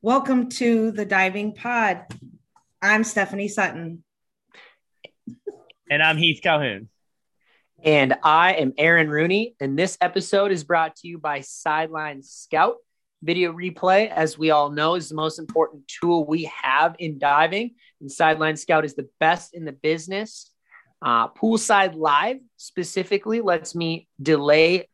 Welcome 0.00 0.48
to 0.50 0.92
the 0.92 1.04
Diving 1.04 1.54
Pod. 1.54 2.04
I'm 2.80 3.02
Stephanie 3.02 3.48
Sutton. 3.48 4.04
And 5.90 6.00
I'm 6.00 6.16
Heath 6.16 6.38
Calhoun. 6.40 6.88
And 7.82 8.14
I 8.22 8.52
am 8.52 8.74
Aaron 8.78 9.10
Rooney. 9.10 9.56
And 9.58 9.76
this 9.76 9.98
episode 10.00 10.52
is 10.52 10.62
brought 10.62 10.94
to 10.98 11.08
you 11.08 11.18
by 11.18 11.40
Sideline 11.40 12.22
Scout. 12.22 12.76
Video 13.24 13.52
replay, 13.52 14.08
as 14.08 14.38
we 14.38 14.52
all 14.52 14.70
know, 14.70 14.94
is 14.94 15.08
the 15.08 15.16
most 15.16 15.40
important 15.40 15.88
tool 15.88 16.24
we 16.24 16.44
have 16.62 16.94
in 17.00 17.18
diving. 17.18 17.74
And 18.00 18.10
Sideline 18.10 18.56
Scout 18.56 18.84
is 18.84 18.94
the 18.94 19.08
best 19.18 19.52
in 19.52 19.64
the 19.64 19.72
business. 19.72 20.52
Uh, 21.02 21.26
Poolside 21.30 21.96
Live 21.96 22.36
specifically 22.56 23.40
lets 23.40 23.74
me 23.74 24.06
delay 24.22 24.88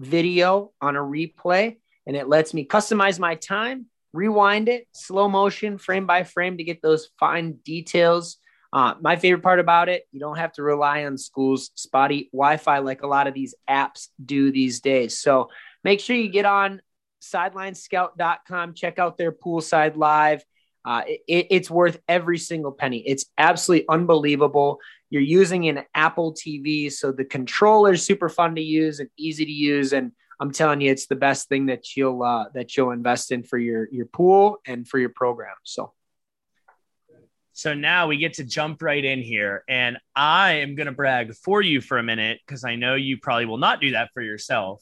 video 0.00 0.72
on 0.80 0.96
a 0.96 1.00
replay 1.00 1.76
and 2.08 2.16
it 2.16 2.28
lets 2.28 2.52
me 2.52 2.66
customize 2.66 3.20
my 3.20 3.36
time, 3.36 3.86
rewind 4.12 4.68
it, 4.68 4.86
slow 4.92 5.28
motion, 5.28 5.78
frame 5.78 6.06
by 6.06 6.24
frame 6.24 6.56
to 6.58 6.64
get 6.64 6.82
those 6.82 7.10
fine 7.18 7.52
details. 7.64 8.38
Uh, 8.72 8.94
my 9.00 9.16
favorite 9.16 9.42
part 9.42 9.60
about 9.60 9.88
it, 9.88 10.04
you 10.12 10.20
don't 10.20 10.36
have 10.36 10.52
to 10.52 10.62
rely 10.62 11.04
on 11.04 11.16
school's 11.16 11.70
spotty 11.74 12.28
Wi 12.32 12.58
Fi 12.58 12.78
like 12.78 13.02
a 13.02 13.06
lot 13.06 13.26
of 13.26 13.34
these 13.34 13.54
apps 13.68 14.08
do 14.24 14.52
these 14.52 14.80
days. 14.80 15.18
So 15.18 15.48
make 15.84 16.00
sure 16.00 16.16
you 16.16 16.28
get 16.28 16.44
on 16.44 16.82
sidelinescout.com, 17.22 18.74
check 18.74 18.98
out 18.98 19.16
their 19.16 19.32
poolside 19.32 19.96
live. 19.96 20.44
Uh, 20.84 21.02
it, 21.06 21.46
it's 21.50 21.70
worth 21.70 21.98
every 22.08 22.38
single 22.38 22.72
penny. 22.72 22.98
It's 23.06 23.26
absolutely 23.36 23.86
unbelievable. 23.88 24.80
You're 25.10 25.22
using 25.22 25.68
an 25.68 25.84
Apple 25.94 26.34
TV, 26.34 26.92
so 26.92 27.12
the 27.12 27.24
controller 27.24 27.94
is 27.94 28.04
super 28.04 28.28
fun 28.28 28.54
to 28.56 28.62
use 28.62 29.00
and 29.00 29.08
easy 29.18 29.44
to 29.44 29.50
use. 29.50 29.92
And 29.92 30.12
I'm 30.40 30.52
telling 30.52 30.80
you, 30.80 30.90
it's 30.90 31.06
the 31.06 31.16
best 31.16 31.48
thing 31.48 31.66
that 31.66 31.96
you'll 31.96 32.22
uh, 32.22 32.46
that 32.54 32.76
you'll 32.76 32.92
invest 32.92 33.32
in 33.32 33.42
for 33.42 33.58
your 33.58 33.88
your 33.90 34.06
pool 34.06 34.58
and 34.66 34.86
for 34.86 34.98
your 34.98 35.10
program. 35.10 35.56
So. 35.64 35.92
So 37.52 37.74
now 37.74 38.06
we 38.06 38.18
get 38.18 38.34
to 38.34 38.44
jump 38.44 38.80
right 38.82 39.04
in 39.04 39.20
here, 39.20 39.64
and 39.68 39.98
I 40.14 40.60
am 40.60 40.76
going 40.76 40.86
to 40.86 40.92
brag 40.92 41.34
for 41.34 41.60
you 41.60 41.80
for 41.80 41.98
a 41.98 42.04
minute 42.04 42.38
because 42.46 42.62
I 42.62 42.76
know 42.76 42.94
you 42.94 43.18
probably 43.18 43.46
will 43.46 43.58
not 43.58 43.80
do 43.80 43.90
that 43.90 44.10
for 44.14 44.22
yourself. 44.22 44.80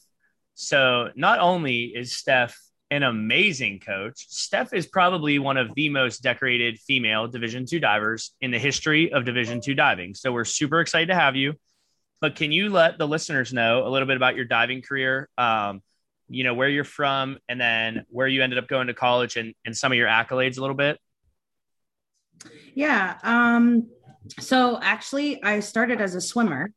So 0.53 1.09
not 1.15 1.39
only 1.39 1.85
is 1.85 2.15
Steph 2.15 2.55
an 2.91 3.01
amazing 3.01 3.79
coach, 3.79 4.27
Steph 4.29 4.73
is 4.73 4.85
probably 4.85 5.39
one 5.39 5.57
of 5.57 5.73
the 5.73 5.89
most 5.89 6.21
decorated 6.21 6.77
female 6.77 7.27
Division 7.27 7.65
two 7.65 7.79
divers 7.79 8.35
in 8.41 8.51
the 8.51 8.59
history 8.59 9.11
of 9.11 9.25
Division 9.25 9.59
two 9.59 9.73
diving. 9.73 10.13
So 10.13 10.31
we're 10.31 10.45
super 10.45 10.79
excited 10.79 11.07
to 11.07 11.15
have 11.15 11.35
you. 11.35 11.55
But 12.19 12.35
can 12.35 12.51
you 12.51 12.69
let 12.69 12.97
the 12.97 13.07
listeners 13.07 13.53
know 13.53 13.85
a 13.85 13.89
little 13.89 14.07
bit 14.07 14.17
about 14.17 14.35
your 14.35 14.45
diving 14.45 14.81
career? 14.81 15.29
Um, 15.37 15.81
you 16.29 16.43
know, 16.43 16.53
where 16.53 16.67
you're 16.67 16.83
from 16.83 17.37
and 17.47 17.59
then 17.59 18.05
where 18.09 18.27
you 18.27 18.43
ended 18.43 18.59
up 18.59 18.67
going 18.67 18.87
to 18.87 18.93
college 18.93 19.37
and, 19.37 19.53
and 19.65 19.75
some 19.75 19.91
of 19.91 19.97
your 19.97 20.07
accolades 20.07 20.57
a 20.57 20.61
little 20.61 20.75
bit? 20.75 20.99
Yeah. 22.73 23.17
Um, 23.23 23.87
so 24.39 24.79
actually, 24.81 25.41
I 25.43 25.61
started 25.61 26.01
as 26.01 26.15
a 26.15 26.21
swimmer 26.21 26.71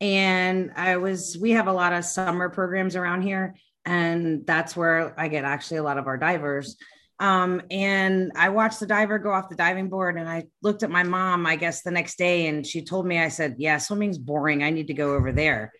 and 0.00 0.72
I 0.74 0.96
was, 0.96 1.38
we 1.40 1.52
have 1.52 1.68
a 1.68 1.72
lot 1.72 1.92
of 1.92 2.04
summer 2.04 2.48
programs 2.48 2.96
around 2.96 3.22
here. 3.22 3.54
And 3.84 4.46
that's 4.46 4.76
where 4.76 5.18
I 5.18 5.28
get 5.28 5.44
actually 5.44 5.78
a 5.78 5.82
lot 5.82 5.98
of 5.98 6.06
our 6.06 6.16
divers. 6.16 6.76
Um, 7.22 7.62
and 7.70 8.32
I 8.34 8.48
watched 8.48 8.80
the 8.80 8.86
diver 8.86 9.16
go 9.20 9.30
off 9.30 9.48
the 9.48 9.54
diving 9.54 9.88
board 9.88 10.18
and 10.18 10.28
I 10.28 10.48
looked 10.60 10.82
at 10.82 10.90
my 10.90 11.04
mom, 11.04 11.46
I 11.46 11.54
guess 11.54 11.82
the 11.82 11.92
next 11.92 12.18
day, 12.18 12.48
and 12.48 12.66
she 12.66 12.82
told 12.82 13.06
me, 13.06 13.20
I 13.20 13.28
said, 13.28 13.54
Yeah, 13.58 13.78
swimming's 13.78 14.18
boring. 14.18 14.64
I 14.64 14.70
need 14.70 14.88
to 14.88 14.94
go 14.94 15.14
over 15.14 15.30
there. 15.30 15.72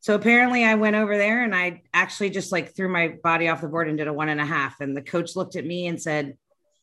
So 0.00 0.14
apparently 0.14 0.64
I 0.64 0.76
went 0.76 0.96
over 0.96 1.18
there 1.18 1.44
and 1.44 1.54
I 1.54 1.82
actually 1.92 2.30
just 2.30 2.50
like 2.50 2.74
threw 2.74 2.88
my 2.88 3.08
body 3.22 3.48
off 3.48 3.60
the 3.60 3.68
board 3.68 3.88
and 3.88 3.98
did 3.98 4.08
a 4.08 4.12
one 4.12 4.30
and 4.30 4.40
a 4.40 4.46
half. 4.46 4.80
And 4.80 4.96
the 4.96 5.02
coach 5.02 5.36
looked 5.36 5.54
at 5.56 5.66
me 5.66 5.86
and 5.86 6.00
said, 6.00 6.38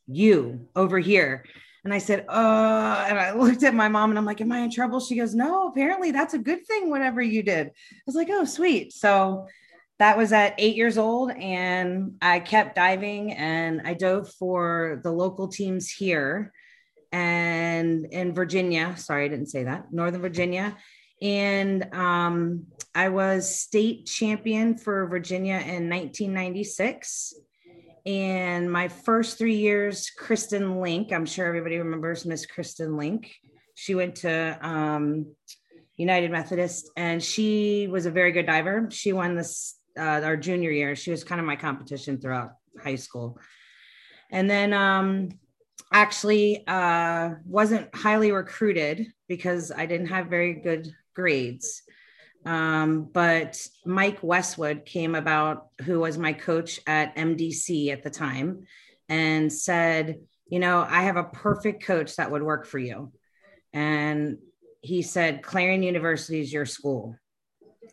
You 0.06 0.68
over 0.76 1.00
here. 1.00 1.44
And 1.84 1.92
I 1.92 1.98
said, 1.98 2.28
Uh, 2.30 3.06
and 3.10 3.18
I 3.18 3.32
looked 3.36 3.64
at 3.64 3.74
my 3.74 3.88
mom 3.88 4.12
and 4.12 4.20
I'm 4.20 4.26
like, 4.26 4.42
Am 4.42 4.52
I 4.52 4.60
in 4.60 4.70
trouble? 4.70 5.00
She 5.00 5.16
goes, 5.16 5.34
No, 5.34 5.70
apparently 5.70 6.12
that's 6.12 6.36
a 6.36 6.40
good 6.40 6.68
thing, 6.68 6.92
whatever 6.92 7.20
you 7.20 7.42
did. 7.42 7.66
I 7.68 8.02
was 8.06 8.16
like, 8.16 8.30
Oh, 8.30 8.46
sweet. 8.46 8.94
So 8.94 9.48
that 10.00 10.18
was 10.18 10.34
at 10.34 10.56
eight 10.58 10.76
years 10.76 10.98
old 10.98 11.32
and 11.32 12.16
i 12.22 12.40
kept 12.40 12.76
diving 12.76 13.32
and 13.34 13.82
i 13.86 13.94
dove 13.94 14.30
for 14.34 15.00
the 15.04 15.12
local 15.12 15.48
teams 15.48 15.90
here 15.90 16.52
and 17.12 18.08
in 18.08 18.34
virginia. 18.34 18.96
Sorry 18.98 19.26
i 19.26 19.28
didn't 19.28 19.48
say 19.48 19.66
that. 19.66 19.94
Northern 19.94 20.22
virginia. 20.22 20.76
And 21.22 21.94
um, 21.94 22.66
i 22.96 23.10
was 23.10 23.60
state 23.60 24.08
champion 24.08 24.78
for 24.78 25.08
virginia 25.08 25.56
in 25.56 25.90
1996 25.90 27.36
and 28.06 28.70
my 28.70 28.90
first 28.90 29.38
three 29.38 29.56
years 29.56 30.10
kristen 30.10 30.82
link 30.82 31.14
i'm 31.14 31.26
sure 31.26 31.46
everybody 31.46 31.78
remembers 31.78 32.26
miss 32.26 32.46
kristen 32.46 32.98
link. 32.98 33.32
She 33.76 33.96
went 33.96 34.18
to 34.18 34.58
um, 34.62 35.34
united 35.96 36.32
methodist 36.32 36.90
and 36.98 37.24
she 37.24 37.88
was 37.88 38.06
a 38.06 38.12
very 38.12 38.32
good 38.32 38.46
diver. 38.46 38.90
She 38.92 39.14
won 39.14 39.36
this 39.36 39.76
uh, 39.98 40.22
our 40.24 40.38
junior 40.38 40.72
year. 40.72 40.96
She 40.96 41.12
was 41.12 41.24
kind 41.24 41.40
of 41.40 41.48
my 41.48 41.56
competition 41.56 42.20
throughout 42.20 42.52
high 42.82 42.96
school. 42.96 43.40
And 44.32 44.50
then 44.50 44.74
um, 44.74 45.30
actually 45.92 46.66
uh, 46.68 47.32
wasn't 47.46 47.94
highly 47.96 48.32
recruited 48.32 49.08
because 49.28 49.72
I 49.72 49.86
didn't 49.86 50.08
have 50.08 50.28
very 50.28 50.56
good 50.56 50.92
grades. 51.14 51.84
Um, 52.46 53.10
but 53.14 53.66
Mike 53.86 54.20
Westwood 54.22 54.86
came 54.86 55.16
about, 55.16 55.68
who 55.84 56.00
was 56.00 56.18
my 56.18 56.34
coach 56.34 56.80
at 56.88 57.16
MDC 57.16 57.90
at 57.92 58.04
the 58.04 58.10
time, 58.10 58.66
and 59.08 59.52
said, 59.52 60.20
You 60.48 60.60
know, 60.60 60.86
I 60.88 61.04
have 61.04 61.16
a 61.16 61.24
perfect 61.24 61.84
coach 61.84 62.18
that 62.18 62.32
would 62.32 62.44
work 62.44 62.66
for 62.66 62.80
you. 62.80 63.14
And 63.72 64.40
he 64.82 65.02
said, 65.02 65.42
Clarion 65.42 65.84
University 65.84 66.42
is 66.42 66.52
your 66.52 66.66
school. 66.66 67.16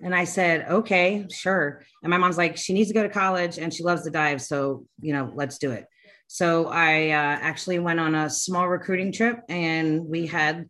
And 0.03 0.15
I 0.15 0.25
said, 0.25 0.67
okay, 0.69 1.27
sure. 1.31 1.83
And 2.03 2.11
my 2.11 2.17
mom's 2.17 2.39
like, 2.39 2.57
she 2.57 2.73
needs 2.73 2.89
to 2.89 2.95
go 2.95 3.03
to 3.03 3.09
college 3.09 3.59
and 3.59 3.73
she 3.73 3.83
loves 3.83 4.05
to 4.05 4.11
dive. 4.11 4.41
So, 4.41 4.87
you 5.01 5.13
know, 5.13 5.33
let's 5.35 5.59
do 5.59 5.73
it. 5.73 5.87
So 6.27 6.69
I 6.69 7.09
uh, 7.09 7.39
actually 7.43 7.81
went 7.81 8.01
on 8.01 8.15
a 8.15 8.31
small 8.31 8.69
recruiting 8.69 9.13
trip 9.13 9.41
and 9.49 10.07
we 10.07 10.27
had 10.27 10.69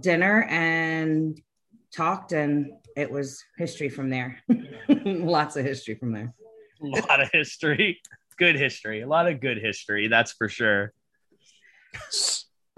dinner 0.00 0.42
and 0.50 1.40
talked, 1.94 2.32
and 2.32 2.72
it 2.96 3.10
was 3.10 3.42
history 3.56 3.88
from 3.88 4.10
there. 4.10 4.42
Lots 4.88 5.56
of 5.56 5.64
history 5.64 5.94
from 5.94 6.12
there. 6.12 6.34
A 6.82 6.86
lot 6.86 7.20
of 7.20 7.30
history. 7.32 8.00
Good 8.36 8.56
history. 8.56 9.00
A 9.00 9.08
lot 9.08 9.28
of 9.28 9.40
good 9.40 9.58
history. 9.58 10.08
That's 10.08 10.32
for 10.32 10.48
sure. 10.48 10.92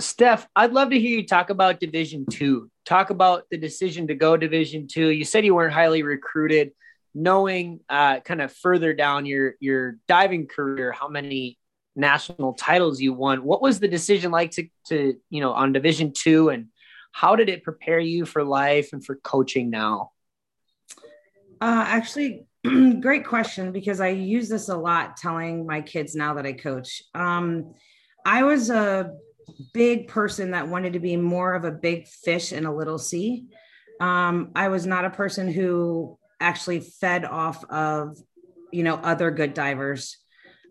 Steph, 0.00 0.46
I'd 0.54 0.72
love 0.72 0.90
to 0.90 1.00
hear 1.00 1.18
you 1.18 1.26
talk 1.26 1.50
about 1.50 1.80
Division 1.80 2.26
Two. 2.26 2.70
Talk 2.88 3.10
about 3.10 3.44
the 3.50 3.58
decision 3.58 4.06
to 4.06 4.14
go 4.14 4.38
Division 4.38 4.88
Two. 4.88 5.10
You 5.10 5.22
said 5.22 5.44
you 5.44 5.54
weren't 5.54 5.74
highly 5.74 6.02
recruited. 6.02 6.72
Knowing 7.14 7.80
uh, 7.90 8.20
kind 8.20 8.40
of 8.40 8.50
further 8.50 8.94
down 8.94 9.26
your 9.26 9.56
your 9.60 9.98
diving 10.08 10.46
career, 10.46 10.90
how 10.90 11.06
many 11.06 11.58
national 11.94 12.54
titles 12.54 12.98
you 12.98 13.12
won. 13.12 13.44
What 13.44 13.60
was 13.60 13.78
the 13.78 13.88
decision 13.88 14.30
like 14.30 14.52
to 14.52 14.68
to 14.86 15.18
you 15.28 15.42
know 15.42 15.52
on 15.52 15.74
Division 15.74 16.14
Two, 16.16 16.48
and 16.48 16.68
how 17.12 17.36
did 17.36 17.50
it 17.50 17.62
prepare 17.62 18.00
you 18.00 18.24
for 18.24 18.42
life 18.42 18.94
and 18.94 19.04
for 19.04 19.16
coaching 19.16 19.68
now? 19.68 20.12
Uh, 21.60 21.84
actually, 21.86 22.46
great 23.00 23.26
question 23.26 23.70
because 23.70 24.00
I 24.00 24.08
use 24.08 24.48
this 24.48 24.70
a 24.70 24.76
lot 24.78 25.18
telling 25.18 25.66
my 25.66 25.82
kids 25.82 26.14
now 26.14 26.32
that 26.32 26.46
I 26.46 26.54
coach. 26.54 27.02
Um, 27.14 27.74
I 28.24 28.44
was 28.44 28.70
a 28.70 29.12
big 29.72 30.08
person 30.08 30.52
that 30.52 30.68
wanted 30.68 30.92
to 30.94 31.00
be 31.00 31.16
more 31.16 31.54
of 31.54 31.64
a 31.64 31.70
big 31.70 32.06
fish 32.06 32.52
in 32.52 32.66
a 32.66 32.74
little 32.74 32.98
sea. 32.98 33.46
Um, 34.00 34.52
I 34.54 34.68
was 34.68 34.86
not 34.86 35.04
a 35.04 35.10
person 35.10 35.50
who 35.50 36.18
actually 36.40 36.80
fed 36.80 37.24
off 37.24 37.64
of, 37.70 38.16
you 38.72 38.82
know, 38.82 38.94
other 38.94 39.30
good 39.30 39.54
divers. 39.54 40.16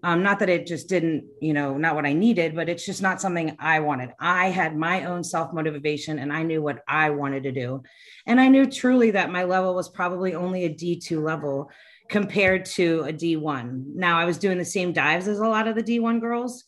Um, 0.04 0.22
not 0.22 0.40
that 0.40 0.50
it 0.50 0.68
just 0.68 0.88
didn't, 0.88 1.26
you 1.42 1.54
know, 1.54 1.78
not 1.78 1.96
what 1.96 2.06
I 2.06 2.14
needed, 2.14 2.56
but 2.56 2.70
it's 2.70 2.86
just 2.86 3.02
not 3.02 3.20
something 3.20 3.58
I 3.60 3.80
wanted. 3.80 4.12
I 4.20 4.50
had 4.50 4.78
my 4.78 5.06
own 5.06 5.24
self 5.24 5.52
motivation 5.52 6.20
and 6.20 6.32
I 6.32 6.44
knew 6.44 6.62
what 6.62 6.84
I 6.88 7.10
wanted 7.10 7.44
to 7.44 7.52
do. 7.52 7.84
And 8.26 8.40
I 8.40 8.48
knew 8.48 8.70
truly 8.70 9.12
that 9.12 9.32
my 9.32 9.44
level 9.44 9.74
was 9.74 9.90
probably 9.90 10.36
only 10.36 10.66
a 10.66 10.74
D2 10.74 11.22
level 11.22 11.72
compared 12.10 12.66
to 12.66 13.02
a 13.02 13.14
D1. 13.14 13.96
Now 13.96 14.18
I 14.18 14.26
was 14.26 14.38
doing 14.38 14.58
the 14.58 14.66
same 14.66 14.94
dives 14.94 15.28
as 15.28 15.40
a 15.40 15.48
lot 15.48 15.68
of 15.68 15.76
the 15.76 15.84
D1 15.84 16.22
girls, 16.22 16.64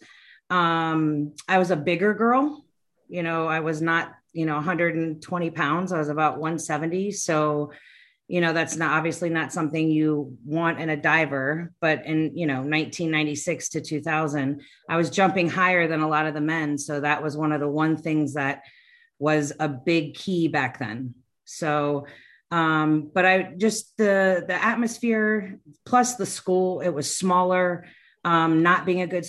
um, 0.49 1.33
I 1.47 1.57
was 1.57 1.71
a 1.71 1.75
bigger 1.75 2.13
girl. 2.13 2.65
You 3.07 3.23
know, 3.23 3.47
I 3.47 3.59
was 3.59 3.81
not, 3.81 4.13
you 4.33 4.45
know, 4.45 4.55
120 4.55 5.49
pounds. 5.51 5.91
I 5.91 5.97
was 5.97 6.09
about 6.09 6.39
170. 6.39 7.11
So, 7.11 7.71
you 8.27 8.41
know, 8.41 8.53
that's 8.53 8.75
not 8.75 8.91
obviously 8.91 9.29
not 9.29 9.51
something 9.51 9.89
you 9.89 10.37
want 10.45 10.79
in 10.79 10.89
a 10.89 10.97
diver. 10.97 11.71
But 11.81 12.05
in, 12.05 12.37
you 12.37 12.45
know, 12.45 12.57
1996 12.57 13.69
to 13.69 13.81
2000, 13.81 14.61
I 14.87 14.97
was 14.97 15.09
jumping 15.09 15.49
higher 15.49 15.87
than 15.87 16.01
a 16.01 16.07
lot 16.07 16.27
of 16.27 16.33
the 16.35 16.41
men. 16.41 16.77
So 16.77 16.99
that 16.99 17.23
was 17.23 17.35
one 17.35 17.51
of 17.51 17.59
the 17.59 17.67
one 17.67 17.97
things 17.97 18.35
that 18.35 18.61
was 19.17 19.51
a 19.59 19.67
big 19.67 20.13
key 20.13 20.47
back 20.47 20.77
then. 20.79 21.15
So, 21.45 22.05
um, 22.51 23.11
but 23.13 23.25
I 23.25 23.53
just 23.57 23.97
the 23.97 24.43
the 24.47 24.63
atmosphere 24.63 25.59
plus 25.85 26.15
the 26.15 26.25
school, 26.25 26.81
it 26.81 26.89
was 26.89 27.15
smaller 27.15 27.85
Um, 28.23 28.63
not 28.63 28.85
being 28.85 29.01
a 29.01 29.07
good 29.07 29.25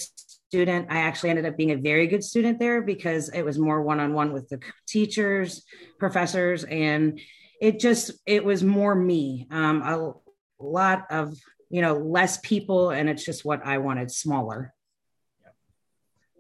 student, 0.51 0.89
I 0.91 1.03
actually 1.03 1.31
ended 1.31 1.47
up 1.47 1.57
being 1.57 1.71
a 1.71 1.77
very 1.77 2.09
good 2.09 2.25
student 2.25 2.59
there 2.59 2.83
because 2.83 3.29
it 3.29 3.43
was 3.43 3.57
more 3.57 3.83
one 3.83 4.01
on 4.01 4.15
one 4.15 4.33
with 4.33 4.49
the 4.49 4.59
teachers, 4.89 5.65
professors, 6.01 6.65
and 6.65 7.21
it 7.61 7.79
just 7.79 8.11
it 8.27 8.45
was 8.45 8.65
more 8.65 8.93
me. 8.93 9.47
Um, 9.53 9.81
a 9.83 10.13
lot 10.59 11.07
of 11.09 11.37
you 11.69 11.83
know 11.83 11.95
less 11.95 12.39
people, 12.39 12.91
and 12.91 13.09
it's 13.09 13.25
just 13.25 13.45
what 13.45 13.65
I 13.65 13.79
wanted, 13.79 14.11
smaller. 14.11 14.75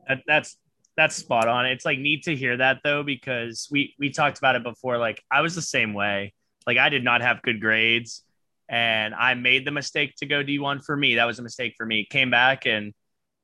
That, 0.08 0.22
that's 0.26 0.56
that's 0.96 1.14
spot 1.14 1.46
on. 1.46 1.66
It's 1.66 1.84
like 1.84 2.00
neat 2.00 2.24
to 2.24 2.34
hear 2.34 2.56
that 2.56 2.78
though 2.82 3.04
because 3.04 3.68
we 3.70 3.94
we 4.00 4.10
talked 4.10 4.38
about 4.38 4.56
it 4.56 4.64
before. 4.64 4.98
Like 4.98 5.22
I 5.30 5.40
was 5.42 5.54
the 5.54 5.62
same 5.62 5.94
way. 5.94 6.34
Like 6.66 6.78
I 6.78 6.88
did 6.88 7.04
not 7.04 7.22
have 7.22 7.42
good 7.42 7.60
grades 7.60 8.24
and 8.68 9.14
I 9.14 9.34
made 9.34 9.64
the 9.64 9.70
mistake 9.70 10.16
to 10.16 10.26
go 10.26 10.42
D1 10.42 10.84
for 10.84 10.96
me. 10.96 11.14
That 11.14 11.26
was 11.26 11.38
a 11.38 11.42
mistake 11.42 11.74
for 11.76 11.86
me. 11.86 12.06
Came 12.10 12.30
back 12.30 12.66
and 12.66 12.92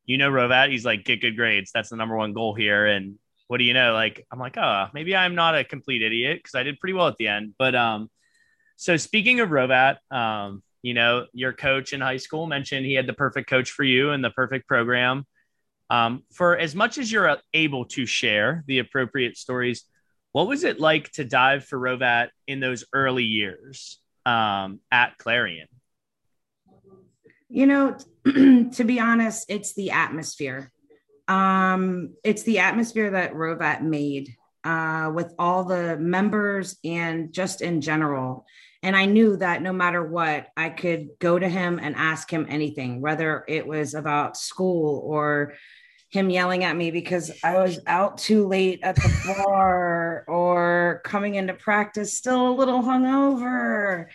you 0.06 0.18
know 0.18 0.30
Hrovat, 0.30 0.70
he's 0.70 0.84
like 0.84 1.04
get 1.04 1.20
good 1.20 1.36
grades. 1.36 1.70
That's 1.74 1.90
the 1.90 1.96
number 1.96 2.16
one 2.16 2.32
goal 2.32 2.54
here 2.54 2.86
and 2.86 3.18
what 3.48 3.58
do 3.58 3.64
you 3.64 3.74
know? 3.74 3.92
Like 3.92 4.26
I'm 4.32 4.40
like, 4.40 4.56
"Oh, 4.56 4.86
maybe 4.92 5.14
I'm 5.14 5.34
not 5.36 5.56
a 5.56 5.62
complete 5.62 6.02
idiot 6.02 6.38
because 6.38 6.54
I 6.54 6.64
did 6.64 6.80
pretty 6.80 6.94
well 6.94 7.08
at 7.08 7.16
the 7.16 7.28
end." 7.28 7.54
But 7.58 7.74
um 7.74 8.10
so 8.76 8.96
speaking 8.96 9.40
of 9.40 9.48
Hrovat, 9.48 9.98
um 10.10 10.62
you 10.82 10.94
know, 10.94 11.26
your 11.32 11.52
coach 11.52 11.92
in 11.92 12.00
high 12.00 12.18
school 12.18 12.46
mentioned 12.46 12.86
he 12.86 12.94
had 12.94 13.08
the 13.08 13.12
perfect 13.12 13.50
coach 13.50 13.72
for 13.72 13.82
you 13.82 14.10
and 14.10 14.22
the 14.22 14.30
perfect 14.30 14.68
program. 14.68 15.24
Um, 15.90 16.22
for 16.32 16.56
as 16.56 16.76
much 16.76 16.96
as 16.96 17.10
you're 17.10 17.38
able 17.52 17.86
to 17.86 18.06
share 18.06 18.62
the 18.68 18.78
appropriate 18.78 19.36
stories, 19.36 19.84
what 20.30 20.46
was 20.46 20.62
it 20.62 20.78
like 20.78 21.10
to 21.12 21.24
dive 21.24 21.64
for 21.64 21.78
Hrovat 21.78 22.28
in 22.46 22.60
those 22.60 22.84
early 22.92 23.24
years 23.24 23.98
um, 24.24 24.78
at 24.92 25.18
Clarion? 25.18 25.66
You 27.56 27.66
know, 27.66 27.96
to 28.26 28.84
be 28.84 29.00
honest, 29.00 29.46
it's 29.48 29.72
the 29.72 29.92
atmosphere. 29.92 30.70
Um, 31.26 32.12
it's 32.22 32.42
the 32.42 32.58
atmosphere 32.58 33.12
that 33.12 33.32
Hrovat 33.32 33.80
made 33.80 34.36
uh, 34.62 35.10
with 35.14 35.32
all 35.38 35.64
the 35.64 35.96
members 35.96 36.76
and 36.84 37.32
just 37.32 37.62
in 37.62 37.80
general. 37.80 38.44
And 38.82 38.94
I 38.94 39.06
knew 39.06 39.38
that 39.38 39.62
no 39.62 39.72
matter 39.72 40.04
what, 40.04 40.48
I 40.54 40.68
could 40.68 41.18
go 41.18 41.38
to 41.38 41.48
him 41.48 41.80
and 41.82 41.96
ask 41.96 42.30
him 42.30 42.44
anything, 42.46 43.00
whether 43.00 43.42
it 43.48 43.66
was 43.66 43.94
about 43.94 44.36
school 44.36 45.00
or 45.06 45.54
him 46.10 46.28
yelling 46.28 46.62
at 46.62 46.76
me 46.76 46.90
because 46.90 47.32
I 47.42 47.58
was 47.58 47.80
out 47.86 48.18
too 48.18 48.46
late 48.46 48.80
at 48.82 48.96
the 48.96 49.34
bar 49.46 50.24
or 50.28 51.00
coming 51.04 51.36
into 51.36 51.54
practice 51.54 52.12
still 52.12 52.48
a 52.48 52.54
little 52.54 52.82
hungover. 52.82 54.08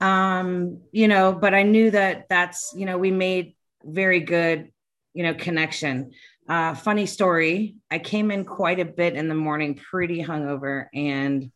Um, 0.00 0.80
you 0.92 1.08
know, 1.08 1.32
but 1.32 1.54
I 1.54 1.62
knew 1.62 1.90
that 1.90 2.28
that's, 2.28 2.72
you 2.76 2.86
know, 2.86 2.98
we 2.98 3.10
made 3.10 3.54
very 3.84 4.20
good, 4.20 4.70
you 5.14 5.22
know, 5.22 5.34
connection. 5.34 6.12
Uh, 6.48 6.74
funny 6.74 7.06
story. 7.06 7.76
I 7.90 7.98
came 7.98 8.30
in 8.30 8.44
quite 8.44 8.80
a 8.80 8.84
bit 8.84 9.14
in 9.14 9.28
the 9.28 9.34
morning, 9.34 9.74
pretty 9.74 10.22
hungover, 10.22 10.86
and 10.92 11.52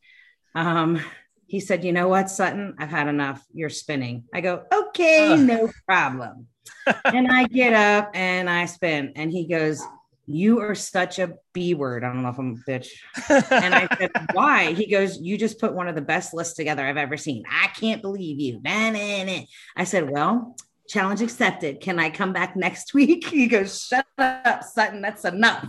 um, 0.54 1.00
he 1.46 1.58
said, 1.58 1.84
"You 1.84 1.92
know 1.92 2.06
what, 2.06 2.30
Sutton? 2.30 2.76
I've 2.78 2.90
had 2.90 3.08
enough. 3.08 3.44
You're 3.52 3.70
spinning." 3.70 4.24
I 4.32 4.40
go, 4.40 4.62
"Okay, 4.72 5.32
uh. 5.32 5.36
no 5.36 5.72
problem." 5.84 6.46
and 7.04 7.28
I 7.30 7.46
get 7.46 7.72
up 7.72 8.10
and 8.14 8.48
I 8.48 8.66
spin. 8.66 9.12
And 9.16 9.30
he 9.30 9.46
goes, 9.46 9.82
You 10.26 10.60
are 10.60 10.74
such 10.74 11.18
a 11.18 11.34
B 11.52 11.74
word. 11.74 12.04
I 12.04 12.08
don't 12.08 12.22
know 12.22 12.30
if 12.30 12.38
I'm 12.38 12.62
a 12.66 12.70
bitch. 12.70 12.88
And 13.28 13.74
I 13.74 13.88
said, 13.98 14.10
Why? 14.32 14.72
He 14.72 14.86
goes, 14.86 15.20
You 15.20 15.36
just 15.36 15.60
put 15.60 15.74
one 15.74 15.88
of 15.88 15.94
the 15.94 16.02
best 16.02 16.32
lists 16.32 16.54
together 16.54 16.84
I've 16.84 16.96
ever 16.96 17.16
seen. 17.16 17.44
I 17.50 17.68
can't 17.68 18.02
believe 18.02 18.40
you. 18.40 18.60
Nah, 18.62 18.90
nah, 18.90 19.24
nah. 19.24 19.40
I 19.76 19.84
said, 19.84 20.10
Well, 20.10 20.56
challenge 20.88 21.20
accepted. 21.20 21.80
Can 21.80 21.98
I 21.98 22.10
come 22.10 22.32
back 22.32 22.56
next 22.56 22.94
week? 22.94 23.26
He 23.34 23.46
goes, 23.46 23.84
Shut 23.84 24.06
up, 24.18 24.62
Sutton. 24.62 25.02
That's 25.02 25.24
enough. 25.24 25.68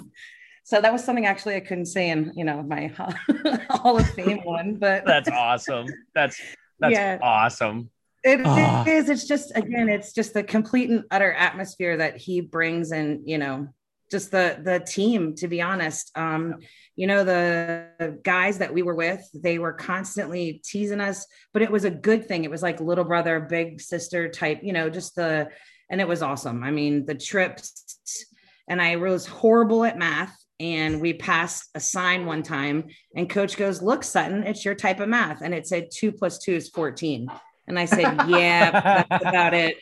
So 0.64 0.82
that 0.82 0.92
was 0.92 1.04
something 1.04 1.28
actually 1.28 1.56
I 1.56 1.60
couldn't 1.60 1.86
say 1.86 2.10
in, 2.10 2.32
you 2.36 2.44
know, 2.44 2.64
my 2.64 2.88
Hall 3.70 4.00
of 4.00 4.10
Fame 4.12 4.40
one, 4.44 4.76
but 4.76 5.06
that's 5.06 5.30
awesome. 5.30 5.86
That's 6.16 6.42
that's 6.80 6.94
yeah. 6.94 7.20
awesome. 7.22 7.92
It 8.24 8.42
oh. 8.44 8.84
is. 8.88 9.10
It's 9.10 9.28
just 9.28 9.56
again, 9.56 9.90
it's 9.90 10.12
just 10.12 10.34
the 10.34 10.42
complete 10.44 10.90
and 10.90 11.04
utter 11.12 11.32
atmosphere 11.32 11.98
that 11.98 12.18
he 12.18 12.42
brings, 12.42 12.92
and 12.92 13.22
you 13.30 13.38
know, 13.38 13.68
just 14.16 14.32
the 14.32 14.60
the 14.64 14.80
team. 14.80 15.36
To 15.36 15.48
be 15.48 15.62
honest, 15.62 16.12
um, 16.18 16.56
you 16.96 17.08
know, 17.08 17.24
the 17.24 18.20
guys 18.24 18.58
that 18.60 18.74
we 18.74 18.82
were 18.82 18.96
with, 18.96 19.22
they 19.34 19.60
were 19.60 19.74
constantly 19.74 20.62
teasing 20.64 21.02
us, 21.02 21.26
but 21.54 21.62
it 21.62 21.72
was 21.72 21.84
a 21.84 21.92
good 21.92 22.28
thing. 22.28 22.44
It 22.44 22.52
was 22.52 22.64
like 22.64 22.80
little 22.80 23.04
brother, 23.04 23.40
big 23.40 23.82
sister 23.82 24.30
type. 24.30 24.62
You 24.64 24.74
know, 24.74 24.90
just 24.90 25.16
the, 25.16 25.50
and 25.90 26.00
it 26.00 26.08
was 26.08 26.22
awesome. 26.22 26.64
I 26.64 26.72
mean, 26.72 27.06
the 27.06 27.16
trips, 27.16 28.26
and 28.68 28.82
I 28.82 28.96
was 28.96 29.26
horrible 29.26 29.84
at 29.84 29.98
math 29.98 30.36
and 30.60 31.02
we 31.02 31.14
passed 31.14 31.70
a 31.76 31.82
sign 31.82 32.26
one 32.26 32.42
time 32.42 32.86
and 33.14 33.30
coach 33.30 33.58
goes 33.58 33.82
look 33.82 34.06
sutton 34.06 34.44
it's 34.44 34.64
your 34.64 34.74
type 34.74 35.02
of 35.02 35.10
math 35.10 35.42
and 35.42 35.54
it 35.54 35.68
said 35.68 35.90
two 35.92 36.14
plus 36.14 36.38
two 36.38 36.54
is 36.54 36.70
14 36.70 37.28
and 37.68 37.80
I 37.80 37.86
said, 37.86 38.18
Yeah, 38.28 39.06
that's 39.10 39.26
about 39.26 39.54
it. 39.54 39.78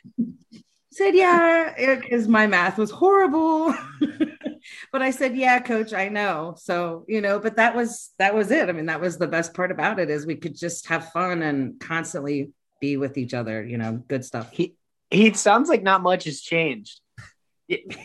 I 0.93 0.95
said, 0.95 1.15
Yeah, 1.15 1.95
because 1.99 2.27
my 2.27 2.45
math 2.45 2.77
was 2.77 2.91
horrible. 2.91 3.73
but 4.91 5.01
I 5.01 5.09
said, 5.09 5.35
Yeah, 5.35 5.59
coach, 5.59 5.91
I 5.91 6.07
know. 6.07 6.55
So, 6.57 7.03
you 7.07 7.19
know, 7.19 7.39
but 7.39 7.55
that 7.55 7.75
was 7.75 8.11
that 8.19 8.35
was 8.35 8.51
it. 8.51 8.69
I 8.69 8.73
mean, 8.73 8.85
that 8.85 9.01
was 9.01 9.17
the 9.17 9.27
best 9.27 9.55
part 9.55 9.71
about 9.71 9.99
it 9.99 10.11
is 10.11 10.25
we 10.25 10.35
could 10.35 10.55
just 10.55 10.87
have 10.87 11.11
fun 11.11 11.41
and 11.41 11.79
constantly 11.79 12.51
be 12.79 12.97
with 12.97 13.17
each 13.17 13.33
other, 13.33 13.63
you 13.63 13.77
know, 13.77 14.03
good 14.07 14.23
stuff. 14.23 14.51
He 14.51 14.75
he 15.09 15.33
sounds 15.33 15.67
like 15.67 15.81
not 15.81 16.03
much 16.03 16.25
has 16.25 16.41
changed. 16.41 16.99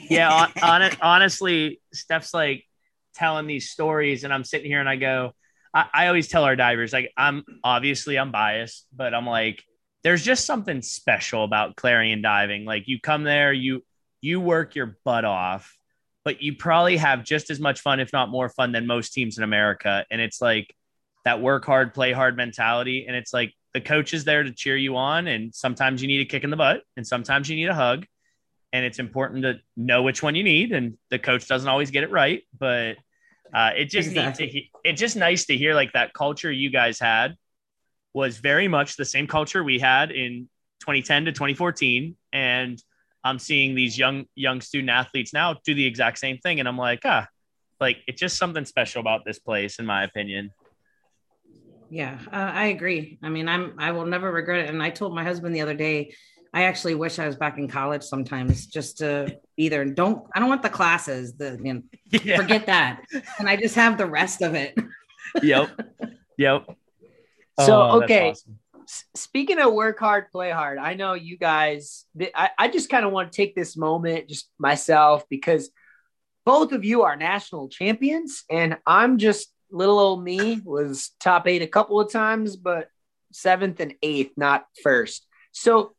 Yeah, 0.09 0.33
on, 0.33 0.83
on, 0.83 0.91
honestly, 1.03 1.83
Steph's 1.93 2.33
like 2.33 2.65
telling 3.17 3.47
these 3.47 3.69
stories, 3.69 4.25
and 4.25 4.33
I'm 4.33 4.45
sitting 4.45 4.71
here 4.71 4.81
and 4.81 4.89
I 4.89 4.97
go, 4.97 5.35
I, 5.75 5.87
I 5.93 6.07
always 6.07 6.29
tell 6.29 6.45
our 6.45 6.57
divers, 6.57 6.93
like, 6.93 7.13
I'm 7.19 7.45
obviously 7.63 8.19
I'm 8.19 8.33
biased, 8.33 8.87
but 8.97 9.13
I'm 9.13 9.27
like, 9.27 9.63
there's 10.05 10.23
just 10.23 10.47
something 10.47 10.83
special 10.83 11.45
about 11.45 11.77
Clarion 11.77 12.23
diving. 12.23 12.65
Like 12.65 12.85
you 12.87 13.01
come 13.01 13.25
there, 13.25 13.53
you 13.53 13.85
you 14.21 14.41
work 14.41 14.75
your 14.75 14.99
butt 15.05 15.25
off, 15.25 15.77
but 16.25 16.43
you 16.43 16.57
probably 16.57 16.97
have 16.97 17.25
just 17.25 17.51
as 17.51 17.61
much 17.61 17.81
fun, 17.81 18.01
if 18.01 18.13
not 18.13 18.29
more 18.29 18.49
fun, 18.49 18.73
than 18.73 18.87
most 18.87 19.13
teams 19.13 19.39
in 19.39 19.45
America. 19.45 20.05
And 20.11 20.21
it's 20.21 20.41
like 20.41 20.75
that 21.25 21.41
work 21.41 21.65
hard, 21.65 21.95
play 21.95 22.13
hard 22.13 22.37
mentality. 22.37 23.07
And 23.07 23.17
it's 23.17 23.33
like 23.33 23.53
the 23.75 23.81
coach 23.81 24.15
is 24.15 24.25
there 24.25 24.43
to 24.43 24.53
cheer 24.53 24.77
you 24.77 24.97
on. 24.97 25.27
And 25.27 25.55
sometimes 25.55 26.03
you 26.03 26.09
need 26.09 26.21
a 26.21 26.25
kick 26.25 26.45
in 26.45 26.51
the 26.51 26.57
butt, 26.57 26.83
and 26.97 27.07
sometimes 27.07 27.49
you 27.49 27.57
need 27.57 27.69
a 27.69 27.75
hug. 27.75 28.07
And 28.73 28.85
it's 28.85 28.99
important 28.99 29.43
to 29.43 29.61
know 29.77 30.03
which 30.03 30.23
one 30.23 30.35
you 30.35 30.45
need. 30.45 30.73
And 30.73 30.99
the 31.11 31.19
coach 31.19 31.49
doesn't 31.49 31.69
always 31.69 31.91
get 31.91 32.05
it 32.05 32.11
right, 32.11 32.43
but 32.59 32.97
uh, 33.55 33.71
it 33.77 33.87
just 33.87 34.11
exactly. 34.11 34.47
needs 34.47 34.55
to. 34.55 34.63
It's 34.85 35.01
just 35.01 35.17
nice 35.17 35.47
to 35.47 35.57
hear 35.57 35.75
like 35.75 35.93
that 35.93 36.13
culture 36.13 36.53
you 36.53 36.71
guys 36.71 37.01
had 37.01 37.35
was 38.15 38.39
very 38.39 38.69
much 38.69 38.97
the 38.97 39.05
same 39.05 39.27
culture 39.27 39.63
we 39.63 39.79
had 39.79 40.11
in 40.11 40.49
2010 40.81 41.27
to 41.27 41.33
2014 41.33 42.17
and 42.33 42.83
i'm 43.25 43.39
seeing 43.39 43.75
these 43.75 43.99
young 43.99 44.25
young 44.35 44.61
student 44.61 44.91
athletes 44.91 45.33
now 45.33 45.57
do 45.65 45.75
the 45.75 45.85
exact 45.85 46.19
same 46.19 46.39
thing. 46.39 46.61
And 46.61 46.69
i'm 46.69 46.79
like 46.79 47.01
ah 47.05 47.27
like 47.81 47.99
it's 48.07 48.21
just 48.21 48.39
something 48.39 48.65
special 48.65 49.01
about 49.01 49.25
this 49.25 49.39
place 49.39 49.79
in 49.79 49.87
my 49.87 50.03
opinion. 50.05 50.51
Yeah 51.91 52.19
uh, 52.33 52.51
i 52.55 52.67
agree. 52.67 53.19
I 53.23 53.29
mean 53.29 53.49
i'm 53.49 53.75
i 53.79 53.93
will 53.93 54.07
never 54.07 54.31
regret 54.31 54.61
it. 54.67 54.71
And 54.71 54.83
i 54.83 54.91
told 54.91 55.15
my 55.15 55.25
husband 55.25 55.55
the 55.55 55.61
other 55.61 55.75
day 55.75 56.15
i 56.55 56.65
actually 56.65 56.95
wish 56.95 57.19
i 57.19 57.27
was 57.27 57.37
back 57.37 57.59
in 57.59 57.69
college 57.69 58.03
sometimes 58.03 58.67
just 58.67 58.99
to 58.99 59.37
either 59.57 59.85
don't 59.85 60.25
i 60.35 60.41
don't 60.41 60.49
want 60.49 60.63
the 60.63 60.71
classes 60.71 61.35
the 61.35 61.59
you 61.63 61.75
know, 61.75 61.83
yeah. 62.23 62.37
forget 62.37 62.67
that. 62.67 63.03
And 63.39 63.49
i 63.49 63.57
just 63.57 63.75
have 63.75 63.99
the 63.99 64.07
rest 64.07 64.43
of 64.43 64.55
it. 64.55 64.75
Yep. 65.43 65.69
Yep 66.39 66.69
so 67.59 67.83
oh, 67.83 68.03
okay. 68.03 68.31
Awesome. 68.31 68.59
Speaking 69.15 69.59
of 69.59 69.75
work 69.75 69.99
hard, 69.99 70.31
play 70.31 70.51
hard, 70.51 70.79
I 70.79 70.95
know 70.95 71.13
you 71.13 71.37
guys. 71.37 72.07
I, 72.35 72.51
I 72.59 72.69
just 72.69 72.89
kind 72.89 73.05
of 73.05 73.13
want 73.13 73.31
to 73.31 73.37
take 73.37 73.55
this 73.55 73.77
moment, 73.77 74.29
just 74.29 74.51
myself, 74.59 75.25
because 75.29 75.71
both 76.47 76.73
of 76.73 76.85
you 76.85 77.03
are 77.03 77.15
national 77.15 77.69
champions, 77.69 78.45
and 78.49 78.79
I'm 78.87 79.19
just 79.19 79.53
little 79.71 79.99
old 79.99 80.25
me 80.25 80.61
was 80.65 81.11
top 81.21 81.47
eight 81.47 81.63
a 81.63 81.67
couple 81.67 82.01
of 82.01 82.11
times, 82.11 82.57
but 82.57 82.89
seventh 83.33 83.81
and 83.81 83.95
eighth, 84.03 84.33
not 84.37 84.65
first. 84.83 85.27
So 85.53 85.95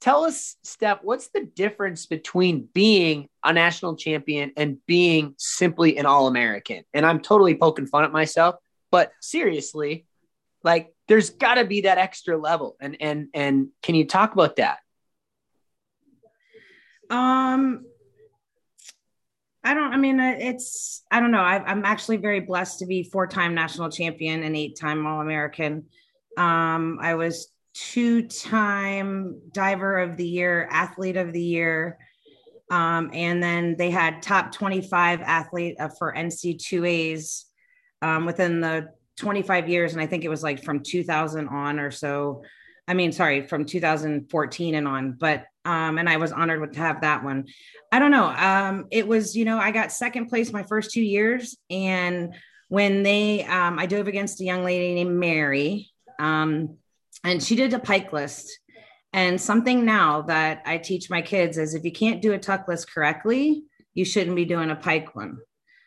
tell 0.00 0.24
us, 0.24 0.56
Steph, 0.62 0.98
what's 1.02 1.28
the 1.28 1.44
difference 1.44 2.06
between 2.06 2.68
being 2.72 3.28
a 3.42 3.52
national 3.52 3.96
champion 3.96 4.52
and 4.56 4.78
being 4.86 5.34
simply 5.38 5.96
an 5.96 6.06
All 6.06 6.26
American? 6.26 6.84
And 6.92 7.06
I'm 7.06 7.20
totally 7.20 7.54
poking 7.54 7.86
fun 7.86 8.04
at 8.04 8.12
myself, 8.12 8.56
but 8.90 9.12
seriously, 9.20 10.06
like 10.64 10.92
there's 11.06 11.30
got 11.30 11.54
to 11.54 11.64
be 11.64 11.82
that 11.82 11.98
extra 11.98 12.36
level. 12.36 12.76
And 12.80 12.96
and 13.00 13.28
and 13.34 13.68
can 13.82 13.94
you 13.94 14.06
talk 14.06 14.32
about 14.32 14.56
that? 14.56 14.78
Um 17.10 17.84
i 19.64 19.74
don't 19.74 19.92
i 19.92 19.96
mean 19.96 20.20
it's 20.20 21.02
i 21.10 21.20
don't 21.20 21.30
know. 21.30 21.40
I, 21.40 21.70
am 21.70 21.84
actually 21.84 22.18
very 22.18 22.40
blessed 22.40 22.80
to 22.80 22.86
be 22.86 23.02
four-time 23.02 23.54
national 23.54 23.90
champion 23.90 24.42
and 24.42 24.56
eight-time 24.56 25.06
all-american. 25.06 25.86
Um 26.36 26.98
i 27.00 27.14
was 27.14 27.50
two-time 27.74 29.40
diver 29.52 29.98
of 29.98 30.16
the 30.16 30.26
year 30.26 30.68
athlete 30.70 31.16
of 31.16 31.32
the 31.32 31.42
year. 31.42 31.98
Um, 32.70 33.10
and 33.14 33.42
then 33.42 33.76
they 33.78 33.90
had 33.90 34.20
top 34.20 34.52
25 34.52 35.22
athlete 35.22 35.76
uh, 35.80 35.88
for 35.88 36.12
NC2As 36.14 37.44
um, 38.02 38.26
within 38.26 38.60
the 38.60 38.90
25 39.18 39.68
years. 39.68 39.92
And 39.92 40.00
I 40.00 40.06
think 40.06 40.24
it 40.24 40.28
was 40.28 40.42
like 40.42 40.62
from 40.62 40.82
2000 40.82 41.48
on 41.48 41.78
or 41.78 41.90
so. 41.90 42.42
I 42.86 42.94
mean, 42.94 43.12
sorry, 43.12 43.46
from 43.46 43.66
2014 43.66 44.74
and 44.74 44.88
on, 44.88 45.12
but, 45.12 45.44
um, 45.66 45.98
and 45.98 46.08
I 46.08 46.16
was 46.16 46.32
honored 46.32 46.72
to 46.72 46.78
have 46.78 47.02
that 47.02 47.22
one. 47.22 47.46
I 47.92 47.98
don't 47.98 48.10
know. 48.10 48.28
Um, 48.28 48.86
it 48.90 49.06
was, 49.06 49.36
you 49.36 49.44
know, 49.44 49.58
I 49.58 49.72
got 49.72 49.92
second 49.92 50.28
place 50.28 50.52
my 50.52 50.62
first 50.62 50.90
two 50.90 51.02
years. 51.02 51.58
And 51.68 52.34
when 52.68 53.02
they, 53.02 53.44
um, 53.44 53.78
I 53.78 53.84
dove 53.84 54.08
against 54.08 54.40
a 54.40 54.44
young 54.44 54.64
lady 54.64 54.94
named 54.94 55.18
Mary, 55.18 55.90
um, 56.18 56.78
and 57.24 57.42
she 57.42 57.56
did 57.56 57.74
a 57.74 57.78
pike 57.78 58.12
list 58.12 58.58
and 59.12 59.40
something 59.40 59.84
now 59.84 60.22
that 60.22 60.62
I 60.66 60.78
teach 60.78 61.10
my 61.10 61.22
kids 61.22 61.56
is 61.56 61.74
if 61.74 61.84
you 61.84 61.92
can't 61.92 62.20
do 62.20 62.32
a 62.32 62.38
tuck 62.38 62.68
list 62.68 62.92
correctly, 62.92 63.64
you 63.94 64.04
shouldn't 64.04 64.36
be 64.36 64.44
doing 64.44 64.70
a 64.70 64.76
pike 64.76 65.14
one. 65.14 65.38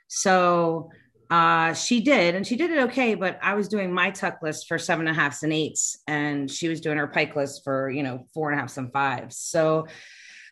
So 0.08 0.90
uh, 1.32 1.74
she 1.74 2.02
did, 2.02 2.36
and 2.36 2.46
she 2.46 2.58
did 2.58 2.72
it 2.72 2.84
okay, 2.84 3.16
but 3.16 3.40
I 3.42 3.54
was 3.54 3.70
doing 3.70 3.94
my 3.94 4.12
tuck 4.12 4.42
list 4.42 4.68
for 4.68 4.78
seven 4.78 5.08
and 5.08 5.18
a 5.18 5.20
halfs 5.20 5.44
and 5.44 5.54
eights, 5.54 5.98
and 6.06 6.52
she 6.52 6.68
was 6.68 6.82
doing 6.82 6.98
her 6.98 7.08
pike 7.08 7.38
list 7.38 7.64
for, 7.64 7.90
you 7.90 8.04
know, 8.04 8.28
four 8.34 8.52
and 8.52 8.60
a 8.60 8.62
halfs 8.62 8.76
and 8.76 8.92
fives. 8.92 9.38
So, 9.38 9.88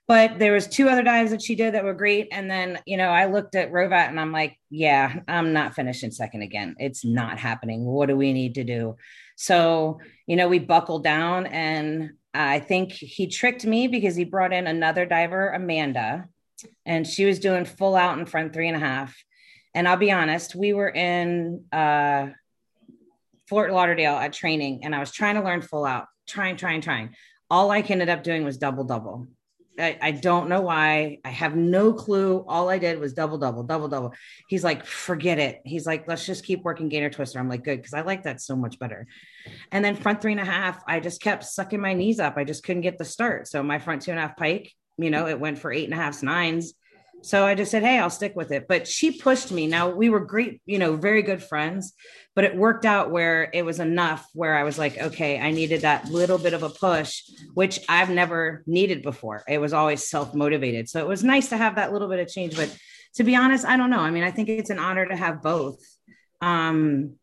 but 0.07 0.39
there 0.39 0.53
was 0.53 0.67
two 0.67 0.87
other 0.87 1.03
dives 1.03 1.31
that 1.31 1.41
she 1.41 1.53
did 1.53 1.73
that 1.73 1.83
were 1.83 1.93
great. 1.93 2.29
And 2.31 2.49
then, 2.49 2.79
you 2.85 2.95
know, 2.95 3.09
I 3.09 3.25
looked 3.25 3.55
at 3.55 3.71
Hrovat 3.71 4.07
and 4.07 4.19
I'm 4.19 4.31
like, 4.31 4.57
yeah, 4.69 5.19
I'm 5.27 5.51
not 5.53 5.75
finishing 5.75 6.11
second 6.11 6.41
again. 6.43 6.75
It's 6.79 7.05
not 7.05 7.37
happening. 7.37 7.83
What 7.83 8.07
do 8.07 8.15
we 8.15 8.31
need 8.33 8.55
to 8.55 8.63
do? 8.63 8.95
So, 9.35 9.99
you 10.25 10.35
know, 10.35 10.47
we 10.47 10.59
buckled 10.59 11.03
down 11.03 11.45
and 11.45 12.11
I 12.33 12.59
think 12.59 12.93
he 12.93 13.27
tricked 13.27 13.65
me 13.65 13.87
because 13.87 14.15
he 14.15 14.23
brought 14.23 14.53
in 14.53 14.65
another 14.65 15.05
diver, 15.05 15.49
Amanda, 15.49 16.27
and 16.85 17.05
she 17.05 17.25
was 17.25 17.39
doing 17.39 17.65
full 17.65 17.95
out 17.95 18.17
in 18.17 18.25
front 18.25 18.53
three 18.53 18.67
and 18.67 18.77
a 18.77 18.79
half. 18.79 19.15
And 19.73 19.87
I'll 19.87 19.97
be 19.97 20.11
honest, 20.11 20.55
we 20.55 20.73
were 20.73 20.89
in 20.89 21.65
uh, 21.71 22.27
Fort 23.47 23.71
Lauderdale 23.71 24.15
at 24.15 24.33
training, 24.33 24.83
and 24.83 24.95
I 24.95 24.99
was 24.99 25.11
trying 25.11 25.35
to 25.35 25.43
learn 25.43 25.61
full 25.61 25.85
out, 25.85 26.07
trying, 26.27 26.55
trying, 26.55 26.81
trying. 26.81 27.15
All 27.49 27.71
I 27.71 27.79
ended 27.79 28.09
up 28.09 28.23
doing 28.23 28.43
was 28.43 28.57
double 28.57 28.83
double. 28.83 29.27
I, 29.79 29.97
I, 30.01 30.11
don't 30.11 30.49
know 30.49 30.61
why. 30.61 31.19
I 31.23 31.29
have 31.29 31.55
no 31.55 31.93
clue. 31.93 32.43
All 32.47 32.69
I 32.69 32.77
did 32.77 32.99
was 32.99 33.13
double, 33.13 33.37
double, 33.37 33.63
double, 33.63 33.87
double. 33.87 34.13
He's 34.49 34.63
like, 34.63 34.85
forget 34.85 35.39
it. 35.39 35.61
He's 35.63 35.85
like, 35.85 36.05
let's 36.07 36.25
just 36.25 36.43
keep 36.43 36.63
working 36.63 36.89
gainer 36.89 37.09
twister. 37.09 37.39
I'm 37.39 37.47
like, 37.47 37.63
good, 37.63 37.77
because 37.77 37.93
I 37.93 38.01
like 38.01 38.23
that 38.23 38.41
so 38.41 38.55
much 38.55 38.77
better. 38.77 39.07
And 39.71 39.83
then 39.83 39.95
front 39.95 40.21
three 40.21 40.33
and 40.33 40.41
a 40.41 40.45
half, 40.45 40.83
I 40.85 40.99
just 40.99 41.21
kept 41.21 41.45
sucking 41.45 41.79
my 41.79 41.93
knees 41.93 42.19
up. 42.19 42.35
I 42.35 42.43
just 42.43 42.63
couldn't 42.63 42.81
get 42.81 42.97
the 42.97 43.05
start. 43.05 43.47
So 43.47 43.63
my 43.63 43.79
front 43.79 44.01
two 44.01 44.11
and 44.11 44.19
a 44.19 44.23
half 44.23 44.35
pike, 44.35 44.73
you 44.97 45.09
know, 45.09 45.27
it 45.27 45.39
went 45.39 45.59
for 45.59 45.71
eight 45.71 45.85
and 45.85 45.93
a 45.93 45.97
half 45.97 46.21
nines. 46.21 46.73
So 47.21 47.45
I 47.45 47.55
just 47.55 47.71
said, 47.71 47.83
Hey, 47.83 47.99
I'll 47.99 48.09
stick 48.09 48.35
with 48.35 48.51
it. 48.51 48.67
But 48.67 48.87
she 48.87 49.11
pushed 49.11 49.51
me. 49.51 49.67
Now 49.67 49.89
we 49.89 50.09
were 50.09 50.19
great, 50.19 50.61
you 50.65 50.79
know, 50.79 50.95
very 50.95 51.21
good 51.21 51.43
friends, 51.43 51.93
but 52.35 52.43
it 52.43 52.55
worked 52.55 52.85
out 52.85 53.11
where 53.11 53.49
it 53.53 53.63
was 53.63 53.79
enough 53.79 54.25
where 54.33 54.55
I 54.55 54.63
was 54.63 54.77
like, 54.77 54.97
okay, 54.97 55.39
I 55.39 55.51
needed 55.51 55.81
that 55.81 56.05
little 56.05 56.37
bit 56.37 56.53
of 56.53 56.63
a 56.63 56.69
push, 56.69 57.23
which 57.53 57.79
I've 57.89 58.09
never 58.09 58.63
needed 58.65 59.01
before. 59.01 59.43
It 59.47 59.59
was 59.59 59.73
always 59.73 60.07
self 60.07 60.33
motivated. 60.33 60.89
So 60.89 60.99
it 61.01 61.07
was 61.07 61.23
nice 61.23 61.49
to 61.49 61.57
have 61.57 61.75
that 61.75 61.91
little 61.91 62.07
bit 62.07 62.19
of 62.19 62.27
change. 62.27 62.55
But 62.55 62.75
to 63.15 63.23
be 63.23 63.35
honest, 63.35 63.65
I 63.65 63.77
don't 63.77 63.89
know. 63.89 63.99
I 63.99 64.11
mean, 64.11 64.23
I 64.23 64.31
think 64.31 64.49
it's 64.49 64.69
an 64.69 64.79
honor 64.79 65.05
to 65.05 65.15
have 65.15 65.41
both. 65.41 65.79
Um, 66.41 67.15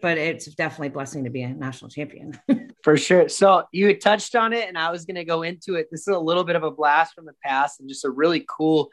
but 0.00 0.16
it's 0.16 0.46
definitely 0.46 0.90
blessing 0.90 1.24
to 1.24 1.30
be 1.30 1.42
a 1.42 1.48
national 1.48 1.90
champion. 1.90 2.38
For 2.84 2.96
sure. 2.96 3.28
So 3.28 3.64
you 3.72 3.98
touched 3.98 4.36
on 4.36 4.52
it, 4.52 4.68
and 4.68 4.78
I 4.78 4.90
was 4.90 5.04
going 5.04 5.16
to 5.16 5.24
go 5.24 5.42
into 5.42 5.74
it. 5.74 5.88
This 5.90 6.02
is 6.02 6.14
a 6.14 6.18
little 6.18 6.44
bit 6.44 6.56
of 6.56 6.62
a 6.62 6.70
blast 6.70 7.14
from 7.14 7.26
the 7.26 7.34
past 7.44 7.80
and 7.80 7.88
just 7.88 8.04
a 8.04 8.10
really 8.10 8.44
cool 8.48 8.90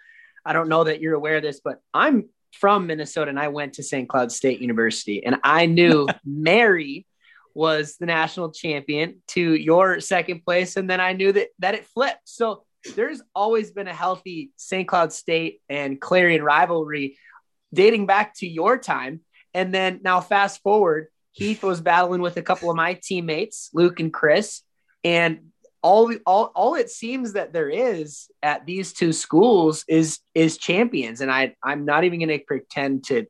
I 0.49 0.53
don't 0.53 0.67
know 0.67 0.83
that 0.83 0.99
you're 0.99 1.13
aware 1.13 1.37
of 1.37 1.43
this, 1.43 1.61
but 1.63 1.79
I'm 1.93 2.27
from 2.53 2.87
Minnesota 2.87 3.29
and 3.29 3.39
I 3.39 3.49
went 3.49 3.73
to 3.73 3.83
St. 3.83 4.09
Cloud 4.09 4.31
State 4.31 4.61
University 4.61 5.23
and 5.23 5.35
I 5.43 5.67
knew 5.67 6.07
Mary 6.25 7.05
was 7.53 7.97
the 7.97 8.07
national 8.07 8.51
champion 8.51 9.21
to 9.27 9.53
your 9.53 9.99
second 9.99 10.43
place. 10.43 10.75
And 10.75 10.89
then 10.89 10.99
I 10.99 11.13
knew 11.13 11.31
that, 11.33 11.49
that 11.59 11.75
it 11.75 11.85
flipped. 11.85 12.21
So 12.23 12.63
there's 12.95 13.21
always 13.35 13.69
been 13.69 13.87
a 13.87 13.93
healthy 13.93 14.49
St. 14.55 14.87
Cloud 14.87 15.13
State 15.13 15.61
and 15.69 16.01
Clarion 16.01 16.41
rivalry 16.41 17.19
dating 17.71 18.07
back 18.07 18.33
to 18.37 18.47
your 18.47 18.79
time. 18.79 19.19
And 19.53 19.71
then 19.71 19.99
now 20.03 20.19
fast 20.19 20.63
forward, 20.63 21.09
Heath 21.31 21.61
was 21.61 21.79
battling 21.79 22.21
with 22.21 22.37
a 22.37 22.41
couple 22.41 22.71
of 22.71 22.75
my 22.75 22.95
teammates, 22.95 23.69
Luke 23.71 23.99
and 23.99 24.11
Chris, 24.11 24.63
and 25.03 25.48
all 25.81 26.13
all 26.25 26.51
all 26.55 26.75
it 26.75 26.89
seems 26.89 27.33
that 27.33 27.53
there 27.53 27.69
is 27.69 28.29
at 28.43 28.65
these 28.65 28.93
two 28.93 29.13
schools 29.13 29.85
is 29.87 30.19
is 30.33 30.57
champions. 30.57 31.21
And 31.21 31.31
i 31.31 31.55
i'm 31.63 31.85
not 31.85 32.03
even 32.03 32.19
going 32.19 32.37
to 32.37 32.43
pretend 32.45 33.05
to 33.05 33.25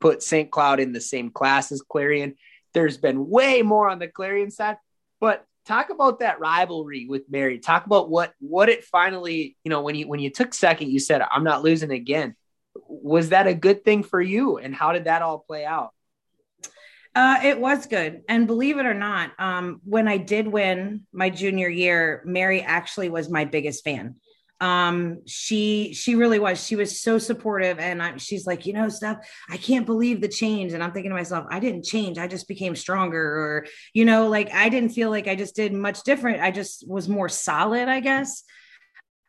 put 0.00 0.22
st 0.22 0.50
cloud 0.50 0.80
in 0.80 0.92
the 0.92 1.00
same 1.00 1.30
class 1.30 1.72
as 1.72 1.82
clarion. 1.82 2.34
There's 2.74 2.98
been 2.98 3.28
way 3.28 3.62
more 3.62 3.88
on 3.88 3.98
the 3.98 4.08
clarion 4.08 4.50
side 4.50 4.76
but 5.20 5.44
talk 5.66 5.90
about 5.90 6.20
that 6.20 6.40
rivalry 6.40 7.06
with 7.08 7.30
mary. 7.30 7.58
Talk 7.58 7.86
about 7.86 8.08
what 8.10 8.32
what 8.40 8.68
it 8.68 8.84
finally 8.84 9.56
you 9.64 9.70
know 9.70 9.82
when 9.82 9.94
you 9.94 10.08
when 10.08 10.20
you 10.20 10.30
took 10.30 10.54
second 10.54 10.90
you 10.90 11.00
said 11.00 11.22
i'm 11.22 11.44
not 11.44 11.62
losing 11.62 11.90
again. 11.90 12.34
Was 12.86 13.30
that 13.30 13.46
a 13.46 13.54
good 13.54 13.84
thing 13.84 14.02
for 14.02 14.20
you? 14.20 14.58
And 14.58 14.74
how 14.74 14.92
did 14.92 15.04
that 15.04 15.22
all 15.22 15.40
play 15.40 15.64
out 15.64 15.92
uh, 17.14 17.40
it 17.42 17.60
was 17.60 17.86
good. 17.86 18.22
And 18.28 18.46
believe 18.46 18.78
it 18.78 18.86
or 18.86 18.94
not, 18.94 19.32
um, 19.38 19.80
when 19.84 20.08
I 20.08 20.18
did 20.18 20.46
win 20.46 21.06
my 21.12 21.30
junior 21.30 21.68
year, 21.68 22.22
Mary 22.24 22.62
actually 22.62 23.08
was 23.08 23.28
my 23.28 23.44
biggest 23.44 23.84
fan. 23.84 24.16
Um, 24.60 25.22
she 25.26 25.94
she 25.94 26.16
really 26.16 26.40
was. 26.40 26.64
She 26.64 26.74
was 26.74 27.00
so 27.00 27.18
supportive, 27.18 27.78
and 27.78 28.02
I, 28.02 28.16
she's 28.16 28.46
like, 28.46 28.66
you 28.66 28.72
know, 28.72 28.88
stuff. 28.88 29.18
I 29.48 29.56
can't 29.56 29.86
believe 29.86 30.20
the 30.20 30.28
change. 30.28 30.72
And 30.72 30.82
I'm 30.82 30.92
thinking 30.92 31.10
to 31.10 31.16
myself, 31.16 31.46
I 31.50 31.60
didn't 31.60 31.84
change. 31.84 32.18
I 32.18 32.26
just 32.26 32.48
became 32.48 32.74
stronger, 32.74 33.22
or 33.22 33.66
you 33.94 34.04
know, 34.04 34.28
like 34.28 34.52
I 34.52 34.68
didn't 34.68 34.90
feel 34.90 35.10
like 35.10 35.28
I 35.28 35.36
just 35.36 35.54
did 35.54 35.72
much 35.72 36.02
different. 36.02 36.42
I 36.42 36.50
just 36.50 36.88
was 36.88 37.08
more 37.08 37.28
solid, 37.28 37.88
I 37.88 38.00
guess. 38.00 38.42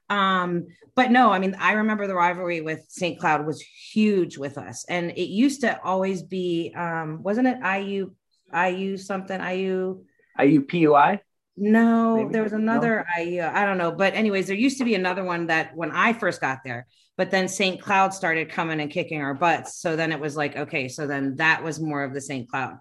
Um, 0.10 0.68
but 0.96 1.12
no, 1.12 1.32
I 1.32 1.40
mean, 1.40 1.56
I 1.60 1.74
remember 1.74 2.08
the 2.08 2.16
rivalry 2.16 2.62
with 2.62 2.86
St. 2.90 3.20
Cloud 3.20 3.46
was 3.46 3.62
huge 3.62 4.38
with 4.38 4.58
us, 4.58 4.86
and 4.90 5.12
it 5.12 5.30
used 5.30 5.62
to 5.62 5.82
always 5.84 6.24
be, 6.24 6.74
um, 6.76 7.24
wasn't 7.24 7.48
it 7.48 7.60
IU, 7.64 8.12
IU 8.54 8.98
something, 8.98 9.40
IU, 9.40 10.04
IUPUI? 10.38 11.20
No, 11.56 12.16
Maybe. 12.16 12.32
there 12.32 12.44
was 12.44 12.54
another 12.54 13.06
no. 13.18 13.24
IU. 13.24 13.44
I 13.44 13.66
don't 13.66 13.78
know, 13.78 13.92
but 13.92 14.14
anyways, 14.14 14.48
there 14.48 14.56
used 14.56 14.78
to 14.78 14.86
be 14.86 14.96
another 14.96 15.24
one 15.24 15.48
that 15.48 15.76
when 15.76 15.92
I 15.92 16.14
first 16.14 16.40
got 16.40 16.60
there, 16.64 16.88
but 17.18 17.32
then 17.32 17.50
St. 17.50 17.82
Cloud 17.82 18.14
started 18.14 18.50
coming 18.50 18.80
and 18.80 18.90
kicking 18.90 19.22
our 19.22 19.34
butts. 19.34 19.82
So 19.82 19.98
then 19.98 20.14
it 20.14 20.22
was 20.22 20.38
like, 20.38 20.56
okay, 20.56 20.88
so 20.88 21.06
then 21.06 21.36
that 21.36 21.64
was 21.64 21.80
more 21.80 22.04
of 22.04 22.14
the 22.14 22.22
St. 22.22 22.50
Cloud. 22.50 22.78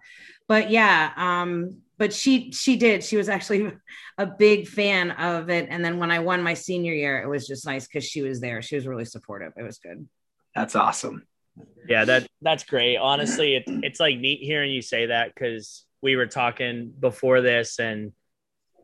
But 0.46 0.70
yeah, 0.70 1.10
um, 1.16 1.78
but 1.98 2.12
she 2.12 2.52
she 2.52 2.76
did. 2.76 3.02
She 3.04 3.16
was 3.16 3.28
actually 3.28 3.72
a 4.16 4.26
big 4.26 4.68
fan 4.68 5.10
of 5.10 5.50
it. 5.50 5.66
And 5.68 5.84
then 5.84 5.98
when 5.98 6.10
i 6.10 6.20
won 6.20 6.42
my 6.42 6.54
senior 6.54 6.94
year 6.94 7.20
it 7.20 7.28
was 7.28 7.46
just 7.46 7.66
nice 7.66 7.86
because 7.86 8.04
she 8.04 8.22
was 8.22 8.40
there. 8.40 8.62
She 8.62 8.76
was 8.76 8.86
really 8.86 9.04
supportive. 9.04 9.52
It 9.56 9.62
was 9.62 9.78
good. 9.78 10.08
That's 10.54 10.76
awesome. 10.76 11.26
Yeah 11.88 12.04
that 12.04 12.26
that's 12.40 12.64
great. 12.64 12.96
Honestly 12.96 13.56
it, 13.56 13.64
it's 13.66 14.00
like 14.00 14.16
neat 14.18 14.40
hearing 14.40 14.70
you 14.70 14.80
say 14.82 15.06
that 15.06 15.34
because 15.34 15.84
we 16.00 16.14
were 16.16 16.26
talking 16.26 16.92
before 16.98 17.40
this 17.40 17.80
and 17.80 18.12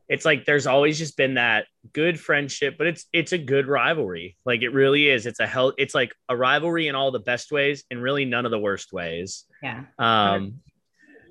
it's 0.09 0.25
like 0.25 0.45
there's 0.45 0.67
always 0.67 0.99
just 0.99 1.17
been 1.17 1.35
that 1.35 1.65
good 1.95 2.21
friendship 2.21 2.77
but 2.77 2.87
it's 2.89 3.07
it's 3.13 3.33
a 3.33 3.39
good 3.39 3.69
rivalry. 3.69 4.37
Like 4.45 4.63
it 4.63 4.71
really 4.71 5.09
is. 5.09 5.27
It's 5.27 5.41
a 5.41 5.47
hell 5.47 5.73
it's 5.79 5.95
like 5.95 6.13
a 6.29 6.37
rivalry 6.37 6.89
in 6.89 6.97
all 6.97 7.13
the 7.13 7.21
best 7.21 7.53
ways 7.53 7.85
and 7.93 8.03
really 8.03 8.25
none 8.25 8.45
of 8.45 8.51
the 8.51 8.59
worst 8.59 8.93
ways. 8.93 9.45
Yeah. 9.63 9.85
Um 10.01 10.61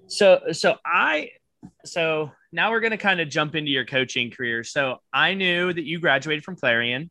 so 0.08 0.42
so 0.52 0.76
i 0.86 1.30
so 1.86 2.32
now 2.52 2.72
we're 2.72 2.80
going 2.80 2.92
to 2.92 2.98
kind 2.98 3.20
of 3.20 3.30
jump 3.30 3.56
into 3.56 3.72
your 3.72 3.86
coaching 3.86 4.32
career. 4.32 4.64
So 4.64 4.98
I 5.12 5.34
knew 5.34 5.74
that 5.74 5.86
you 5.86 6.00
graduated 6.00 6.44
from 6.44 6.56
Clarion. 6.56 7.10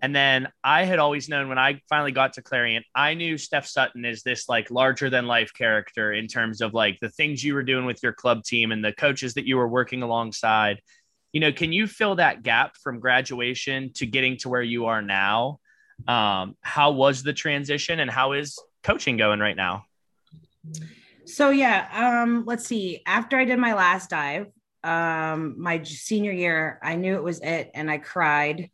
And 0.00 0.14
then 0.14 0.48
I 0.62 0.84
had 0.84 1.00
always 1.00 1.28
known 1.28 1.48
when 1.48 1.58
I 1.58 1.80
finally 1.88 2.12
got 2.12 2.34
to 2.34 2.42
Clarion, 2.42 2.84
I 2.94 3.14
knew 3.14 3.36
Steph 3.36 3.66
Sutton 3.66 4.04
is 4.04 4.22
this 4.22 4.48
like 4.48 4.70
larger 4.70 5.10
than 5.10 5.26
life 5.26 5.52
character 5.52 6.12
in 6.12 6.28
terms 6.28 6.60
of 6.60 6.72
like 6.72 6.98
the 7.00 7.10
things 7.10 7.42
you 7.42 7.54
were 7.54 7.64
doing 7.64 7.84
with 7.84 8.00
your 8.02 8.12
club 8.12 8.44
team 8.44 8.70
and 8.70 8.84
the 8.84 8.92
coaches 8.92 9.34
that 9.34 9.46
you 9.46 9.56
were 9.56 9.66
working 9.66 10.02
alongside. 10.02 10.80
You 11.32 11.40
know, 11.40 11.52
can 11.52 11.72
you 11.72 11.86
fill 11.86 12.14
that 12.16 12.42
gap 12.42 12.76
from 12.76 13.00
graduation 13.00 13.92
to 13.94 14.06
getting 14.06 14.36
to 14.38 14.48
where 14.48 14.62
you 14.62 14.86
are 14.86 15.02
now? 15.02 15.58
Um, 16.06 16.56
how 16.60 16.92
was 16.92 17.24
the 17.24 17.32
transition 17.32 17.98
and 17.98 18.10
how 18.10 18.32
is 18.32 18.58
coaching 18.84 19.16
going 19.16 19.40
right 19.40 19.56
now? 19.56 19.84
So 21.28 21.50
yeah, 21.50 22.22
um, 22.22 22.44
let's 22.46 22.66
see. 22.66 23.02
After 23.06 23.36
I 23.36 23.44
did 23.44 23.58
my 23.58 23.74
last 23.74 24.10
dive, 24.10 24.46
um, 24.82 25.56
my 25.58 25.82
senior 25.82 26.32
year, 26.32 26.78
I 26.82 26.96
knew 26.96 27.16
it 27.16 27.22
was 27.22 27.40
it, 27.40 27.70
and 27.74 27.90
I 27.90 27.98
cried. 27.98 28.70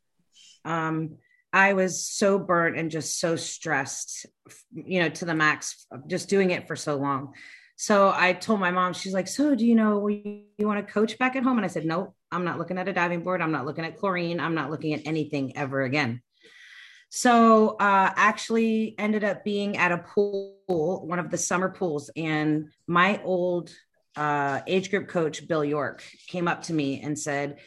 Um, 0.64 1.16
I 1.52 1.73
was 1.73 2.06
so 2.06 2.38
burnt 2.38 2.76
and 2.76 2.90
just 2.90 3.18
so 3.18 3.37
stressed, 3.37 4.26
you 4.73 5.00
know, 5.00 5.08
to 5.08 5.25
the 5.25 5.34
max, 5.34 5.87
just 6.06 6.28
doing 6.28 6.50
it 6.50 6.68
for 6.68 6.76
so 6.76 6.96
long. 6.96 7.34
So 7.76 8.12
I 8.14 8.32
told 8.32 8.61
my 8.61 8.70
mom, 8.70 8.92
she's 8.92 9.14
like, 9.14 9.26
"So 9.26 9.56
do 9.56 9.66
you 9.66 9.75
know 9.75 10.06
you, 10.06 10.44
want 10.61 10.84
to 10.84 10.92
coach 10.92 11.18
back 11.18 11.34
at 11.34 11.42
home?" 11.42 11.58
And 11.58 11.64
I 11.64 11.68
said, 11.68 11.84
"Nope, 11.84 12.14
I'm 12.30 12.44
not 12.44 12.58
looking 12.58 12.78
at 12.78 12.88
a 12.88 12.92
diving 12.92 13.25
board. 13.25 13.42
I'm 13.42 13.52
not 13.52 13.66
looking 13.66 13.84
at 13.84 13.99
chlorine. 13.99 14.38
I'm 14.38 14.54
not 14.54 14.70
looking 14.70 14.94
at 14.94 15.02
anything 15.06 15.56
ever 15.56 15.82
again." 15.82 16.23
So 17.11 17.76
uh, 17.80 18.12
actually 18.16 18.94
ended 18.99 19.25
up 19.25 19.44
being 19.44 19.76
at 19.76 19.92
a 19.92 19.99
pool, 19.99 21.04
one 21.06 21.18
of 21.18 21.30
the 21.30 21.38
summer 21.38 21.68
pools, 21.68 22.11
and 22.16 22.70
my 22.87 23.20
old 23.23 23.70
uh, 24.16 24.61
age 24.66 24.90
group 24.90 25.08
coach, 25.08 25.46
Bill 25.46 25.64
York, 25.64 26.02
came 26.28 26.49
up 26.49 26.62
to 26.64 26.73
me 26.73 27.02
and 27.02 27.18
said, 27.18 27.58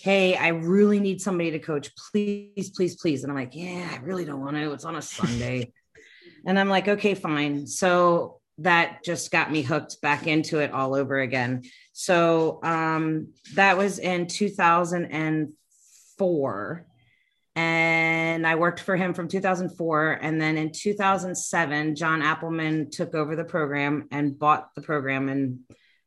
Hey, 0.00 0.36
I 0.36 0.48
really 0.48 1.00
need 1.00 1.20
somebody 1.20 1.50
to 1.52 1.58
coach. 1.58 1.90
Please, 2.10 2.70
please, 2.70 2.96
please. 2.96 3.22
And 3.22 3.30
I'm 3.30 3.38
like, 3.38 3.54
Yeah, 3.54 3.88
I 3.90 3.98
really 3.98 4.24
don't 4.24 4.40
want 4.40 4.56
to. 4.56 4.72
It's 4.72 4.84
on 4.84 4.96
a 4.96 5.02
Sunday. 5.02 5.72
and 6.46 6.58
I'm 6.58 6.68
like, 6.68 6.88
Okay, 6.88 7.14
fine. 7.14 7.66
So 7.66 8.40
that 8.58 9.04
just 9.04 9.30
got 9.30 9.52
me 9.52 9.60
hooked 9.62 10.00
back 10.00 10.26
into 10.26 10.60
it 10.60 10.72
all 10.72 10.94
over 10.94 11.18
again. 11.18 11.64
So 11.92 12.58
um, 12.62 13.34
that 13.54 13.76
was 13.76 13.98
in 13.98 14.26
2004 14.26 16.85
and 17.56 18.46
I 18.46 18.54
worked 18.54 18.80
for 18.80 18.96
him 18.96 19.14
from 19.14 19.28
2004. 19.28 20.18
And 20.20 20.38
then 20.38 20.58
in 20.58 20.72
2007, 20.72 21.96
John 21.96 22.20
Appleman 22.20 22.90
took 22.92 23.14
over 23.14 23.34
the 23.34 23.44
program 23.44 24.08
and 24.10 24.38
bought 24.38 24.74
the 24.74 24.82
program, 24.82 25.30
and 25.30 25.60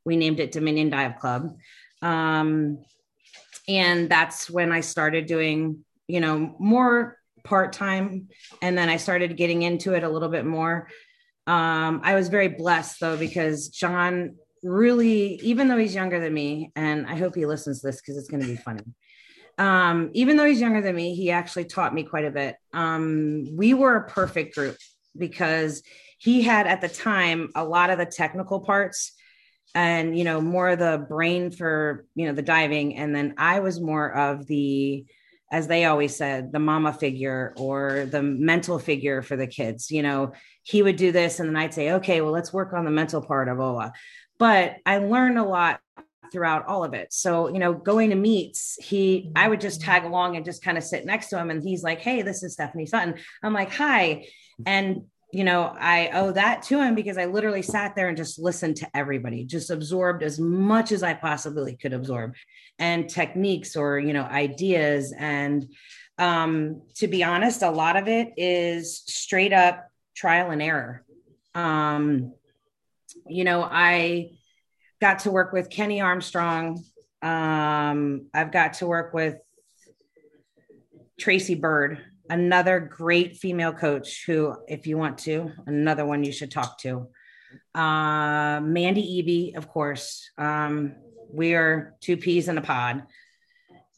we 0.05 0.15
named 0.15 0.39
it 0.39 0.51
Dominion 0.51 0.91
Dive 0.91 1.17
Club. 1.17 1.57
Um, 2.03 2.77
and 3.67 4.09
that's 4.09 4.47
when 4.47 4.71
I 4.71 4.81
started 4.81 5.25
doing, 5.25 5.83
you 6.07 6.19
know, 6.19 6.55
more 6.59 7.17
part 7.43 7.73
time. 7.73 8.27
And 8.61 8.77
then 8.77 8.87
I 8.87 8.97
started 8.97 9.35
getting 9.35 9.63
into 9.63 9.93
it 9.93 10.03
a 10.03 10.09
little 10.09 10.29
bit 10.29 10.45
more. 10.45 10.87
Um, 11.47 12.01
I 12.03 12.13
was 12.13 12.27
very 12.27 12.47
blessed 12.47 12.99
though, 12.99 13.17
because 13.17 13.69
John 13.69 14.35
really, 14.61 15.39
even 15.41 15.67
though 15.67 15.77
he's 15.77 15.95
younger 15.95 16.19
than 16.19 16.33
me, 16.33 16.71
and 16.75 17.07
I 17.07 17.15
hope 17.15 17.33
he 17.33 17.47
listens 17.47 17.81
to 17.81 17.87
this 17.87 18.01
because 18.01 18.17
it's 18.17 18.29
going 18.29 18.43
to 18.43 18.47
be 18.47 18.55
funny 18.55 18.83
um, 19.59 20.09
even 20.13 20.37
though 20.37 20.45
he's 20.45 20.61
younger 20.61 20.81
than 20.81 20.95
me, 20.95 21.13
he 21.13 21.31
actually 21.31 21.65
taught 21.65 21.93
me 21.93 22.03
quite 22.03 22.23
a 22.23 22.31
bit. 22.31 22.55
Um, 22.73 23.45
we 23.57 23.73
were 23.73 23.97
a 23.97 24.09
perfect 24.09 24.55
group 24.55 24.77
because 25.17 25.83
he 26.17 26.41
had 26.41 26.65
at 26.65 26.79
the 26.79 26.87
time 26.87 27.49
a 27.55 27.65
lot 27.65 27.89
of 27.89 27.97
the 27.97 28.05
technical 28.05 28.61
parts 28.61 29.11
and 29.75 30.17
you 30.17 30.23
know 30.23 30.41
more 30.41 30.69
of 30.69 30.79
the 30.79 31.05
brain 31.09 31.51
for 31.51 32.05
you 32.15 32.25
know 32.25 32.33
the 32.33 32.41
diving. 32.41 32.95
And 32.95 33.13
then 33.13 33.35
i 33.37 33.59
was 33.59 33.79
more 33.79 34.11
of 34.11 34.47
the 34.47 35.05
as 35.51 35.67
they 35.67 35.85
always 35.85 36.15
said 36.15 36.51
the 36.51 36.59
mama 36.59 36.93
figure 36.93 37.53
or 37.57 38.07
the 38.09 38.23
mental 38.23 38.79
figure 38.79 39.21
for 39.21 39.35
the 39.35 39.47
kids. 39.47 39.91
You 39.91 40.03
know 40.03 40.31
he 40.63 40.81
would 40.81 40.95
do 40.95 41.11
this 41.11 41.39
and 41.39 41.49
then 41.49 41.57
i'd 41.57 41.73
say 41.73 41.91
okay 41.93 42.21
well 42.21 42.31
let's 42.31 42.53
work 42.53 42.73
on 42.73 42.85
the 42.85 42.91
mental 42.91 43.21
part 43.21 43.49
of 43.49 43.59
ola. 43.59 43.91
But 44.37 44.77
i 44.85 44.99
learned 44.99 45.37
a 45.37 45.43
lot 45.43 45.81
throughout 46.31 46.65
all 46.67 46.83
of 46.83 46.93
it. 46.93 47.13
So, 47.13 47.49
you 47.49 47.59
know, 47.59 47.73
going 47.73 48.09
to 48.09 48.15
meets, 48.15 48.77
he, 48.81 49.31
I 49.35 49.47
would 49.47 49.61
just 49.61 49.81
tag 49.81 50.03
along 50.03 50.35
and 50.35 50.45
just 50.45 50.63
kind 50.63 50.77
of 50.77 50.83
sit 50.83 51.05
next 51.05 51.29
to 51.29 51.39
him. 51.39 51.49
And 51.49 51.63
he's 51.63 51.83
like, 51.83 52.01
Hey, 52.01 52.21
this 52.21 52.43
is 52.43 52.53
Stephanie 52.53 52.85
Sutton. 52.85 53.15
I'm 53.43 53.53
like, 53.53 53.71
Hi. 53.73 54.27
And, 54.65 55.03
you 55.31 55.43
know, 55.43 55.75
I 55.79 56.09
owe 56.13 56.31
that 56.31 56.63
to 56.63 56.81
him 56.81 56.95
because 56.95 57.17
I 57.17 57.25
literally 57.25 57.61
sat 57.61 57.95
there 57.95 58.07
and 58.07 58.17
just 58.17 58.39
listened 58.39 58.77
to 58.77 58.89
everybody, 58.95 59.45
just 59.45 59.69
absorbed 59.69 60.23
as 60.23 60.39
much 60.39 60.91
as 60.91 61.03
I 61.03 61.13
possibly 61.13 61.75
could 61.75 61.93
absorb 61.93 62.33
and 62.79 63.09
techniques 63.09 63.75
or, 63.75 63.99
you 63.99 64.13
know, 64.13 64.23
ideas. 64.23 65.13
And, 65.17 65.65
um, 66.17 66.81
to 66.95 67.07
be 67.07 67.23
honest, 67.23 67.61
a 67.61 67.69
lot 67.69 67.95
of 67.95 68.07
it 68.07 68.33
is 68.37 68.97
straight 69.05 69.53
up 69.53 69.89
trial 70.15 70.51
and 70.51 70.61
error. 70.61 71.05
Um, 71.55 72.33
you 73.27 73.43
know, 73.43 73.63
I, 73.63 74.31
got 75.01 75.19
to 75.19 75.31
work 75.31 75.53
with 75.53 75.69
Kenny 75.69 76.01
Armstrong. 76.01 76.83
Um, 77.21 78.27
I've 78.33 78.51
got 78.51 78.73
to 78.75 78.87
work 78.87 79.13
with 79.13 79.35
Tracy 81.19 81.55
Bird, 81.55 81.99
another 82.29 82.79
great 82.79 83.37
female 83.37 83.73
coach 83.73 84.23
who, 84.25 84.55
if 84.67 84.87
you 84.87 84.97
want 84.97 85.17
to, 85.19 85.51
another 85.65 86.05
one 86.05 86.23
you 86.23 86.31
should 86.31 86.51
talk 86.51 86.77
to. 86.79 87.07
Uh, 87.73 88.59
Mandy 88.61 89.21
Eby, 89.21 89.57
of 89.57 89.67
course. 89.67 90.29
Um, 90.37 90.95
we 91.31 91.55
are 91.55 91.95
two 92.01 92.17
peas 92.17 92.47
in 92.47 92.57
a 92.57 92.61
pod. 92.61 93.03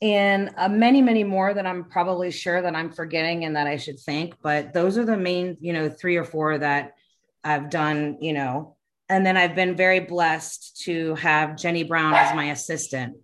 And 0.02 0.50
uh, 0.58 0.68
many, 0.68 1.02
many 1.02 1.24
more 1.24 1.54
that 1.54 1.68
I'm 1.68 1.86
probably 1.86 2.32
sure 2.32 2.62
that 2.62 2.76
I'm 2.76 2.92
forgetting 2.92 3.46
and 3.46 3.56
that 3.56 3.68
I 3.68 3.78
should 3.78 4.00
thank. 4.00 4.36
But 4.42 4.74
those 4.74 4.98
are 4.98 5.06
the 5.06 5.18
main, 5.18 5.58
you 5.60 5.74
know, 5.74 5.90
three 5.90 6.18
or 6.18 6.26
four 6.26 6.58
that 6.58 6.94
I've 7.44 7.70
done, 7.70 8.18
you 8.20 8.34
know, 8.34 8.78
and 9.12 9.26
then 9.26 9.36
I've 9.36 9.56
been 9.56 9.76
very 9.76 10.00
blessed 10.00 10.82
to 10.86 11.16
have 11.16 11.58
Jenny 11.58 11.84
Brown 11.84 12.14
as 12.14 12.34
my 12.34 12.52
assistant 12.52 13.18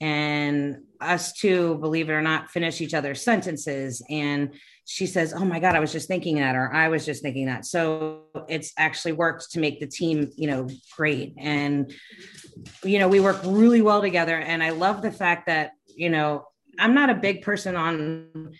and 0.00 0.78
us 1.02 1.34
two, 1.34 1.76
believe 1.76 2.08
it 2.08 2.12
or 2.12 2.22
not, 2.22 2.50
finish 2.50 2.80
each 2.80 2.94
other's 2.94 3.22
sentences. 3.22 4.02
And 4.08 4.54
she 4.86 5.06
says, 5.06 5.34
Oh 5.34 5.44
my 5.44 5.60
God, 5.60 5.76
I 5.76 5.80
was 5.80 5.92
just 5.92 6.08
thinking 6.08 6.36
that, 6.36 6.56
or 6.56 6.72
I 6.72 6.88
was 6.88 7.04
just 7.04 7.22
thinking 7.22 7.46
that. 7.46 7.66
So 7.66 8.22
it's 8.48 8.72
actually 8.78 9.12
worked 9.12 9.50
to 9.52 9.60
make 9.60 9.80
the 9.80 9.86
team, 9.86 10.30
you 10.34 10.46
know, 10.46 10.66
great. 10.96 11.34
And, 11.36 11.92
you 12.82 12.98
know, 12.98 13.08
we 13.08 13.20
work 13.20 13.40
really 13.44 13.82
well 13.82 14.00
together. 14.00 14.38
And 14.38 14.62
I 14.62 14.70
love 14.70 15.02
the 15.02 15.12
fact 15.12 15.46
that, 15.46 15.72
you 15.94 16.08
know, 16.08 16.46
I'm 16.78 16.94
not 16.94 17.10
a 17.10 17.14
big 17.14 17.42
person 17.42 17.76
on 17.76 18.54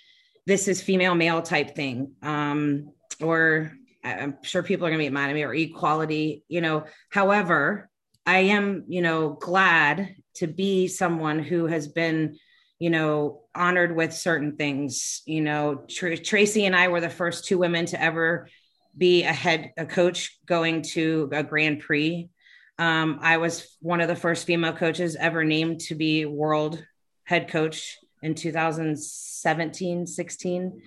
this 0.46 0.68
is 0.68 0.82
female 0.82 1.14
male 1.14 1.40
type 1.40 1.74
thing. 1.74 2.12
Um, 2.22 2.92
or 3.22 3.72
I'm 4.04 4.36
sure 4.42 4.62
people 4.62 4.86
are 4.86 4.90
going 4.90 5.00
to 5.00 5.06
be 5.06 5.10
mad 5.10 5.30
at 5.30 5.34
me 5.34 5.44
or 5.44 5.54
equality, 5.54 6.44
you 6.48 6.60
know. 6.60 6.84
However, 7.10 7.88
I 8.26 8.38
am, 8.38 8.84
you 8.88 9.02
know, 9.02 9.30
glad 9.30 10.14
to 10.34 10.46
be 10.46 10.88
someone 10.88 11.38
who 11.38 11.66
has 11.66 11.88
been, 11.88 12.36
you 12.78 12.90
know, 12.90 13.42
honored 13.54 13.96
with 13.96 14.12
certain 14.12 14.56
things. 14.56 15.22
You 15.26 15.40
know, 15.40 15.84
Tr- 15.88 16.16
Tracy 16.16 16.66
and 16.66 16.76
I 16.76 16.88
were 16.88 17.00
the 17.00 17.10
first 17.10 17.46
two 17.46 17.58
women 17.58 17.86
to 17.86 18.00
ever 18.00 18.48
be 18.96 19.24
a 19.24 19.32
head 19.32 19.72
a 19.76 19.86
coach 19.86 20.38
going 20.46 20.82
to 20.82 21.28
a 21.32 21.42
Grand 21.42 21.80
Prix. 21.80 22.28
Um, 22.78 23.18
I 23.22 23.38
was 23.38 23.76
one 23.80 24.00
of 24.00 24.08
the 24.08 24.16
first 24.16 24.46
female 24.46 24.72
coaches 24.72 25.16
ever 25.16 25.44
named 25.44 25.80
to 25.82 25.94
be 25.94 26.24
world 26.26 26.84
head 27.24 27.48
coach 27.48 27.98
in 28.22 28.34
2017, 28.34 30.06
16. 30.06 30.82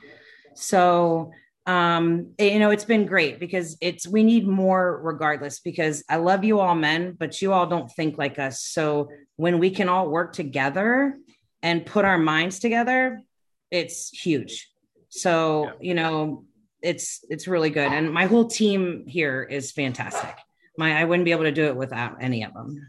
So 0.55 1.31
um 1.67 2.31
you 2.39 2.59
know 2.59 2.71
it's 2.71 2.85
been 2.85 3.05
great 3.05 3.39
because 3.39 3.77
it's 3.81 4.07
we 4.07 4.23
need 4.23 4.47
more 4.47 4.99
regardless 5.03 5.59
because 5.59 6.03
i 6.09 6.15
love 6.15 6.45
you 6.45 6.59
all 6.59 6.73
men 6.73 7.15
but 7.19 7.41
you 7.41 7.51
all 7.53 7.67
don't 7.67 7.91
think 7.91 8.17
like 8.17 8.39
us. 8.39 8.61
So 8.61 9.09
when 9.35 9.59
we 9.59 9.69
can 9.69 9.89
all 9.89 10.09
work 10.09 10.33
together 10.33 11.17
and 11.61 11.85
put 11.85 12.05
our 12.05 12.17
minds 12.17 12.59
together 12.59 13.21
it's 13.69 14.09
huge. 14.09 14.69
So 15.09 15.65
yeah. 15.65 15.71
you 15.81 15.93
know 15.93 16.45
it's 16.81 17.25
it's 17.29 17.47
really 17.47 17.69
good. 17.69 17.91
And 17.91 18.11
my 18.11 18.25
whole 18.25 18.45
team 18.45 19.05
here 19.07 19.43
is 19.43 19.71
fantastic. 19.71 20.35
My 20.77 20.99
i 20.99 21.03
wouldn't 21.03 21.25
be 21.25 21.31
able 21.31 21.43
to 21.43 21.51
do 21.51 21.65
it 21.65 21.75
without 21.75 22.17
any 22.21 22.43
of 22.43 22.53
them. 22.53 22.79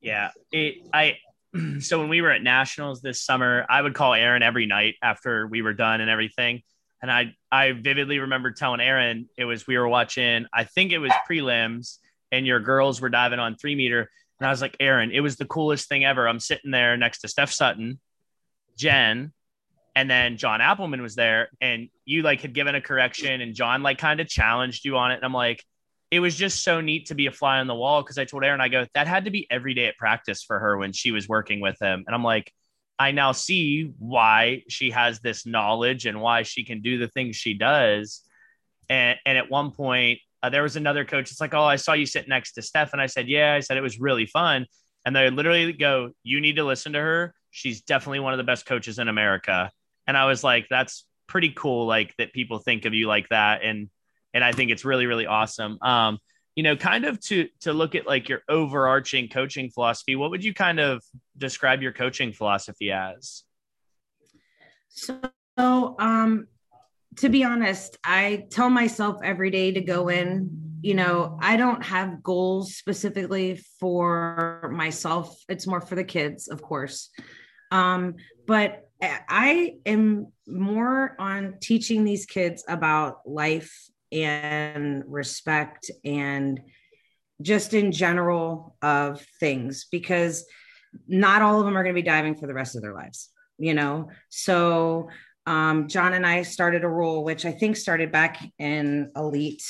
Yeah. 0.00 0.30
It 0.52 0.86
i 0.92 1.16
so 1.80 1.98
when 1.98 2.08
we 2.08 2.20
were 2.20 2.30
at 2.30 2.42
nationals 2.42 3.00
this 3.00 3.22
summer 3.22 3.64
i 3.70 3.80
would 3.80 3.94
call 3.94 4.12
aaron 4.12 4.42
every 4.42 4.66
night 4.66 4.96
after 5.02 5.46
we 5.46 5.62
were 5.62 5.72
done 5.72 6.02
and 6.02 6.10
everything 6.10 6.62
and 7.02 7.10
I 7.10 7.34
I 7.50 7.72
vividly 7.72 8.18
remember 8.18 8.50
telling 8.50 8.80
Aaron 8.80 9.28
it 9.36 9.44
was 9.44 9.66
we 9.66 9.78
were 9.78 9.88
watching 9.88 10.46
I 10.52 10.64
think 10.64 10.92
it 10.92 10.98
was 10.98 11.12
prelims 11.28 11.98
and 12.32 12.46
your 12.46 12.60
girls 12.60 13.00
were 13.00 13.08
diving 13.08 13.38
on 13.38 13.56
three 13.56 13.74
meter. 13.74 14.10
And 14.40 14.46
I 14.46 14.50
was 14.50 14.60
like 14.60 14.76
Aaron 14.80 15.10
it 15.12 15.20
was 15.20 15.36
the 15.36 15.46
coolest 15.46 15.88
thing 15.88 16.04
ever. 16.04 16.28
I'm 16.28 16.40
sitting 16.40 16.70
there 16.70 16.96
next 16.96 17.20
to 17.20 17.28
Steph 17.28 17.52
Sutton, 17.52 18.00
Jen, 18.76 19.32
and 19.94 20.10
then 20.10 20.36
John 20.36 20.60
Appleman 20.60 21.02
was 21.02 21.14
there 21.14 21.50
and 21.60 21.88
you 22.04 22.22
like 22.22 22.40
had 22.40 22.54
given 22.54 22.74
a 22.74 22.80
correction 22.80 23.40
and 23.40 23.54
John 23.54 23.82
like 23.82 23.98
kind 23.98 24.20
of 24.20 24.28
challenged 24.28 24.84
you 24.84 24.96
on 24.96 25.12
it. 25.12 25.16
And 25.16 25.24
I'm 25.24 25.34
like 25.34 25.64
it 26.10 26.20
was 26.20 26.34
just 26.34 26.64
so 26.64 26.80
neat 26.80 27.06
to 27.06 27.14
be 27.14 27.26
a 27.26 27.32
fly 27.32 27.58
on 27.58 27.66
the 27.66 27.74
wall 27.74 28.02
because 28.02 28.16
I 28.16 28.24
told 28.24 28.42
Aaron 28.42 28.60
I 28.60 28.68
go 28.68 28.86
that 28.94 29.06
had 29.06 29.26
to 29.26 29.30
be 29.30 29.46
every 29.50 29.74
day 29.74 29.86
at 29.86 29.96
practice 29.98 30.42
for 30.42 30.58
her 30.58 30.76
when 30.76 30.92
she 30.92 31.12
was 31.12 31.28
working 31.28 31.60
with 31.60 31.80
him. 31.80 32.04
And 32.06 32.14
I'm 32.14 32.24
like 32.24 32.52
I 32.98 33.12
now 33.12 33.32
see 33.32 33.92
why 33.98 34.64
she 34.68 34.90
has 34.90 35.20
this 35.20 35.46
knowledge 35.46 36.06
and 36.06 36.20
why 36.20 36.42
she 36.42 36.64
can 36.64 36.80
do 36.82 36.98
the 36.98 37.08
things 37.08 37.36
she 37.36 37.54
does. 37.54 38.22
And, 38.88 39.18
and 39.24 39.38
at 39.38 39.50
one 39.50 39.70
point, 39.70 40.18
uh, 40.42 40.50
there 40.50 40.62
was 40.62 40.76
another 40.76 41.04
coach. 41.04 41.30
It's 41.30 41.40
like, 41.40 41.54
oh, 41.54 41.64
I 41.64 41.76
saw 41.76 41.92
you 41.92 42.06
sit 42.06 42.28
next 42.28 42.52
to 42.52 42.62
Steph. 42.62 42.92
And 42.92 43.02
I 43.02 43.06
said, 43.06 43.28
yeah, 43.28 43.54
I 43.54 43.60
said 43.60 43.76
it 43.76 43.82
was 43.82 44.00
really 44.00 44.26
fun. 44.26 44.66
And 45.04 45.14
they 45.14 45.30
literally 45.30 45.72
go, 45.72 46.10
you 46.22 46.40
need 46.40 46.56
to 46.56 46.64
listen 46.64 46.92
to 46.92 47.00
her. 47.00 47.34
She's 47.50 47.82
definitely 47.82 48.20
one 48.20 48.32
of 48.32 48.38
the 48.38 48.44
best 48.44 48.66
coaches 48.66 48.98
in 48.98 49.08
America. 49.08 49.70
And 50.06 50.16
I 50.16 50.26
was 50.26 50.42
like, 50.42 50.66
that's 50.68 51.06
pretty 51.26 51.50
cool. 51.50 51.86
Like 51.86 52.14
that 52.18 52.32
people 52.32 52.58
think 52.58 52.84
of 52.84 52.94
you 52.94 53.06
like 53.06 53.28
that. 53.28 53.62
And, 53.62 53.88
and 54.34 54.42
I 54.42 54.52
think 54.52 54.70
it's 54.70 54.84
really, 54.84 55.06
really 55.06 55.26
awesome. 55.26 55.78
Um, 55.82 56.18
you 56.58 56.64
know, 56.64 56.74
kind 56.74 57.04
of 57.04 57.20
to 57.20 57.46
to 57.60 57.72
look 57.72 57.94
at 57.94 58.04
like 58.04 58.28
your 58.28 58.42
overarching 58.48 59.28
coaching 59.28 59.70
philosophy, 59.70 60.16
what 60.16 60.32
would 60.32 60.42
you 60.42 60.52
kind 60.52 60.80
of 60.80 61.04
describe 61.36 61.82
your 61.82 61.92
coaching 61.92 62.32
philosophy 62.32 62.90
as? 62.90 63.44
So, 64.88 65.94
um, 66.00 66.48
to 67.18 67.28
be 67.28 67.44
honest, 67.44 67.96
I 68.02 68.46
tell 68.50 68.70
myself 68.70 69.18
every 69.22 69.52
day 69.52 69.70
to 69.70 69.80
go 69.80 70.08
in. 70.08 70.80
You 70.82 70.94
know, 70.94 71.38
I 71.40 71.56
don't 71.56 71.84
have 71.84 72.24
goals 72.24 72.74
specifically 72.74 73.62
for 73.78 74.68
myself. 74.74 75.40
It's 75.48 75.68
more 75.68 75.80
for 75.80 75.94
the 75.94 76.02
kids, 76.02 76.48
of 76.48 76.60
course. 76.60 77.10
Um, 77.70 78.16
but 78.48 78.90
I 79.00 79.76
am 79.86 80.32
more 80.48 81.14
on 81.20 81.58
teaching 81.60 82.02
these 82.02 82.26
kids 82.26 82.64
about 82.66 83.18
life 83.26 83.72
and 84.12 85.04
respect 85.06 85.90
and 86.04 86.60
just 87.40 87.74
in 87.74 87.92
general 87.92 88.76
of 88.82 89.24
things 89.38 89.86
because 89.90 90.44
not 91.06 91.42
all 91.42 91.60
of 91.60 91.66
them 91.66 91.76
are 91.76 91.82
going 91.82 91.94
to 91.94 92.00
be 92.00 92.06
diving 92.06 92.34
for 92.34 92.46
the 92.46 92.54
rest 92.54 92.76
of 92.76 92.82
their 92.82 92.94
lives 92.94 93.30
you 93.60 93.74
know? 93.74 94.08
So 94.28 95.08
um, 95.46 95.88
john 95.88 96.12
and 96.12 96.26
i 96.26 96.42
started 96.42 96.84
a 96.84 96.88
rule 96.88 97.24
which 97.24 97.46
i 97.46 97.52
think 97.52 97.76
started 97.76 98.12
back 98.12 98.38
in 98.58 99.10
elite 99.16 99.62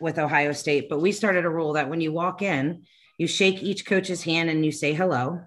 with 0.00 0.18
ohio 0.18 0.52
state 0.52 0.88
but 0.88 1.00
we 1.00 1.12
started 1.12 1.44
a 1.44 1.50
rule 1.50 1.74
that 1.74 1.90
when 1.90 2.00
you 2.00 2.12
walk 2.12 2.40
in 2.40 2.82
you 3.22 3.28
shake 3.28 3.62
each 3.62 3.86
coach's 3.86 4.24
hand 4.24 4.50
and 4.50 4.64
you 4.64 4.72
say 4.72 4.92
hello. 4.92 5.40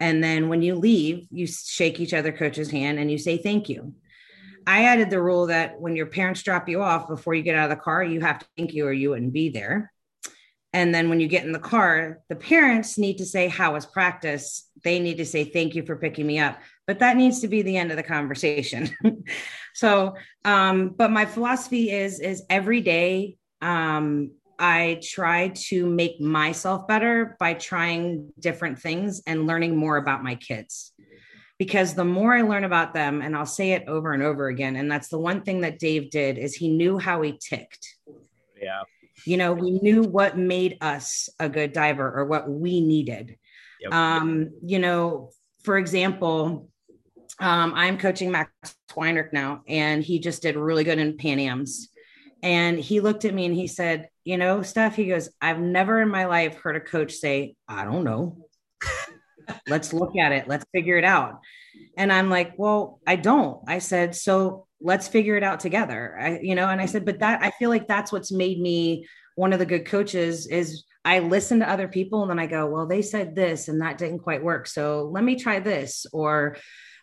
And 0.00 0.22
then 0.22 0.48
when 0.48 0.62
you 0.62 0.74
leave 0.74 1.28
you 1.30 1.46
shake 1.46 2.00
each 2.00 2.12
other 2.14 2.32
coach's 2.32 2.70
hand 2.70 2.98
and 2.98 3.08
you 3.08 3.18
say 3.18 3.36
thank 3.36 3.68
you 3.68 3.94
I 4.68 4.84
added 4.84 5.08
the 5.08 5.22
rule 5.22 5.46
that 5.46 5.80
when 5.80 5.96
your 5.96 6.04
parents 6.04 6.42
drop 6.42 6.68
you 6.68 6.82
off 6.82 7.08
before 7.08 7.32
you 7.32 7.42
get 7.42 7.56
out 7.56 7.70
of 7.70 7.76
the 7.76 7.82
car, 7.82 8.04
you 8.04 8.20
have 8.20 8.40
to 8.40 8.46
thank 8.54 8.74
you 8.74 8.86
or 8.86 8.92
you 8.92 9.08
wouldn't 9.08 9.32
be 9.32 9.48
there. 9.48 9.90
And 10.74 10.94
then 10.94 11.08
when 11.08 11.20
you 11.20 11.26
get 11.26 11.46
in 11.46 11.52
the 11.52 11.58
car, 11.58 12.18
the 12.28 12.36
parents 12.36 12.98
need 12.98 13.16
to 13.16 13.24
say, 13.24 13.48
How 13.48 13.72
was 13.72 13.86
practice? 13.86 14.68
They 14.84 15.00
need 15.00 15.16
to 15.16 15.24
say, 15.24 15.44
Thank 15.44 15.74
you 15.74 15.86
for 15.86 15.96
picking 15.96 16.26
me 16.26 16.38
up. 16.38 16.58
But 16.86 16.98
that 16.98 17.16
needs 17.16 17.40
to 17.40 17.48
be 17.48 17.62
the 17.62 17.78
end 17.78 17.90
of 17.92 17.96
the 17.96 18.02
conversation. 18.02 18.94
so, 19.74 20.16
um, 20.44 20.90
but 20.90 21.10
my 21.10 21.24
philosophy 21.24 21.90
is, 21.90 22.20
is 22.20 22.42
every 22.50 22.82
day, 22.82 23.38
um, 23.62 24.32
I 24.58 25.00
try 25.02 25.52
to 25.68 25.86
make 25.86 26.20
myself 26.20 26.86
better 26.86 27.38
by 27.40 27.54
trying 27.54 28.34
different 28.38 28.78
things 28.78 29.22
and 29.26 29.46
learning 29.46 29.76
more 29.76 29.96
about 29.96 30.22
my 30.22 30.34
kids 30.34 30.92
because 31.58 31.94
the 31.94 32.04
more 32.04 32.34
I 32.34 32.42
learn 32.42 32.64
about 32.64 32.94
them, 32.94 33.20
and 33.20 33.36
I'll 33.36 33.46
say 33.46 33.72
it 33.72 33.84
over 33.88 34.12
and 34.12 34.22
over 34.22 34.46
again, 34.48 34.76
and 34.76 34.90
that's 34.90 35.08
the 35.08 35.18
one 35.18 35.42
thing 35.42 35.62
that 35.62 35.78
Dave 35.78 36.10
did 36.10 36.38
is 36.38 36.54
he 36.54 36.68
knew 36.68 36.98
how 36.98 37.20
he 37.22 37.38
ticked. 37.38 37.86
Yeah. 38.60 38.82
You 39.24 39.36
know, 39.36 39.52
we 39.52 39.72
knew 39.72 40.02
what 40.04 40.38
made 40.38 40.78
us 40.80 41.28
a 41.40 41.48
good 41.48 41.72
diver 41.72 42.10
or 42.10 42.24
what 42.24 42.48
we 42.48 42.80
needed. 42.80 43.36
Yep. 43.80 43.92
Um, 43.92 44.50
you 44.64 44.78
know, 44.78 45.30
for 45.64 45.76
example, 45.76 46.68
um, 47.40 47.72
I'm 47.74 47.98
coaching 47.98 48.30
Max 48.30 48.50
Weinrich 48.90 49.32
now, 49.32 49.62
and 49.66 50.02
he 50.02 50.20
just 50.20 50.42
did 50.42 50.56
really 50.56 50.84
good 50.84 50.98
in 50.98 51.16
Pan 51.16 51.40
Ams. 51.40 51.88
And 52.42 52.78
he 52.78 53.00
looked 53.00 53.24
at 53.24 53.34
me 53.34 53.46
and 53.46 53.54
he 53.54 53.66
said, 53.66 54.08
You 54.24 54.38
know, 54.38 54.62
Steph, 54.62 54.96
he 54.96 55.06
goes, 55.06 55.28
I've 55.40 55.58
never 55.58 56.00
in 56.00 56.08
my 56.08 56.26
life 56.26 56.56
heard 56.56 56.76
a 56.76 56.80
coach 56.80 57.14
say, 57.14 57.56
I 57.66 57.84
don't 57.84 58.04
know. 58.04 58.46
let's 59.68 59.92
look 59.92 60.16
at 60.16 60.32
it. 60.32 60.48
Let's 60.48 60.64
figure 60.72 60.98
it 60.98 61.04
out. 61.04 61.40
And 61.96 62.12
I'm 62.12 62.30
like, 62.30 62.54
well, 62.56 63.00
I 63.06 63.16
don't. 63.16 63.60
I 63.66 63.78
said, 63.78 64.14
so 64.14 64.66
let's 64.80 65.08
figure 65.08 65.36
it 65.36 65.42
out 65.42 65.60
together. 65.60 66.16
I, 66.18 66.38
you 66.40 66.54
know, 66.54 66.68
and 66.68 66.80
I 66.80 66.86
said, 66.86 67.04
but 67.04 67.18
that 67.20 67.42
I 67.42 67.50
feel 67.52 67.70
like 67.70 67.88
that's 67.88 68.12
what's 68.12 68.32
made 68.32 68.60
me 68.60 69.06
one 69.34 69.52
of 69.52 69.58
the 69.58 69.66
good 69.66 69.86
coaches 69.86 70.46
is 70.46 70.84
I 71.04 71.20
listen 71.20 71.60
to 71.60 71.70
other 71.70 71.88
people 71.88 72.22
and 72.22 72.30
then 72.30 72.38
I 72.38 72.46
go, 72.46 72.66
well, 72.66 72.86
they 72.86 73.02
said 73.02 73.34
this 73.34 73.68
and 73.68 73.80
that 73.80 73.98
didn't 73.98 74.18
quite 74.20 74.42
work. 74.42 74.66
So 74.66 75.08
let 75.12 75.24
me 75.24 75.36
try 75.36 75.60
this. 75.60 76.06
Or 76.12 76.56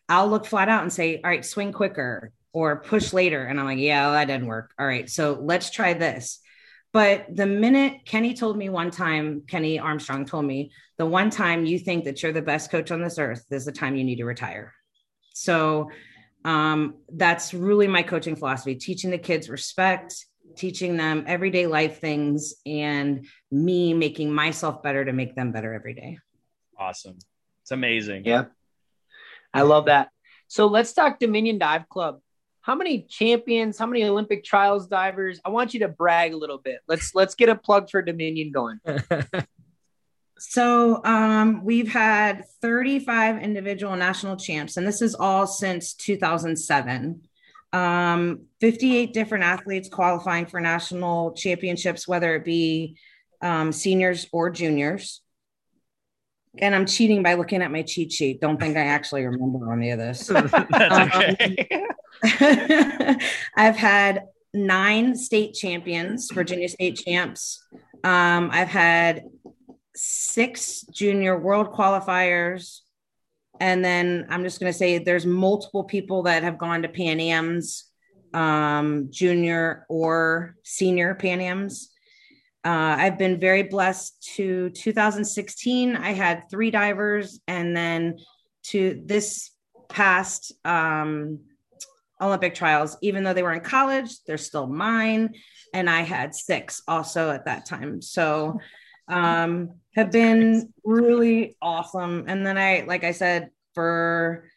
I'll 0.10 0.28
look 0.28 0.46
flat 0.46 0.70
out 0.70 0.84
and 0.84 0.92
say, 0.92 1.22
all 1.24 1.30
right, 1.30 1.46
swing 1.46 1.72
quicker 1.72 2.32
or 2.54 2.82
push 2.82 3.14
later. 3.14 3.44
And 3.44 3.60
I'm 3.60 3.66
like, 3.66 3.80
yeah, 3.80 4.06
well, 4.06 4.14
that 4.14 4.26
didn't 4.26 4.48
work. 4.48 4.72
All 4.78 4.86
right. 4.86 5.10
So 5.10 5.40
let's 5.42 5.70
try 5.70 5.94
this. 5.94 6.40
But 6.96 7.36
the 7.36 7.46
minute 7.46 8.06
Kenny 8.06 8.34
told 8.34 8.56
me 8.56 8.70
one 8.70 8.90
time, 8.90 9.42
Kenny 9.50 9.78
Armstrong 9.78 10.26
told 10.26 10.46
me, 10.46 10.72
the 10.98 11.06
one 11.06 11.30
time 11.30 11.66
you 11.66 11.78
think 11.78 12.06
that 12.06 12.24
you're 12.24 12.32
the 12.32 12.42
best 12.42 12.72
coach 12.72 12.90
on 12.90 13.02
this 13.02 13.20
earth 13.20 13.44
is 13.52 13.66
the 13.66 13.74
time 13.74 13.98
you 13.98 14.06
need 14.06 14.16
to 14.16 14.24
retire. 14.24 14.74
So 15.34 15.92
um, 16.46 16.96
that's 17.12 17.54
really 17.54 17.90
my 17.90 18.02
coaching 18.02 18.38
philosophy 18.38 18.76
teaching 18.76 19.12
the 19.12 19.18
kids 19.18 19.50
respect, 19.50 20.26
teaching 20.56 20.96
them 20.96 21.26
everyday 21.28 21.68
life 21.68 22.00
things, 22.00 22.54
and 22.66 23.28
me 23.52 23.94
making 23.94 24.34
myself 24.34 24.82
better 24.82 25.04
to 25.04 25.12
make 25.12 25.36
them 25.36 25.52
better 25.52 25.74
every 25.74 25.96
day. 25.96 26.20
Awesome. 26.80 27.18
It's 27.64 27.72
amazing. 27.72 28.24
Yeah. 28.24 28.46
I 29.54 29.64
love 29.64 29.88
that. 29.88 30.12
So 30.48 30.68
let's 30.68 30.94
talk 30.94 31.20
Dominion 31.20 31.58
Dive 31.58 31.90
Club 31.90 32.22
how 32.66 32.74
many 32.74 33.04
champions, 33.04 33.78
how 33.78 33.86
many 33.86 34.04
Olympic 34.06 34.44
trials 34.44 34.88
divers? 34.88 35.40
I 35.46 35.50
want 35.50 35.76
you 35.76 35.82
to 35.82 35.88
brag 35.88 36.34
a 36.34 36.38
little 36.38 36.58
bit. 36.58 36.80
Let's 36.88 37.14
let's 37.14 37.36
get 37.36 37.48
a 37.48 37.56
plug 37.56 37.92
for 37.92 38.02
Dominion 38.02 38.52
going. 38.52 38.80
so 40.40 41.00
um, 41.06 41.64
we've 41.64 41.94
had 41.94 42.44
35 42.64 43.44
individual 43.44 43.96
national 43.96 44.38
champs, 44.38 44.78
and 44.78 44.88
this 44.88 45.04
is 45.04 45.14
all 45.14 45.46
since 45.46 45.94
2007. 45.94 47.22
Um, 47.72 48.46
58 48.62 49.14
different 49.14 49.44
athletes 49.44 49.88
qualifying 49.88 50.48
for 50.48 50.60
national 50.60 51.34
championships, 51.34 52.08
whether 52.08 52.36
it 52.36 52.46
be 52.46 52.98
um, 53.44 53.72
seniors 53.72 54.26
or 54.32 54.50
juniors. 54.50 55.22
And 56.58 56.74
I'm 56.74 56.88
cheating 56.88 57.22
by 57.22 57.36
looking 57.36 57.62
at 57.62 57.72
my 57.72 57.84
cheat 57.84 58.12
sheet. 58.12 58.42
Don't 58.42 58.60
think 58.60 58.76
I 58.76 58.86
actually 58.86 59.24
remember 59.24 59.72
any 59.72 59.92
of 59.92 60.00
this. 60.00 60.26
That's 60.28 61.16
okay. 61.16 61.86
I've 63.58 63.76
had 63.76 64.24
nine 64.54 65.16
state 65.16 65.54
champions, 65.54 66.32
Virginia 66.32 66.70
state 66.70 66.98
champs. 66.98 67.64
Um, 68.04 68.50
I've 68.52 68.70
had 68.70 69.24
six 69.96 70.86
junior 70.92 71.38
world 71.38 71.72
qualifiers. 71.74 72.80
And 73.60 73.84
then 73.84 74.28
I'm 74.30 74.44
just 74.44 74.60
going 74.60 74.72
to 74.72 74.78
say 74.78 74.98
there's 74.98 75.26
multiple 75.26 75.84
people 75.84 76.24
that 76.24 76.44
have 76.44 76.58
gone 76.58 76.82
to 76.82 76.90
Pan 76.90 77.20
Am's, 77.20 77.86
um, 78.34 79.08
junior 79.12 79.86
or 79.90 80.56
senior 80.64 81.16
Pan 81.16 81.40
Am's. 81.40 81.92
Uh, 82.66 82.96
I've 82.98 83.18
been 83.18 83.40
very 83.40 83.64
blessed 83.64 84.34
to 84.36 84.72
2016. 84.72 85.96
I 85.96 86.14
had 86.14 86.50
three 86.50 86.72
divers, 86.72 87.40
and 87.48 87.78
then 87.78 88.18
to 88.64 89.02
this 89.06 89.52
past 89.88 90.52
um, 90.66 91.42
Olympic 92.22 92.56
trials, 92.56 92.98
even 93.02 93.24
though 93.24 93.34
they 93.34 93.44
were 93.44 93.54
in 93.54 93.62
college, 93.62 94.24
they're 94.26 94.38
still 94.38 94.68
mine. 94.68 95.36
And 95.74 95.90
I 95.90 96.02
had 96.02 96.34
six 96.34 96.82
also 96.88 97.32
at 97.32 97.46
that 97.46 97.66
time. 97.66 98.02
So 98.02 98.60
um 99.08 99.72
have 99.96 100.12
been 100.12 100.74
really 100.84 101.56
awesome. 101.62 102.26
And 102.28 102.46
then 102.46 102.58
I, 102.58 102.84
like 102.88 103.04
I 103.04 103.12
said, 103.12 103.50
for 103.74 104.50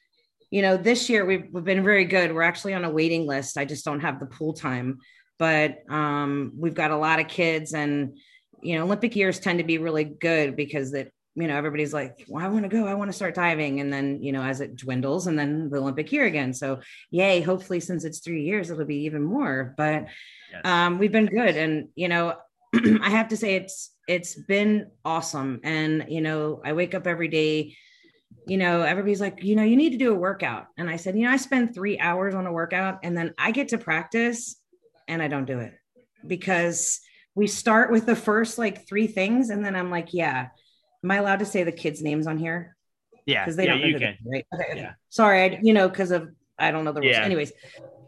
you 0.51 0.63
know, 0.63 0.77
this 0.77 1.11
year 1.11 1.27
we've, 1.27 1.45
we've 1.53 1.65
been 1.65 1.85
very 1.85 2.07
good. 2.07 2.35
We're 2.35 2.43
actually 2.43 2.73
on 2.73 2.85
a 2.85 2.91
waiting 2.91 3.27
list. 3.27 3.59
I 3.59 3.67
just 3.67 3.85
don't 3.85 4.01
have 4.01 4.19
the 4.19 4.27
pool 4.27 4.55
time, 4.55 4.99
but 5.39 5.79
um, 5.91 6.53
we've 6.57 6.75
got 6.75 6.91
a 6.91 6.97
lot 6.97 7.21
of 7.21 7.29
kids 7.29 7.75
and 7.75 8.17
you 8.63 8.77
know, 8.77 8.85
Olympic 8.85 9.15
years 9.15 9.39
tend 9.39 9.59
to 9.59 9.65
be 9.65 9.79
really 9.79 10.05
good 10.05 10.57
because 10.57 10.93
it 10.93 11.13
you 11.41 11.47
know, 11.47 11.57
everybody's 11.57 11.95
like, 11.95 12.25
well, 12.29 12.45
I 12.45 12.49
want 12.49 12.65
to 12.65 12.69
go, 12.69 12.87
I 12.87 12.95
want 12.95 13.11
to 13.11 13.17
start 13.17 13.35
diving. 13.35 13.79
And 13.79 13.93
then, 13.93 14.21
you 14.21 14.33
know, 14.33 14.43
as 14.43 14.61
it 14.61 14.75
dwindles 14.75 15.29
and 15.29 15.39
then 15.39 15.71
the 15.71 15.79
Olympic 15.79 16.11
year 16.11 16.25
again. 16.25 16.53
So 16.53 16.81
yay, 17.11 17.41
hopefully 17.41 17.79
since 17.79 18.05
it's 18.05 18.19
three 18.19 18.43
years, 18.43 18.71
it'll 18.71 18.85
be 18.85 19.05
even 19.05 19.23
more, 19.23 19.73
but 19.77 20.07
yes. 20.51 20.61
um, 20.65 20.99
we've 20.99 21.13
been 21.13 21.27
good. 21.27 21.57
And, 21.57 21.89
you 21.95 22.09
know, 22.09 22.35
I 22.75 23.11
have 23.11 23.29
to 23.29 23.37
say 23.37 23.55
it's, 23.55 23.95
it's 24.09 24.35
been 24.35 24.91
awesome. 25.05 25.61
And, 25.63 26.07
you 26.09 26.21
know, 26.21 26.61
I 26.65 26.73
wake 26.73 26.95
up 26.95 27.07
every 27.07 27.29
day, 27.29 27.77
you 28.47 28.57
know, 28.57 28.83
everybody's 28.83 29.21
like, 29.21 29.45
you 29.45 29.55
know, 29.55 29.63
you 29.63 29.77
need 29.77 29.91
to 29.91 29.99
do 29.99 30.13
a 30.13 30.19
workout. 30.19 30.67
And 30.77 30.91
I 30.91 30.97
said, 30.97 31.17
you 31.17 31.25
know, 31.25 31.31
I 31.31 31.37
spend 31.37 31.73
three 31.73 32.01
hours 32.01 32.35
on 32.35 32.47
a 32.47 32.53
workout 32.53 32.99
and 33.05 33.17
then 33.17 33.33
I 33.39 33.53
get 33.53 33.69
to 33.69 33.79
practice 33.79 34.61
and 35.07 35.23
I 35.23 35.29
don't 35.29 35.45
do 35.45 35.61
it 35.61 35.75
because 36.27 37.01
we 37.35 37.47
start 37.47 37.93
with 37.93 38.07
the 38.07 38.17
first 38.17 38.59
like 38.59 38.89
three 38.89 39.07
things. 39.07 39.51
And 39.51 39.65
then 39.65 39.77
I'm 39.77 39.91
like, 39.91 40.13
yeah, 40.13 40.49
Am 41.05 41.11
I 41.11 41.17
allowed 41.17 41.39
to 41.39 41.45
say 41.45 41.65
the 41.65 41.73
kids' 41.73 42.03
names 42.03 42.27
on 42.27 42.39
here? 42.39 42.77
Yeah, 43.27 43.45
because 43.45 43.57
they 43.57 43.65
yeah, 43.65 43.73
don't 43.73 43.81
know 43.81 43.87
you 43.87 43.99
can. 43.99 44.17
right? 44.25 44.47
Okay, 44.55 44.73
yeah. 44.77 44.93
Sorry, 45.11 45.43
I 45.43 45.61
you 45.63 45.73
know 45.75 45.89
because 45.89 46.11
of 46.11 46.31
I 46.59 46.71
don't 46.71 46.85
know 46.85 46.93
the 46.93 47.01
rules. 47.01 47.13
Yeah. 47.13 47.25
Anyways, 47.25 47.53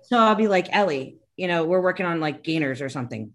so 0.03 0.19
I'll 0.19 0.35
be 0.35 0.49
like 0.49 0.69
Ellie. 0.71 1.19
You 1.37 1.49
know, 1.49 1.65
we're 1.65 1.81
working 1.81 2.07
on 2.07 2.21
like 2.21 2.43
gainers 2.43 2.81
or 2.81 2.89
something. 2.89 3.33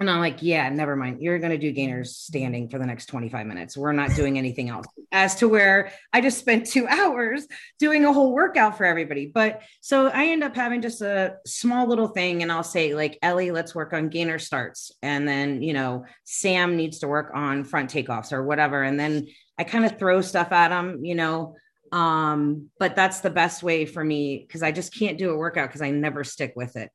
And 0.00 0.08
I'm 0.08 0.20
like, 0.20 0.42
yeah, 0.42 0.68
never 0.68 0.94
mind. 0.94 1.20
You're 1.20 1.40
going 1.40 1.50
to 1.50 1.58
do 1.58 1.72
gainers 1.72 2.16
standing 2.16 2.68
for 2.68 2.78
the 2.78 2.86
next 2.86 3.06
25 3.06 3.46
minutes. 3.46 3.76
We're 3.76 3.92
not 3.92 4.14
doing 4.14 4.38
anything 4.38 4.68
else. 4.68 4.86
As 5.10 5.34
to 5.36 5.48
where 5.48 5.92
I 6.12 6.20
just 6.20 6.38
spent 6.38 6.66
two 6.66 6.86
hours 6.88 7.46
doing 7.80 8.04
a 8.04 8.12
whole 8.12 8.32
workout 8.32 8.76
for 8.76 8.84
everybody. 8.84 9.26
But 9.26 9.62
so 9.80 10.06
I 10.06 10.26
end 10.26 10.44
up 10.44 10.54
having 10.54 10.82
just 10.82 11.00
a 11.00 11.36
small 11.46 11.88
little 11.88 12.06
thing. 12.06 12.42
And 12.42 12.52
I'll 12.52 12.62
say, 12.62 12.94
like, 12.94 13.18
Ellie, 13.22 13.50
let's 13.50 13.74
work 13.74 13.92
on 13.92 14.08
gainer 14.08 14.38
starts. 14.38 14.92
And 15.02 15.26
then, 15.26 15.62
you 15.62 15.72
know, 15.72 16.04
Sam 16.24 16.76
needs 16.76 17.00
to 17.00 17.08
work 17.08 17.32
on 17.34 17.64
front 17.64 17.90
takeoffs 17.90 18.32
or 18.32 18.44
whatever. 18.44 18.84
And 18.84 19.00
then 19.00 19.26
I 19.58 19.64
kind 19.64 19.84
of 19.84 19.98
throw 19.98 20.20
stuff 20.20 20.52
at 20.52 20.68
them, 20.68 21.04
you 21.04 21.16
know. 21.16 21.56
Um, 21.90 22.68
but 22.78 22.94
that's 22.94 23.20
the 23.20 23.30
best 23.30 23.64
way 23.64 23.84
for 23.84 24.04
me 24.04 24.44
because 24.46 24.62
I 24.62 24.70
just 24.70 24.94
can't 24.94 25.18
do 25.18 25.30
a 25.30 25.36
workout 25.36 25.70
because 25.70 25.82
I 25.82 25.90
never 25.90 26.22
stick 26.22 26.52
with 26.54 26.76
it. 26.76 26.90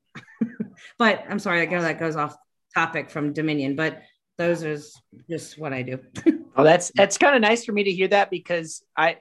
but 0.97 1.25
I'm 1.27 1.39
sorry, 1.39 1.63
I 1.63 1.65
know 1.65 1.81
that 1.81 1.99
goes 1.99 2.15
off 2.15 2.35
topic 2.73 3.09
from 3.09 3.33
Dominion, 3.33 3.75
but 3.75 4.01
those 4.37 4.63
is 4.63 4.99
just 5.29 5.57
what 5.57 5.73
I 5.73 5.83
do. 5.83 5.99
oh, 6.55 6.63
that's 6.63 6.91
that's 6.95 7.17
kind 7.17 7.35
of 7.35 7.41
nice 7.41 7.65
for 7.65 7.71
me 7.71 7.83
to 7.83 7.91
hear 7.91 8.07
that 8.07 8.29
because 8.29 8.83
I 8.97 9.17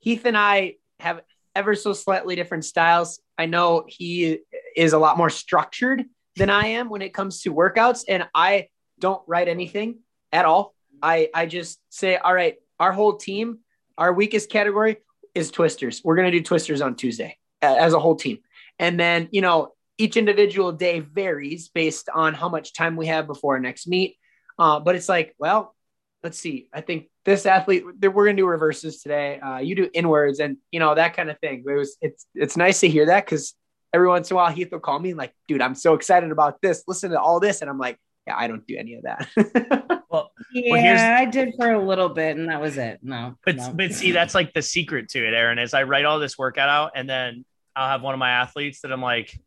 Heath 0.00 0.24
and 0.24 0.36
I 0.36 0.74
have 1.00 1.20
ever 1.54 1.74
so 1.74 1.92
slightly 1.92 2.36
different 2.36 2.64
styles. 2.64 3.20
I 3.38 3.46
know 3.46 3.84
he 3.86 4.40
is 4.76 4.92
a 4.92 4.98
lot 4.98 5.16
more 5.16 5.30
structured 5.30 6.04
than 6.36 6.50
I 6.50 6.66
am 6.66 6.90
when 6.90 7.02
it 7.02 7.14
comes 7.14 7.42
to 7.42 7.52
workouts, 7.52 8.04
and 8.08 8.28
I 8.34 8.68
don't 8.98 9.22
write 9.26 9.48
anything 9.48 10.00
at 10.32 10.44
all. 10.44 10.74
I 11.02 11.30
I 11.34 11.46
just 11.46 11.80
say, 11.90 12.16
all 12.16 12.34
right, 12.34 12.56
our 12.78 12.92
whole 12.92 13.16
team, 13.16 13.60
our 13.96 14.12
weakest 14.12 14.50
category 14.50 14.98
is 15.34 15.50
twisters. 15.50 16.02
We're 16.04 16.16
gonna 16.16 16.30
do 16.30 16.42
twisters 16.42 16.80
on 16.80 16.96
Tuesday 16.96 17.38
as 17.62 17.92
a 17.92 18.00
whole 18.00 18.16
team, 18.16 18.38
and 18.78 18.98
then 18.98 19.28
you 19.30 19.40
know 19.40 19.72
each 19.98 20.16
individual 20.16 20.72
day 20.72 21.00
varies 21.00 21.68
based 21.68 22.08
on 22.14 22.34
how 22.34 22.48
much 22.48 22.72
time 22.72 22.96
we 22.96 23.06
have 23.06 23.26
before 23.26 23.54
our 23.54 23.60
next 23.60 23.86
meet. 23.86 24.16
Uh, 24.58 24.80
but 24.80 24.94
it's 24.94 25.08
like, 25.08 25.34
well, 25.38 25.74
let's 26.22 26.38
see. 26.38 26.68
I 26.72 26.80
think 26.80 27.08
this 27.24 27.46
athlete, 27.46 27.84
we're 27.84 28.10
going 28.10 28.36
to 28.36 28.42
do 28.42 28.46
reverses 28.46 29.02
today. 29.02 29.38
Uh, 29.40 29.58
you 29.58 29.74
do 29.74 29.90
inwards 29.92 30.40
and, 30.40 30.58
you 30.70 30.80
know, 30.80 30.94
that 30.94 31.16
kind 31.16 31.30
of 31.30 31.38
thing. 31.40 31.64
It 31.66 31.72
was, 31.72 31.96
it's, 32.00 32.26
it's 32.34 32.56
nice 32.56 32.80
to 32.80 32.88
hear 32.88 33.06
that 33.06 33.24
because 33.24 33.54
every 33.92 34.08
once 34.08 34.30
in 34.30 34.34
a 34.34 34.36
while 34.36 34.52
Heath 34.52 34.70
will 34.72 34.80
call 34.80 34.98
me 34.98 35.10
and 35.10 35.18
like, 35.18 35.34
dude, 35.48 35.62
I'm 35.62 35.74
so 35.74 35.94
excited 35.94 36.30
about 36.30 36.60
this. 36.60 36.84
Listen 36.86 37.10
to 37.12 37.20
all 37.20 37.40
this. 37.40 37.60
And 37.60 37.70
I'm 37.70 37.78
like, 37.78 37.98
yeah, 38.26 38.36
I 38.36 38.48
don't 38.48 38.66
do 38.66 38.76
any 38.76 38.94
of 38.94 39.04
that. 39.04 39.28
well, 40.10 40.30
yeah, 40.52 40.72
well, 40.72 41.18
I 41.18 41.24
did 41.26 41.54
for 41.56 41.72
a 41.72 41.84
little 41.84 42.08
bit 42.08 42.36
and 42.36 42.48
that 42.48 42.60
was 42.60 42.76
it. 42.76 43.00
No, 43.02 43.36
but, 43.44 43.56
no. 43.56 43.72
but 43.72 43.92
see, 43.92 44.12
that's 44.12 44.34
like 44.34 44.52
the 44.52 44.62
secret 44.62 45.08
to 45.10 45.26
it, 45.26 45.32
Aaron, 45.32 45.58
is 45.58 45.74
I 45.74 45.84
write 45.84 46.04
all 46.04 46.18
this 46.18 46.36
workout 46.36 46.68
out 46.68 46.92
and 46.94 47.08
then 47.08 47.44
I'll 47.76 47.88
have 47.88 48.02
one 48.02 48.14
of 48.14 48.18
my 48.18 48.30
athletes 48.30 48.80
that 48.80 48.92
I'm 48.92 49.02
like, 49.02 49.38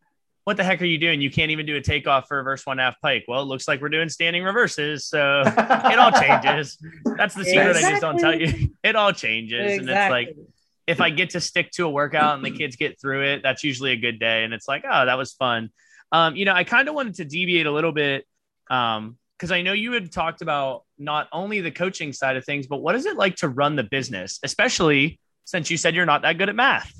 what 0.49 0.57
the 0.57 0.63
heck 0.63 0.81
are 0.81 0.85
you 0.85 0.97
doing? 0.97 1.21
You 1.21 1.29
can't 1.29 1.51
even 1.51 1.67
do 1.67 1.75
a 1.75 1.81
takeoff 1.81 2.27
for 2.27 2.33
a 2.33 2.38
reverse 2.38 2.65
one 2.65 2.79
half 2.79 2.99
pike. 3.01 3.23
Well, 3.27 3.43
it 3.43 3.45
looks 3.45 3.67
like 3.67 3.81
we're 3.81 3.89
doing 3.89 4.09
standing 4.09 4.43
reverses. 4.43 5.05
So 5.05 5.43
it 5.45 5.99
all 5.99 6.12
changes. 6.12 6.75
That's 7.17 7.35
the 7.35 7.45
secret. 7.45 7.77
Exactly. 7.77 7.85
I 7.85 7.91
just 7.91 8.01
don't 8.01 8.17
tell 8.17 8.33
you. 8.33 8.71
It 8.83 8.95
all 8.95 9.13
changes. 9.13 9.73
Exactly. 9.73 9.79
And 9.79 9.89
it's 9.89 10.09
like, 10.09 10.47
if 10.88 11.01
I 11.01 11.12
get 11.12 11.29
to 11.31 11.39
stick 11.39 11.69
to 11.73 11.85
a 11.85 11.89
workout 11.91 12.33
and 12.33 12.43
the 12.43 12.49
kids 12.49 12.77
get 12.77 12.99
through 12.99 13.25
it, 13.25 13.43
that's 13.43 13.63
usually 13.63 13.91
a 13.91 13.95
good 13.95 14.17
day. 14.17 14.43
And 14.43 14.51
it's 14.51 14.67
like, 14.67 14.85
oh, 14.89 15.05
that 15.05 15.19
was 15.19 15.33
fun. 15.33 15.69
Um, 16.12 16.35
you 16.35 16.45
know, 16.45 16.53
I 16.53 16.63
kind 16.63 16.88
of 16.88 16.95
wanted 16.95 17.13
to 17.17 17.25
deviate 17.25 17.67
a 17.67 17.71
little 17.71 17.91
bit 17.91 18.25
um, 18.71 19.19
because 19.38 19.51
I 19.51 19.62
know 19.62 19.73
you 19.73 19.91
had 19.91 20.12
talked 20.12 20.41
about 20.41 20.81
not 20.97 21.27
only 21.31 21.62
the 21.62 21.69
coaching 21.69 22.12
side 22.12 22.38
of 22.38 22.43
things, 22.43 22.65
but 22.65 22.77
what 22.77 22.95
is 22.95 23.05
it 23.05 23.17
like 23.17 23.35
to 23.35 23.49
run 23.49 23.75
the 23.75 23.83
business, 23.83 24.39
especially 24.41 25.19
since 25.45 25.69
you 25.69 25.77
said 25.77 25.93
you're 25.93 26.07
not 26.07 26.23
that 26.23 26.39
good 26.39 26.49
at 26.49 26.55
math? 26.55 26.91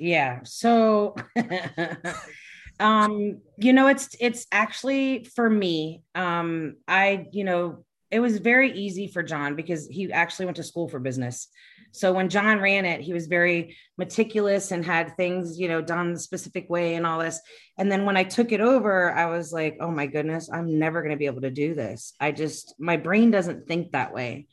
Yeah 0.00 0.40
so 0.44 1.14
um 2.80 3.40
you 3.56 3.72
know 3.72 3.88
it's 3.88 4.14
it's 4.20 4.46
actually 4.52 5.24
for 5.24 5.48
me 5.48 6.02
um 6.14 6.76
i 6.86 7.26
you 7.32 7.44
know 7.44 7.84
it 8.10 8.20
was 8.20 8.38
very 8.38 8.72
easy 8.72 9.08
for 9.08 9.22
john 9.22 9.56
because 9.56 9.86
he 9.88 10.12
actually 10.12 10.46
went 10.46 10.56
to 10.56 10.62
school 10.62 10.88
for 10.88 10.98
business. 10.98 11.48
So 11.90 12.12
when 12.12 12.28
john 12.28 12.60
ran 12.60 12.84
it 12.84 13.00
he 13.00 13.12
was 13.12 13.26
very 13.26 13.76
meticulous 13.96 14.70
and 14.70 14.84
had 14.84 15.16
things 15.16 15.58
you 15.58 15.68
know 15.68 15.80
done 15.80 16.12
the 16.12 16.20
specific 16.20 16.70
way 16.70 16.94
and 16.94 17.06
all 17.06 17.18
this. 17.18 17.40
And 17.76 17.90
then 17.90 18.04
when 18.04 18.16
i 18.16 18.24
took 18.24 18.52
it 18.52 18.60
over 18.60 19.12
i 19.12 19.26
was 19.26 19.52
like 19.52 19.78
oh 19.80 19.90
my 19.90 20.06
goodness 20.06 20.48
i'm 20.52 20.78
never 20.78 21.02
going 21.02 21.12
to 21.12 21.18
be 21.18 21.26
able 21.26 21.42
to 21.42 21.50
do 21.50 21.74
this. 21.74 22.14
I 22.20 22.32
just 22.32 22.74
my 22.78 22.96
brain 22.96 23.30
doesn't 23.30 23.66
think 23.66 23.92
that 23.92 24.14
way. 24.14 24.46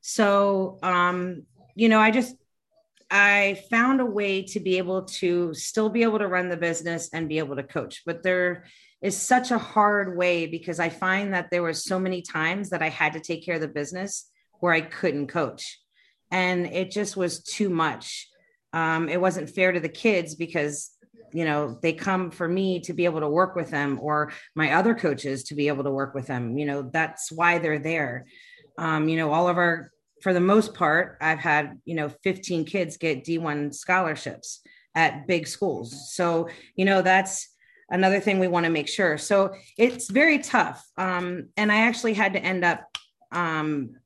So 0.00 0.78
um 0.82 1.44
you 1.76 1.88
know 1.88 2.00
i 2.00 2.10
just 2.10 2.34
I 3.10 3.62
found 3.70 4.00
a 4.00 4.06
way 4.06 4.42
to 4.42 4.60
be 4.60 4.78
able 4.78 5.02
to 5.04 5.54
still 5.54 5.88
be 5.88 6.02
able 6.02 6.18
to 6.18 6.28
run 6.28 6.48
the 6.48 6.56
business 6.56 7.08
and 7.12 7.28
be 7.28 7.38
able 7.38 7.56
to 7.56 7.62
coach. 7.62 8.02
But 8.04 8.22
there 8.22 8.64
is 9.00 9.16
such 9.16 9.50
a 9.50 9.58
hard 9.58 10.16
way 10.16 10.46
because 10.46 10.80
I 10.80 10.88
find 10.88 11.32
that 11.32 11.50
there 11.50 11.62
were 11.62 11.72
so 11.72 11.98
many 11.98 12.20
times 12.20 12.70
that 12.70 12.82
I 12.82 12.88
had 12.88 13.14
to 13.14 13.20
take 13.20 13.44
care 13.44 13.54
of 13.54 13.60
the 13.60 13.68
business 13.68 14.30
where 14.60 14.72
I 14.72 14.80
couldn't 14.80 15.28
coach. 15.28 15.78
And 16.30 16.66
it 16.66 16.90
just 16.90 17.16
was 17.16 17.42
too 17.42 17.70
much. 17.70 18.28
Um, 18.72 19.08
it 19.08 19.20
wasn't 19.20 19.50
fair 19.50 19.72
to 19.72 19.80
the 19.80 19.88
kids 19.88 20.34
because 20.34 20.90
you 21.32 21.44
know 21.44 21.78
they 21.82 21.92
come 21.92 22.30
for 22.30 22.48
me 22.48 22.80
to 22.80 22.92
be 22.92 23.04
able 23.04 23.20
to 23.20 23.28
work 23.28 23.54
with 23.54 23.70
them 23.70 23.98
or 24.00 24.32
my 24.54 24.72
other 24.72 24.94
coaches 24.94 25.44
to 25.44 25.54
be 25.54 25.68
able 25.68 25.84
to 25.84 25.90
work 25.90 26.14
with 26.14 26.26
them 26.26 26.56
you 26.56 26.64
know 26.64 26.82
that's 26.82 27.30
why 27.30 27.58
they're 27.58 27.78
there 27.78 28.24
um, 28.78 29.08
you 29.08 29.16
know 29.16 29.30
all 29.30 29.46
of 29.46 29.58
our 29.58 29.92
for 30.22 30.32
the 30.32 30.40
most 30.40 30.74
part, 30.74 31.18
I've 31.20 31.38
had, 31.38 31.78
you 31.84 31.94
know, 31.94 32.08
15 32.22 32.64
kids 32.64 32.96
get 32.96 33.24
D1 33.24 33.74
scholarships 33.74 34.60
at 34.94 35.26
big 35.26 35.46
schools. 35.46 36.14
So, 36.14 36.48
you 36.74 36.84
know, 36.84 37.02
that's 37.02 37.48
another 37.90 38.20
thing 38.20 38.38
we 38.38 38.48
want 38.48 38.64
to 38.64 38.70
make 38.70 38.88
sure. 38.88 39.18
So 39.18 39.54
it's 39.76 40.10
very 40.10 40.38
tough. 40.38 40.84
Um, 40.96 41.48
and 41.56 41.70
I 41.70 41.82
actually 41.82 42.14
had 42.14 42.34
to 42.34 42.42
end 42.42 42.64
up, 42.64 42.84
um, 43.32 43.96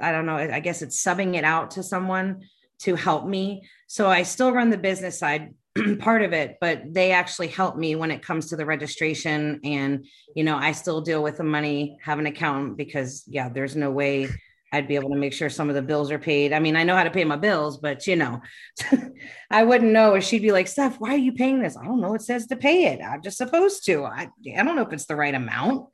I 0.00 0.12
don't 0.12 0.26
know, 0.26 0.36
I 0.36 0.60
guess 0.60 0.82
it's 0.82 1.02
subbing 1.02 1.36
it 1.36 1.44
out 1.44 1.72
to 1.72 1.82
someone 1.82 2.42
to 2.80 2.96
help 2.96 3.26
me. 3.26 3.68
So 3.86 4.08
I 4.08 4.22
still 4.22 4.52
run 4.52 4.70
the 4.70 4.78
business 4.78 5.18
side 5.18 5.54
part 5.98 6.22
of 6.22 6.32
it, 6.32 6.56
but 6.60 6.82
they 6.92 7.12
actually 7.12 7.48
help 7.48 7.76
me 7.76 7.96
when 7.96 8.10
it 8.10 8.22
comes 8.22 8.48
to 8.48 8.56
the 8.56 8.66
registration. 8.66 9.60
And, 9.64 10.06
you 10.34 10.44
know, 10.44 10.56
I 10.56 10.72
still 10.72 11.00
deal 11.00 11.22
with 11.22 11.38
the 11.38 11.44
money, 11.44 11.98
have 12.02 12.18
an 12.18 12.26
accountant 12.26 12.76
because, 12.76 13.24
yeah, 13.26 13.48
there's 13.48 13.76
no 13.76 13.90
way 13.90 14.28
I'd 14.74 14.88
be 14.88 14.96
able 14.96 15.10
to 15.10 15.16
make 15.16 15.32
sure 15.32 15.48
some 15.48 15.68
of 15.68 15.76
the 15.76 15.82
bills 15.82 16.10
are 16.10 16.18
paid. 16.18 16.52
I 16.52 16.58
mean, 16.58 16.74
I 16.74 16.82
know 16.82 16.96
how 16.96 17.04
to 17.04 17.10
pay 17.10 17.24
my 17.24 17.36
bills, 17.36 17.78
but 17.78 18.06
you 18.08 18.16
know, 18.16 18.40
I 19.50 19.62
wouldn't 19.62 19.92
know. 19.92 20.14
Or 20.14 20.20
she'd 20.20 20.42
be 20.42 20.50
like, 20.50 20.66
Steph, 20.66 20.98
why 20.98 21.14
are 21.14 21.16
you 21.16 21.32
paying 21.32 21.62
this? 21.62 21.76
I 21.76 21.84
don't 21.84 22.00
know. 22.00 22.14
It 22.14 22.22
says 22.22 22.46
to 22.48 22.56
pay 22.56 22.86
it. 22.86 23.00
I'm 23.00 23.22
just 23.22 23.38
supposed 23.38 23.86
to. 23.86 24.04
I, 24.04 24.30
I 24.56 24.62
don't 24.64 24.74
know 24.74 24.82
if 24.82 24.92
it's 24.92 25.06
the 25.06 25.16
right 25.16 25.34
amount. 25.34 25.88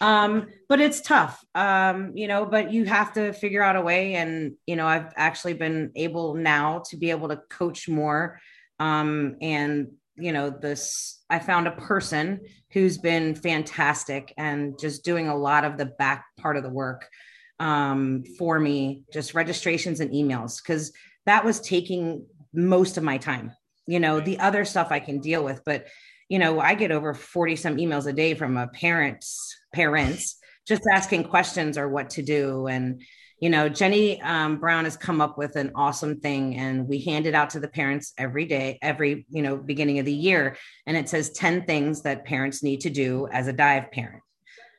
Um, 0.00 0.48
but 0.68 0.80
it's 0.80 1.00
tough. 1.00 1.42
Um, 1.54 2.12
you 2.16 2.28
know, 2.28 2.44
but 2.44 2.72
you 2.72 2.84
have 2.84 3.12
to 3.14 3.32
figure 3.32 3.62
out 3.62 3.76
a 3.76 3.80
way. 3.80 4.14
And, 4.14 4.54
you 4.66 4.76
know, 4.76 4.86
I've 4.86 5.12
actually 5.16 5.54
been 5.54 5.92
able 5.94 6.34
now 6.34 6.82
to 6.90 6.96
be 6.96 7.10
able 7.10 7.28
to 7.28 7.40
coach 7.48 7.88
more. 7.88 8.40
Um, 8.80 9.36
and, 9.40 9.92
you 10.16 10.32
know, 10.32 10.50
this, 10.50 11.22
I 11.30 11.38
found 11.38 11.66
a 11.66 11.72
person 11.72 12.40
who's 12.72 12.98
been 12.98 13.34
fantastic 13.34 14.34
and 14.36 14.78
just 14.78 15.04
doing 15.04 15.28
a 15.28 15.36
lot 15.36 15.64
of 15.64 15.78
the 15.78 15.86
back 15.86 16.26
part 16.36 16.56
of 16.56 16.62
the 16.62 16.70
work 16.70 17.08
um, 17.58 18.24
for 18.38 18.58
me, 18.58 19.04
just 19.12 19.34
registrations 19.34 20.00
and 20.00 20.10
emails, 20.10 20.62
because 20.62 20.92
that 21.26 21.44
was 21.44 21.60
taking 21.60 22.26
most 22.52 22.96
of 22.96 23.02
my 23.02 23.18
time. 23.18 23.52
You 23.86 24.00
know, 24.00 24.20
the 24.20 24.38
other 24.40 24.64
stuff 24.64 24.88
I 24.90 25.00
can 25.00 25.20
deal 25.20 25.44
with, 25.44 25.62
but 25.64 25.86
you 26.28 26.38
know, 26.38 26.60
I 26.60 26.74
get 26.74 26.90
over 26.90 27.14
40 27.14 27.56
some 27.56 27.76
emails 27.76 28.06
a 28.06 28.12
day 28.12 28.34
from 28.34 28.56
a 28.56 28.66
parents, 28.68 29.56
parents 29.72 30.38
just 30.66 30.82
asking 30.92 31.24
questions 31.24 31.78
or 31.78 31.88
what 31.88 32.10
to 32.10 32.22
do. 32.22 32.66
And, 32.66 33.00
you 33.40 33.50
know, 33.50 33.68
Jenny 33.68 34.20
um, 34.22 34.58
Brown 34.58 34.84
has 34.84 34.96
come 34.96 35.20
up 35.20 35.38
with 35.38 35.54
an 35.56 35.70
awesome 35.74 36.18
thing 36.18 36.56
and 36.56 36.88
we 36.88 37.00
hand 37.02 37.26
it 37.26 37.34
out 37.34 37.50
to 37.50 37.60
the 37.60 37.68
parents 37.68 38.12
every 38.18 38.46
day, 38.46 38.78
every, 38.82 39.26
you 39.30 39.42
know, 39.42 39.56
beginning 39.56 39.98
of 40.00 40.06
the 40.06 40.12
year. 40.12 40.56
And 40.86 40.96
it 40.96 41.08
says 41.08 41.30
10 41.30 41.64
things 41.66 42.02
that 42.02 42.24
parents 42.24 42.62
need 42.62 42.80
to 42.80 42.90
do 42.90 43.28
as 43.30 43.46
a 43.46 43.52
dive 43.52 43.92
parent. 43.92 44.22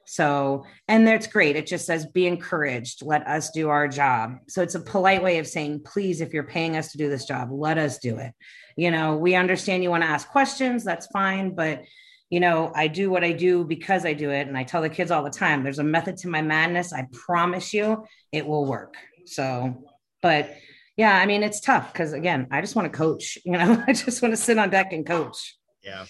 So, 0.10 0.66
and 0.88 1.06
that's 1.06 1.28
great. 1.28 1.58
It 1.58 1.68
just 1.68 1.86
says, 1.86 2.06
be 2.06 2.28
encouraged. 2.28 3.06
Let 3.06 3.28
us 3.28 3.52
do 3.52 3.68
our 3.68 3.90
job. 3.90 4.38
So 4.48 4.62
it's 4.62 4.76
a 4.76 4.80
polite 4.80 5.22
way 5.22 5.38
of 5.40 5.48
saying, 5.48 5.82
please, 5.84 6.22
if 6.22 6.34
you're 6.34 6.44
paying 6.44 6.78
us 6.78 6.94
to 6.94 6.98
do 6.98 7.10
this 7.10 7.26
job, 7.26 7.50
let 7.52 7.78
us 7.78 7.98
do 7.98 8.18
it. 8.18 8.32
You 8.78 8.90
know, 8.90 9.18
we 9.18 9.36
understand 9.36 9.84
you 9.84 9.90
want 9.90 10.04
to 10.04 10.10
ask 10.10 10.30
questions. 10.30 10.86
That's 10.86 11.08
fine. 11.08 11.56
But, 11.56 11.84
you 12.30 12.40
know, 12.40 12.72
I 12.74 12.88
do 12.88 13.10
what 13.10 13.26
I 13.26 13.34
do 13.34 13.66
because 13.66 14.06
I 14.06 14.14
do 14.14 14.32
it. 14.32 14.48
And 14.48 14.58
I 14.58 14.64
tell 14.64 14.82
the 14.82 14.90
kids 14.90 15.12
all 15.12 15.26
the 15.26 15.30
time, 15.30 15.62
there's 15.62 15.80
a 15.80 15.84
method 15.84 16.16
to 16.20 16.30
my 16.30 16.42
madness. 16.42 16.94
I 16.94 17.06
promise 17.12 17.74
you 17.74 18.06
it 18.32 18.48
will 18.48 18.66
work. 18.66 18.96
So, 19.26 19.84
but 20.22 20.56
yeah, 20.96 21.18
I 21.18 21.26
mean, 21.26 21.44
it's 21.44 21.60
tough 21.60 21.92
because 21.92 22.14
again, 22.14 22.48
I 22.50 22.62
just 22.62 22.78
want 22.78 22.90
to 22.90 22.98
coach, 22.98 23.38
you 23.44 23.52
know, 23.52 23.84
I 23.88 23.92
just 23.92 24.22
want 24.22 24.32
to 24.32 24.42
sit 24.42 24.58
on 24.58 24.70
deck 24.70 24.94
and 24.94 25.06
coach. 25.06 25.58
Yeah. 25.88 26.06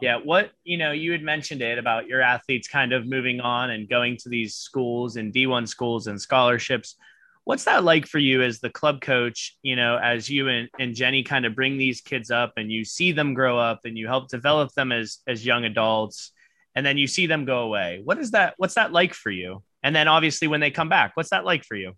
Yeah. 0.00 0.16
What, 0.16 0.52
you 0.64 0.78
know, 0.78 0.92
you 0.92 1.12
had 1.12 1.22
mentioned 1.22 1.60
it 1.60 1.78
about 1.78 2.06
your 2.06 2.22
athletes 2.22 2.66
kind 2.66 2.92
of 2.92 3.06
moving 3.06 3.40
on 3.40 3.70
and 3.70 3.88
going 3.88 4.16
to 4.18 4.30
these 4.30 4.54
schools 4.54 5.16
and 5.16 5.32
D1 5.32 5.68
schools 5.68 6.06
and 6.06 6.20
scholarships. 6.20 6.96
What's 7.44 7.64
that 7.64 7.84
like 7.84 8.06
for 8.06 8.18
you 8.18 8.42
as 8.42 8.60
the 8.60 8.70
club 8.70 9.00
coach, 9.00 9.56
you 9.62 9.76
know, 9.76 9.98
as 9.98 10.30
you 10.30 10.48
and, 10.48 10.68
and 10.78 10.94
Jenny 10.94 11.22
kind 11.22 11.44
of 11.44 11.54
bring 11.54 11.76
these 11.76 12.00
kids 12.00 12.30
up 12.30 12.54
and 12.56 12.72
you 12.72 12.84
see 12.84 13.12
them 13.12 13.34
grow 13.34 13.58
up 13.58 13.80
and 13.84 13.98
you 13.98 14.06
help 14.06 14.28
develop 14.28 14.72
them 14.72 14.92
as, 14.92 15.18
as 15.26 15.44
young 15.44 15.64
adults 15.64 16.32
and 16.74 16.86
then 16.86 16.96
you 16.96 17.06
see 17.06 17.26
them 17.26 17.44
go 17.44 17.60
away. 17.60 18.00
What 18.04 18.18
is 18.18 18.30
that? 18.30 18.54
What's 18.56 18.74
that 18.74 18.92
like 18.92 19.12
for 19.12 19.30
you? 19.30 19.62
And 19.82 19.94
then 19.94 20.08
obviously 20.08 20.48
when 20.48 20.60
they 20.60 20.70
come 20.70 20.88
back, 20.88 21.12
what's 21.16 21.30
that 21.30 21.44
like 21.44 21.64
for 21.64 21.74
you? 21.74 21.94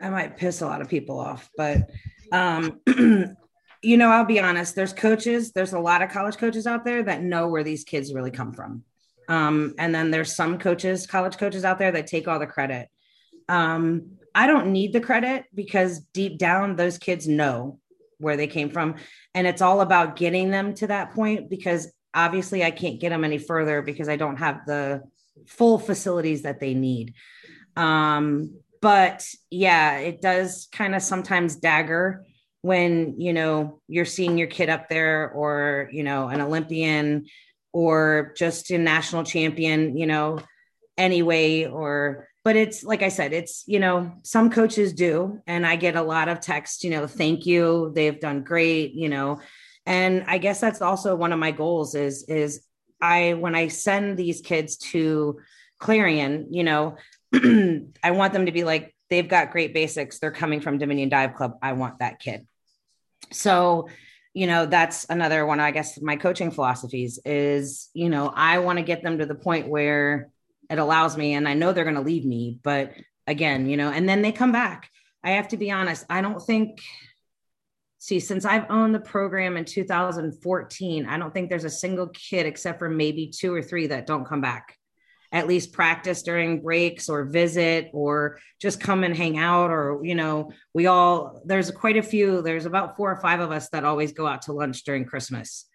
I 0.00 0.10
might 0.10 0.36
piss 0.36 0.62
a 0.62 0.66
lot 0.66 0.80
of 0.80 0.88
people 0.88 1.20
off, 1.20 1.48
but 1.56 1.90
um, 2.32 2.80
you 3.82 3.96
know, 3.96 4.10
I'll 4.10 4.24
be 4.24 4.40
honest, 4.40 4.74
there's 4.74 4.92
coaches, 4.92 5.52
there's 5.52 5.72
a 5.72 5.78
lot 5.78 6.02
of 6.02 6.10
college 6.10 6.36
coaches 6.36 6.66
out 6.66 6.84
there 6.84 7.02
that 7.02 7.22
know 7.22 7.48
where 7.48 7.64
these 7.64 7.84
kids 7.84 8.14
really 8.14 8.30
come 8.30 8.52
from. 8.52 8.84
Um, 9.28 9.74
and 9.78 9.94
then 9.94 10.10
there's 10.10 10.34
some 10.34 10.58
coaches, 10.58 11.06
college 11.06 11.36
coaches 11.36 11.64
out 11.64 11.78
there 11.78 11.92
that 11.92 12.06
take 12.06 12.28
all 12.28 12.38
the 12.38 12.46
credit. 12.46 12.88
Um, 13.48 14.18
I 14.34 14.46
don't 14.46 14.72
need 14.72 14.92
the 14.92 15.00
credit 15.00 15.44
because 15.54 16.00
deep 16.12 16.38
down, 16.38 16.76
those 16.76 16.98
kids 16.98 17.26
know 17.26 17.78
where 18.18 18.36
they 18.36 18.46
came 18.46 18.70
from. 18.70 18.96
And 19.34 19.46
it's 19.46 19.62
all 19.62 19.80
about 19.80 20.16
getting 20.16 20.50
them 20.50 20.74
to 20.74 20.86
that 20.88 21.12
point 21.12 21.50
because 21.50 21.92
obviously 22.14 22.64
I 22.64 22.70
can't 22.70 23.00
get 23.00 23.10
them 23.10 23.24
any 23.24 23.38
further 23.38 23.82
because 23.82 24.08
I 24.08 24.16
don't 24.16 24.36
have 24.36 24.66
the 24.66 25.02
full 25.46 25.78
facilities 25.78 26.42
that 26.42 26.60
they 26.60 26.74
need. 26.74 27.14
Um, 27.76 28.58
but 28.80 29.26
yeah, 29.50 29.98
it 29.98 30.20
does 30.20 30.68
kind 30.72 30.94
of 30.94 31.02
sometimes 31.02 31.56
dagger 31.56 32.24
when 32.66 33.14
you 33.16 33.32
know 33.32 33.80
you're 33.86 34.04
seeing 34.04 34.36
your 34.36 34.48
kid 34.48 34.68
up 34.68 34.88
there 34.88 35.30
or 35.30 35.88
you 35.92 36.02
know 36.02 36.26
an 36.26 36.40
olympian 36.40 37.24
or 37.72 38.34
just 38.36 38.72
a 38.72 38.78
national 38.78 39.22
champion 39.22 39.96
you 39.96 40.04
know 40.04 40.36
anyway 40.98 41.64
or 41.64 42.26
but 42.42 42.56
it's 42.56 42.82
like 42.82 43.02
i 43.02 43.08
said 43.08 43.32
it's 43.32 43.62
you 43.68 43.78
know 43.78 44.12
some 44.24 44.50
coaches 44.50 44.92
do. 44.92 45.40
And 45.46 45.64
i 45.64 45.76
get 45.76 45.94
a 45.94 46.02
lot 46.02 46.28
of 46.28 46.40
text 46.40 46.82
you 46.82 46.90
know 46.90 47.06
thank 47.06 47.46
you. 47.46 47.92
They've 47.94 48.18
done 48.18 48.42
great 48.42 48.94
you 48.94 49.08
know. 49.08 49.40
And 49.84 50.24
i 50.26 50.38
guess 50.38 50.60
that's 50.60 50.82
also 50.82 51.14
one 51.14 51.32
of 51.32 51.38
my 51.38 51.52
goals 51.52 51.94
is 51.94 52.24
is 52.28 52.66
i 53.00 53.34
when 53.34 53.54
i 53.54 53.68
send 53.68 54.16
these 54.16 54.40
kids 54.40 54.76
to 54.92 55.38
clarion 55.78 56.48
you 56.50 56.64
know 56.64 56.96
i 58.02 58.10
want 58.10 58.32
them 58.32 58.46
to 58.46 58.52
be 58.52 58.64
like 58.64 58.92
they've 59.08 59.28
got 59.28 59.52
great 59.52 59.72
basics. 59.72 60.18
They're 60.18 60.32
coming 60.32 60.60
from 60.60 60.78
dominion 60.78 61.10
dive 61.10 61.34
club. 61.34 61.52
I 61.62 61.74
want 61.74 62.00
that 62.00 62.18
kid 62.18 62.44
so 63.32 63.88
you 64.34 64.46
know 64.46 64.66
that's 64.66 65.06
another 65.08 65.46
one 65.46 65.60
i 65.60 65.70
guess 65.70 66.00
my 66.00 66.16
coaching 66.16 66.50
philosophies 66.50 67.18
is 67.24 67.88
you 67.94 68.08
know 68.08 68.32
i 68.34 68.58
want 68.58 68.78
to 68.78 68.84
get 68.84 69.02
them 69.02 69.18
to 69.18 69.26
the 69.26 69.34
point 69.34 69.68
where 69.68 70.30
it 70.70 70.78
allows 70.78 71.16
me 71.16 71.34
and 71.34 71.48
i 71.48 71.54
know 71.54 71.72
they're 71.72 71.84
going 71.84 71.96
to 71.96 72.02
leave 72.02 72.24
me 72.24 72.58
but 72.62 72.92
again 73.26 73.68
you 73.68 73.76
know 73.76 73.90
and 73.90 74.08
then 74.08 74.22
they 74.22 74.32
come 74.32 74.52
back. 74.52 74.90
I 75.24 75.30
have 75.30 75.48
to 75.48 75.56
be 75.56 75.72
honest 75.72 76.04
i 76.08 76.20
don't 76.20 76.40
think 76.40 76.78
see 77.98 78.20
since 78.20 78.44
i've 78.44 78.70
owned 78.70 78.94
the 78.94 79.00
program 79.00 79.56
in 79.56 79.64
2014 79.64 81.06
i 81.06 81.18
don't 81.18 81.34
think 81.34 81.50
there's 81.50 81.64
a 81.64 81.70
single 81.70 82.06
kid 82.08 82.46
except 82.46 82.78
for 82.78 82.88
maybe 82.88 83.32
two 83.34 83.52
or 83.52 83.60
three 83.60 83.88
that 83.88 84.06
don't 84.06 84.24
come 84.24 84.40
back 84.40 84.76
at 85.32 85.46
least 85.46 85.72
practice 85.72 86.22
during 86.22 86.62
breaks 86.62 87.08
or 87.08 87.24
visit 87.24 87.90
or 87.92 88.38
just 88.60 88.80
come 88.80 89.04
and 89.04 89.16
hang 89.16 89.38
out 89.38 89.70
or 89.70 90.00
you 90.02 90.14
know 90.14 90.50
we 90.74 90.86
all 90.86 91.42
there's 91.44 91.70
quite 91.70 91.96
a 91.96 92.02
few 92.02 92.42
there's 92.42 92.66
about 92.66 92.96
four 92.96 93.10
or 93.10 93.20
five 93.20 93.40
of 93.40 93.50
us 93.50 93.68
that 93.70 93.84
always 93.84 94.12
go 94.12 94.26
out 94.26 94.42
to 94.42 94.52
lunch 94.52 94.84
during 94.84 95.04
christmas. 95.04 95.66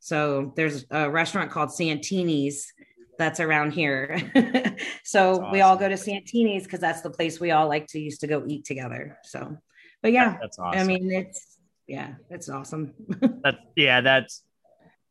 So 0.00 0.52
there's 0.56 0.84
a 0.90 1.10
restaurant 1.10 1.50
called 1.50 1.72
santini's 1.72 2.72
that's 3.18 3.40
around 3.40 3.72
here. 3.72 4.20
So 5.04 5.34
awesome. 5.34 5.52
we 5.52 5.60
all 5.60 5.76
go 5.76 5.88
to 5.88 5.96
santini's 5.96 6.64
because 6.64 6.80
that's 6.80 7.00
the 7.00 7.10
place 7.10 7.38
we 7.38 7.52
all 7.52 7.68
like 7.68 7.86
to 7.88 8.00
used 8.00 8.20
to 8.22 8.26
go 8.26 8.44
eat 8.46 8.64
together. 8.64 9.18
So 9.24 9.56
but 10.02 10.12
yeah 10.12 10.36
that's 10.40 10.58
awesome. 10.58 10.80
i 10.80 10.84
mean 10.84 11.10
it's 11.12 11.58
yeah 11.86 12.14
it's 12.30 12.48
awesome. 12.48 12.92
That's 13.44 13.58
yeah 13.76 14.00
that's 14.00 14.42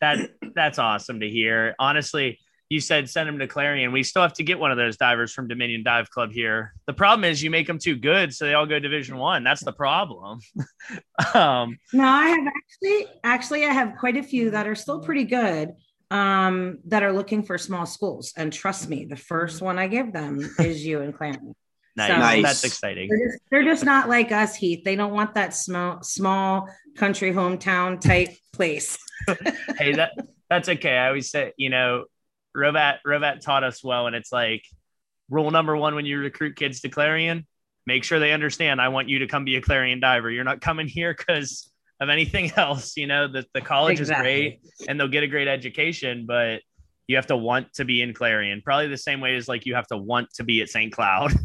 that 0.01 0.31
that's 0.53 0.77
awesome 0.77 1.21
to 1.21 1.29
hear. 1.29 1.73
Honestly 1.79 2.39
you 2.75 2.81
said 2.81 3.09
send 3.09 3.29
him 3.29 3.39
to 3.39 3.47
Clarion. 3.47 3.93
We 3.93 4.03
still 4.03 4.21
have 4.21 4.33
to 4.33 4.43
get 4.43 4.59
one 4.59 4.69
of 4.69 4.77
those 4.77 4.97
divers 4.97 5.31
from 5.31 5.47
Dominion 5.47 5.81
Dive 5.81 6.09
Club 6.09 6.33
here. 6.33 6.73
The 6.87 6.93
problem 6.93 7.23
is 7.23 7.41
you 7.41 7.49
make 7.49 7.67
them 7.67 7.79
too 7.79 7.95
good, 7.95 8.33
so 8.33 8.45
they 8.45 8.53
all 8.53 8.65
go 8.65 8.79
Division 8.79 9.15
One. 9.17 9.45
That's 9.45 9.63
the 9.63 9.71
problem. 9.71 10.41
um, 11.33 11.79
no, 11.93 12.03
I 12.03 12.27
have 12.27 12.47
actually, 12.47 13.07
actually, 13.23 13.65
I 13.65 13.69
have 13.69 13.95
quite 13.97 14.17
a 14.17 14.23
few 14.23 14.51
that 14.51 14.67
are 14.67 14.75
still 14.75 14.99
pretty 14.99 15.23
good 15.23 15.71
um, 16.11 16.79
that 16.87 17.01
are 17.01 17.13
looking 17.13 17.43
for 17.43 17.57
small 17.57 17.85
schools. 17.85 18.33
And 18.35 18.51
trust 18.51 18.89
me, 18.89 19.05
the 19.05 19.15
first 19.15 19.61
one 19.61 19.79
I 19.79 19.87
give 19.87 20.11
them 20.11 20.41
is 20.59 20.85
you 20.85 20.99
and 20.99 21.15
Clarion. 21.15 21.55
Nice. 21.95 22.09
So 22.09 22.17
nice. 22.17 22.43
That's 22.43 22.63
exciting. 22.65 23.07
They're 23.07 23.29
just, 23.29 23.39
they're 23.49 23.63
just, 23.63 23.85
not 23.85 24.09
like 24.09 24.33
us, 24.33 24.53
Heath. 24.57 24.83
They 24.83 24.97
don't 24.97 25.13
want 25.13 25.33
that 25.35 25.55
small, 25.55 26.03
small 26.03 26.67
country 26.97 27.31
hometown 27.31 28.01
type 28.01 28.35
place. 28.51 28.97
hey, 29.77 29.93
that 29.93 30.11
that's 30.49 30.67
okay. 30.67 30.97
I 30.97 31.07
always 31.07 31.31
say, 31.31 31.53
you 31.55 31.69
know, 31.69 32.03
Hrovat 32.55 32.99
Hrovat 33.05 33.41
taught 33.41 33.63
us 33.63 33.83
well, 33.83 34.07
and 34.07 34.15
it's 34.15 34.31
like 34.31 34.63
rule 35.29 35.51
number 35.51 35.75
one 35.75 35.95
when 35.95 36.05
you 36.05 36.19
recruit 36.19 36.55
kids 36.55 36.81
to 36.81 36.89
Clarion, 36.89 37.45
make 37.85 38.03
sure 38.03 38.19
they 38.19 38.33
understand. 38.33 38.81
I 38.81 38.89
want 38.89 39.09
you 39.09 39.19
to 39.19 39.27
come 39.27 39.45
be 39.45 39.55
a 39.55 39.61
Clarion 39.61 39.99
diver. 39.99 40.29
You're 40.29 40.43
not 40.43 40.61
coming 40.61 40.87
here 40.87 41.13
because 41.17 41.71
of 41.99 42.09
anything 42.09 42.51
else. 42.57 42.97
You 42.97 43.07
know 43.07 43.27
that 43.27 43.45
the 43.53 43.61
college 43.61 43.99
exactly. 43.99 44.47
is 44.47 44.59
great 44.61 44.87
and 44.87 44.99
they'll 44.99 45.07
get 45.07 45.23
a 45.23 45.27
great 45.27 45.47
education, 45.47 46.25
but 46.27 46.61
you 47.07 47.17
have 47.17 47.27
to 47.27 47.37
want 47.37 47.73
to 47.73 47.85
be 47.85 48.01
in 48.01 48.13
Clarion. 48.13 48.61
Probably 48.63 48.87
the 48.87 48.97
same 48.97 49.21
way 49.21 49.35
as 49.35 49.47
like 49.47 49.65
you 49.65 49.75
have 49.75 49.87
to 49.87 49.97
want 49.97 50.29
to 50.35 50.43
be 50.43 50.61
at 50.61 50.69
St. 50.69 50.91
Cloud. 50.91 51.33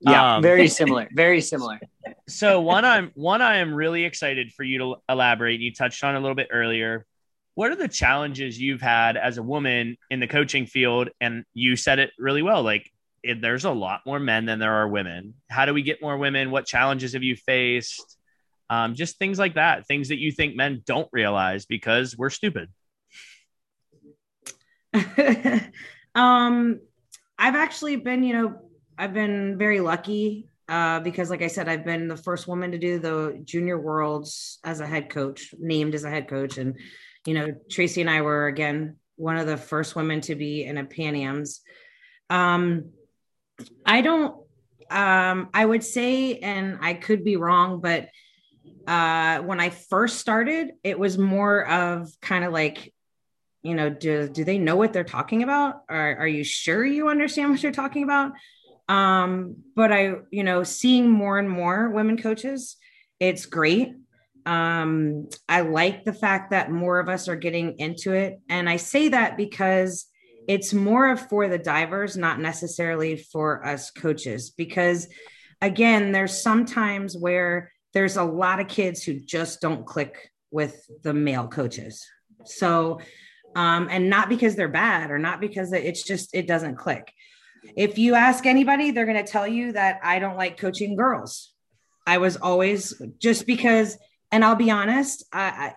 Yeah, 0.00 0.36
um, 0.36 0.42
very 0.42 0.68
similar. 0.78 1.08
Very 1.12 1.40
similar. 1.40 1.80
So 2.28 2.60
one 2.60 2.84
I'm 2.84 3.10
one 3.14 3.42
I 3.42 3.56
am 3.56 3.74
really 3.74 4.04
excited 4.04 4.52
for 4.52 4.62
you 4.62 4.78
to 4.78 4.94
elaborate. 5.08 5.58
You 5.58 5.74
touched 5.74 6.04
on 6.04 6.14
a 6.14 6.20
little 6.20 6.36
bit 6.36 6.46
earlier 6.52 7.04
what 7.58 7.72
are 7.72 7.74
the 7.74 7.88
challenges 7.88 8.60
you've 8.60 8.80
had 8.80 9.16
as 9.16 9.36
a 9.36 9.42
woman 9.42 9.96
in 10.10 10.20
the 10.20 10.28
coaching 10.28 10.64
field? 10.64 11.08
And 11.20 11.44
you 11.54 11.74
said 11.74 11.98
it 11.98 12.12
really 12.16 12.40
well. 12.40 12.62
Like 12.62 12.88
there's 13.24 13.64
a 13.64 13.72
lot 13.72 14.02
more 14.06 14.20
men 14.20 14.44
than 14.44 14.60
there 14.60 14.74
are 14.74 14.86
women. 14.86 15.34
How 15.50 15.66
do 15.66 15.74
we 15.74 15.82
get 15.82 16.00
more 16.00 16.16
women? 16.16 16.52
What 16.52 16.66
challenges 16.66 17.14
have 17.14 17.24
you 17.24 17.34
faced? 17.34 18.16
Um, 18.70 18.94
just 18.94 19.18
things 19.18 19.40
like 19.40 19.54
that, 19.54 19.88
things 19.88 20.10
that 20.10 20.20
you 20.20 20.30
think 20.30 20.54
men 20.54 20.84
don't 20.86 21.08
realize 21.10 21.66
because 21.66 22.16
we're 22.16 22.30
stupid. 22.30 22.68
um, 26.14 26.78
I've 27.40 27.56
actually 27.56 27.96
been, 27.96 28.22
you 28.22 28.34
know, 28.34 28.54
I've 28.96 29.14
been 29.14 29.58
very 29.58 29.80
lucky 29.80 30.46
uh, 30.68 31.00
because, 31.00 31.28
like 31.28 31.42
I 31.42 31.48
said, 31.48 31.68
I've 31.68 31.84
been 31.84 32.06
the 32.06 32.16
first 32.16 32.46
woman 32.46 32.70
to 32.70 32.78
do 32.78 33.00
the 33.00 33.40
junior 33.44 33.80
worlds 33.80 34.60
as 34.62 34.78
a 34.78 34.86
head 34.86 35.10
coach, 35.10 35.52
named 35.58 35.96
as 35.96 36.04
a 36.04 36.10
head 36.10 36.28
coach, 36.28 36.56
and 36.56 36.76
you 37.28 37.34
know, 37.34 37.54
Tracy 37.70 38.00
and 38.00 38.08
I 38.08 38.22
were 38.22 38.46
again 38.46 38.96
one 39.16 39.36
of 39.36 39.46
the 39.46 39.58
first 39.58 39.94
women 39.94 40.22
to 40.22 40.34
be 40.34 40.64
in 40.64 40.78
a 40.78 40.84
Pan 40.84 41.14
Am's. 41.14 41.60
Um, 42.30 42.92
I 43.84 44.00
don't. 44.00 44.34
Um, 44.90 45.50
I 45.52 45.66
would 45.66 45.84
say, 45.84 46.38
and 46.38 46.78
I 46.80 46.94
could 46.94 47.24
be 47.24 47.36
wrong, 47.36 47.82
but 47.82 48.08
uh, 48.86 49.40
when 49.40 49.60
I 49.60 49.68
first 49.68 50.16
started, 50.16 50.70
it 50.82 50.98
was 50.98 51.18
more 51.18 51.66
of 51.68 52.10
kind 52.22 52.46
of 52.46 52.54
like, 52.54 52.94
you 53.62 53.74
know, 53.74 53.90
do 53.90 54.26
do 54.26 54.42
they 54.42 54.56
know 54.56 54.76
what 54.76 54.94
they're 54.94 55.04
talking 55.04 55.42
about? 55.42 55.82
Are 55.90 56.16
are 56.20 56.26
you 56.26 56.44
sure 56.44 56.82
you 56.82 57.10
understand 57.10 57.50
what 57.50 57.62
you're 57.62 57.72
talking 57.72 58.04
about? 58.04 58.32
Um, 58.88 59.56
but 59.76 59.92
I, 59.92 60.14
you 60.30 60.44
know, 60.44 60.62
seeing 60.62 61.10
more 61.10 61.38
and 61.38 61.50
more 61.50 61.90
women 61.90 62.16
coaches, 62.16 62.78
it's 63.20 63.44
great. 63.44 63.92
Um, 64.48 65.28
I 65.46 65.60
like 65.60 66.04
the 66.04 66.14
fact 66.14 66.52
that 66.52 66.70
more 66.70 67.00
of 67.00 67.10
us 67.10 67.28
are 67.28 67.36
getting 67.36 67.78
into 67.78 68.14
it. 68.14 68.40
And 68.48 68.66
I 68.66 68.76
say 68.76 69.08
that 69.08 69.36
because 69.36 70.06
it's 70.48 70.72
more 70.72 71.10
of 71.10 71.20
for 71.28 71.48
the 71.48 71.58
divers, 71.58 72.16
not 72.16 72.40
necessarily 72.40 73.16
for 73.16 73.64
us 73.66 73.90
coaches. 73.90 74.48
Because 74.48 75.06
again, 75.60 76.12
there's 76.12 76.40
sometimes 76.40 77.14
where 77.14 77.70
there's 77.92 78.16
a 78.16 78.24
lot 78.24 78.58
of 78.58 78.68
kids 78.68 79.02
who 79.02 79.20
just 79.20 79.60
don't 79.60 79.84
click 79.84 80.30
with 80.50 80.82
the 81.02 81.12
male 81.12 81.48
coaches. 81.48 82.06
So, 82.46 83.00
um, 83.54 83.88
and 83.90 84.08
not 84.08 84.30
because 84.30 84.56
they're 84.56 84.68
bad 84.68 85.10
or 85.10 85.18
not 85.18 85.42
because 85.42 85.74
it's 85.74 86.04
just, 86.04 86.34
it 86.34 86.46
doesn't 86.46 86.76
click. 86.76 87.12
If 87.76 87.98
you 87.98 88.14
ask 88.14 88.46
anybody, 88.46 88.92
they're 88.92 89.04
going 89.04 89.22
to 89.22 89.30
tell 89.30 89.46
you 89.46 89.72
that 89.72 90.00
I 90.02 90.20
don't 90.20 90.38
like 90.38 90.56
coaching 90.56 90.96
girls. 90.96 91.52
I 92.06 92.16
was 92.16 92.38
always 92.38 92.94
just 93.18 93.46
because 93.46 93.98
and 94.30 94.44
I'll 94.44 94.56
be 94.56 94.70
honest, 94.70 95.24
I, 95.32 95.40
I, 95.42 95.74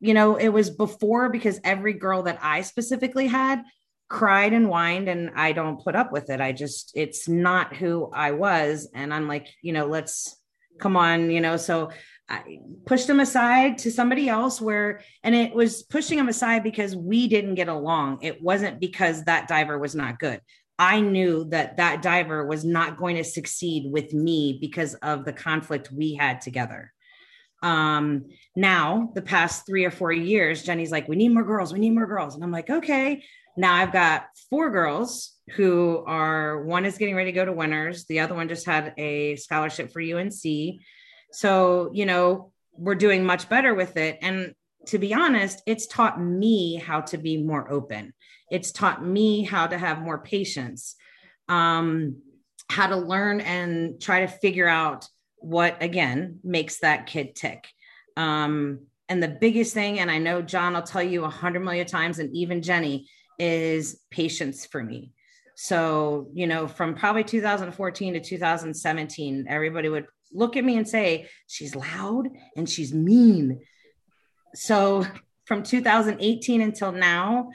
you 0.00 0.14
know, 0.14 0.36
it 0.36 0.48
was 0.48 0.70
before 0.70 1.28
because 1.28 1.60
every 1.64 1.94
girl 1.94 2.22
that 2.24 2.38
I 2.42 2.62
specifically 2.62 3.26
had 3.26 3.62
cried 4.08 4.52
and 4.52 4.66
whined, 4.66 5.08
and 5.08 5.30
I 5.34 5.52
don't 5.52 5.82
put 5.82 5.94
up 5.94 6.12
with 6.12 6.30
it. 6.30 6.40
I 6.40 6.52
just, 6.52 6.92
it's 6.94 7.28
not 7.28 7.76
who 7.76 8.10
I 8.14 8.30
was. 8.30 8.88
And 8.94 9.12
I'm 9.12 9.28
like, 9.28 9.48
you 9.60 9.72
know, 9.72 9.86
let's 9.86 10.36
come 10.78 10.96
on, 10.96 11.30
you 11.30 11.40
know. 11.40 11.56
So 11.56 11.90
I 12.28 12.60
pushed 12.86 13.08
him 13.08 13.20
aside 13.20 13.78
to 13.78 13.90
somebody 13.90 14.28
else 14.28 14.60
where, 14.60 15.02
and 15.22 15.34
it 15.34 15.54
was 15.54 15.82
pushing 15.82 16.18
him 16.18 16.28
aside 16.28 16.62
because 16.62 16.96
we 16.96 17.28
didn't 17.28 17.56
get 17.56 17.68
along. 17.68 18.20
It 18.22 18.42
wasn't 18.42 18.80
because 18.80 19.24
that 19.24 19.48
diver 19.48 19.78
was 19.78 19.94
not 19.94 20.18
good. 20.18 20.40
I 20.78 21.00
knew 21.00 21.44
that 21.50 21.78
that 21.78 22.02
diver 22.02 22.46
was 22.46 22.64
not 22.64 22.96
going 22.96 23.16
to 23.16 23.24
succeed 23.24 23.90
with 23.90 24.12
me 24.14 24.58
because 24.60 24.94
of 24.94 25.24
the 25.24 25.32
conflict 25.32 25.90
we 25.90 26.14
had 26.14 26.40
together. 26.40 26.92
Um, 27.62 28.26
now, 28.54 29.10
the 29.14 29.22
past 29.22 29.66
three 29.66 29.84
or 29.84 29.90
four 29.90 30.12
years, 30.12 30.62
Jenny's 30.62 30.92
like, 30.92 31.08
we 31.08 31.16
need 31.16 31.30
more 31.30 31.44
girls, 31.44 31.72
we 31.72 31.78
need 31.78 31.90
more 31.90 32.06
girls. 32.06 32.34
And 32.34 32.44
I'm 32.44 32.52
like, 32.52 32.70
okay. 32.70 33.22
Now 33.56 33.74
I've 33.74 33.92
got 33.92 34.26
four 34.50 34.70
girls 34.70 35.34
who 35.56 36.04
are 36.06 36.62
one 36.62 36.84
is 36.84 36.98
getting 36.98 37.16
ready 37.16 37.32
to 37.32 37.34
go 37.34 37.44
to 37.44 37.52
winners, 37.52 38.04
the 38.04 38.20
other 38.20 38.34
one 38.34 38.48
just 38.48 38.66
had 38.66 38.94
a 38.96 39.34
scholarship 39.36 39.92
for 39.92 40.00
UNC. 40.00 40.80
So, 41.32 41.90
you 41.92 42.06
know, 42.06 42.52
we're 42.72 42.94
doing 42.94 43.24
much 43.24 43.48
better 43.48 43.74
with 43.74 43.96
it. 43.96 44.18
And 44.22 44.54
to 44.86 44.98
be 44.98 45.12
honest, 45.12 45.62
it's 45.66 45.86
taught 45.86 46.20
me 46.20 46.76
how 46.76 47.00
to 47.02 47.18
be 47.18 47.42
more 47.42 47.70
open. 47.70 48.14
It's 48.50 48.72
taught 48.72 49.04
me 49.04 49.42
how 49.42 49.66
to 49.66 49.76
have 49.76 50.00
more 50.00 50.18
patience, 50.18 50.94
um, 51.48 52.22
how 52.70 52.86
to 52.86 52.96
learn 52.96 53.40
and 53.40 54.00
try 54.00 54.20
to 54.20 54.28
figure 54.28 54.68
out 54.68 55.08
what 55.40 55.82
again 55.82 56.40
makes 56.42 56.80
that 56.80 57.06
kid 57.06 57.34
tick. 57.34 57.68
Um, 58.16 58.80
and 59.08 59.22
the 59.22 59.28
biggest 59.28 59.72
thing, 59.72 60.00
and 60.00 60.10
I 60.10 60.18
know 60.18 60.42
John 60.42 60.76
i'll 60.76 60.82
tell 60.82 61.02
you 61.02 61.24
a 61.24 61.30
hundred 61.30 61.60
million 61.60 61.86
times, 61.86 62.18
and 62.18 62.34
even 62.34 62.62
Jenny, 62.62 63.08
is 63.38 64.00
patience 64.10 64.66
for 64.66 64.82
me. 64.82 65.12
So, 65.54 66.28
you 66.34 66.46
know, 66.46 66.68
from 66.68 66.94
probably 66.94 67.24
2014 67.24 68.14
to 68.14 68.20
2017, 68.20 69.46
everybody 69.48 69.88
would 69.88 70.06
look 70.32 70.56
at 70.56 70.64
me 70.64 70.76
and 70.76 70.88
say, 70.88 71.28
she's 71.46 71.74
loud 71.74 72.28
and 72.56 72.68
she's 72.68 72.94
mean. 72.94 73.60
So 74.54 75.04
from 75.46 75.62
2018 75.62 76.60
until 76.60 76.92
now, 76.92 77.48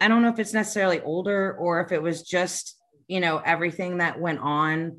I 0.00 0.08
don't 0.08 0.22
know 0.22 0.30
if 0.30 0.38
it's 0.38 0.54
necessarily 0.54 1.00
older 1.00 1.54
or 1.54 1.80
if 1.80 1.92
it 1.92 2.02
was 2.02 2.22
just, 2.22 2.76
you 3.06 3.20
know, 3.20 3.38
everything 3.44 3.98
that 3.98 4.18
went 4.18 4.38
on 4.38 4.96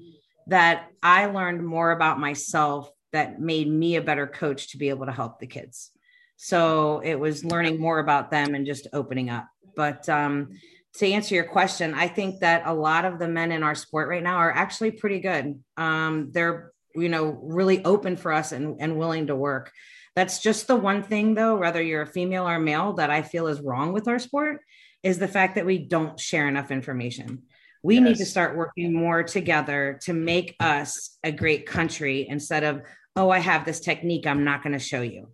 that 0.47 0.87
I 1.01 1.27
learned 1.27 1.65
more 1.65 1.91
about 1.91 2.19
myself 2.19 2.89
that 3.11 3.39
made 3.39 3.69
me 3.69 3.95
a 3.95 4.01
better 4.01 4.27
coach 4.27 4.71
to 4.71 4.77
be 4.77 4.89
able 4.89 5.05
to 5.05 5.11
help 5.11 5.39
the 5.39 5.47
kids. 5.47 5.91
So 6.37 6.99
it 6.99 7.15
was 7.15 7.45
learning 7.45 7.79
more 7.79 7.99
about 7.99 8.31
them 8.31 8.55
and 8.55 8.65
just 8.65 8.87
opening 8.91 9.29
up. 9.29 9.47
But 9.75 10.09
um, 10.09 10.49
to 10.95 11.07
answer 11.07 11.35
your 11.35 11.45
question, 11.45 11.93
I 11.93 12.07
think 12.07 12.41
that 12.41 12.63
a 12.65 12.73
lot 12.73 13.05
of 13.05 13.19
the 13.19 13.27
men 13.27 13.51
in 13.51 13.63
our 13.63 13.75
sport 13.75 14.09
right 14.09 14.23
now 14.23 14.37
are 14.37 14.51
actually 14.51 14.91
pretty 14.91 15.19
good. 15.19 15.63
Um, 15.77 16.31
they're, 16.31 16.71
you 16.95 17.09
know, 17.09 17.39
really 17.41 17.83
open 17.85 18.17
for 18.17 18.31
us 18.31 18.51
and, 18.51 18.77
and 18.79 18.97
willing 18.97 19.27
to 19.27 19.35
work. 19.35 19.71
That's 20.15 20.39
just 20.39 20.67
the 20.67 20.75
one 20.75 21.01
thing, 21.01 21.33
though, 21.33 21.55
whether 21.55 21.81
you're 21.81 22.03
a 22.03 22.07
female 22.07 22.47
or 22.47 22.59
male, 22.59 22.93
that 22.93 23.09
I 23.09 23.21
feel 23.21 23.47
is 23.47 23.61
wrong 23.61 23.93
with 23.93 24.07
our 24.07 24.19
sport 24.19 24.61
is 25.01 25.19
the 25.19 25.27
fact 25.27 25.55
that 25.55 25.65
we 25.65 25.79
don't 25.79 26.19
share 26.19 26.47
enough 26.47 26.71
information. 26.71 27.43
We 27.83 27.95
yes. 27.95 28.03
need 28.03 28.17
to 28.17 28.25
start 28.25 28.55
working 28.55 28.93
more 28.93 29.23
together 29.23 29.99
to 30.03 30.13
make 30.13 30.55
us 30.59 31.17
a 31.23 31.31
great 31.31 31.65
country 31.65 32.25
instead 32.27 32.63
of, 32.63 32.81
oh, 33.15 33.29
I 33.29 33.39
have 33.39 33.65
this 33.65 33.81
technique 33.81 34.25
I'm 34.25 34.45
not 34.45 34.63
going 34.63 34.73
to 34.73 34.79
show 34.79 35.01
you. 35.01 35.27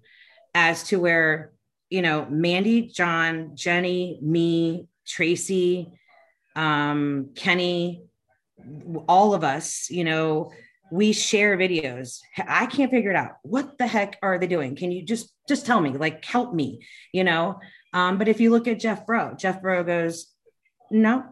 As 0.55 0.83
to 0.85 0.99
where, 0.99 1.53
you 1.91 2.01
know, 2.01 2.25
Mandy, 2.27 2.87
John, 2.87 3.51
Jenny, 3.55 4.17
me, 4.21 4.87
Tracy, 5.07 5.91
um, 6.55 7.29
Kenny, 7.35 8.03
all 9.07 9.35
of 9.35 9.43
us, 9.43 9.89
you 9.91 10.03
know, 10.03 10.51
we 10.91 11.13
share 11.13 11.55
videos. 11.55 12.19
I 12.47 12.65
can't 12.65 12.91
figure 12.91 13.11
it 13.11 13.15
out. 13.15 13.37
What 13.43 13.77
the 13.77 13.85
heck 13.87 14.17
are 14.23 14.39
they 14.39 14.47
doing? 14.47 14.75
Can 14.75 14.91
you 14.91 15.03
just 15.03 15.31
just 15.47 15.65
tell 15.65 15.79
me? 15.79 15.91
Like 15.91 16.25
help 16.25 16.53
me, 16.53 16.79
you 17.13 17.23
know? 17.23 17.59
Um, 17.93 18.17
but 18.17 18.27
if 18.27 18.39
you 18.39 18.49
look 18.49 18.67
at 18.67 18.79
Jeff 18.79 19.05
Bro, 19.05 19.35
Jeff 19.35 19.61
Bro 19.61 19.83
goes, 19.83 20.33
"No, 20.91 21.23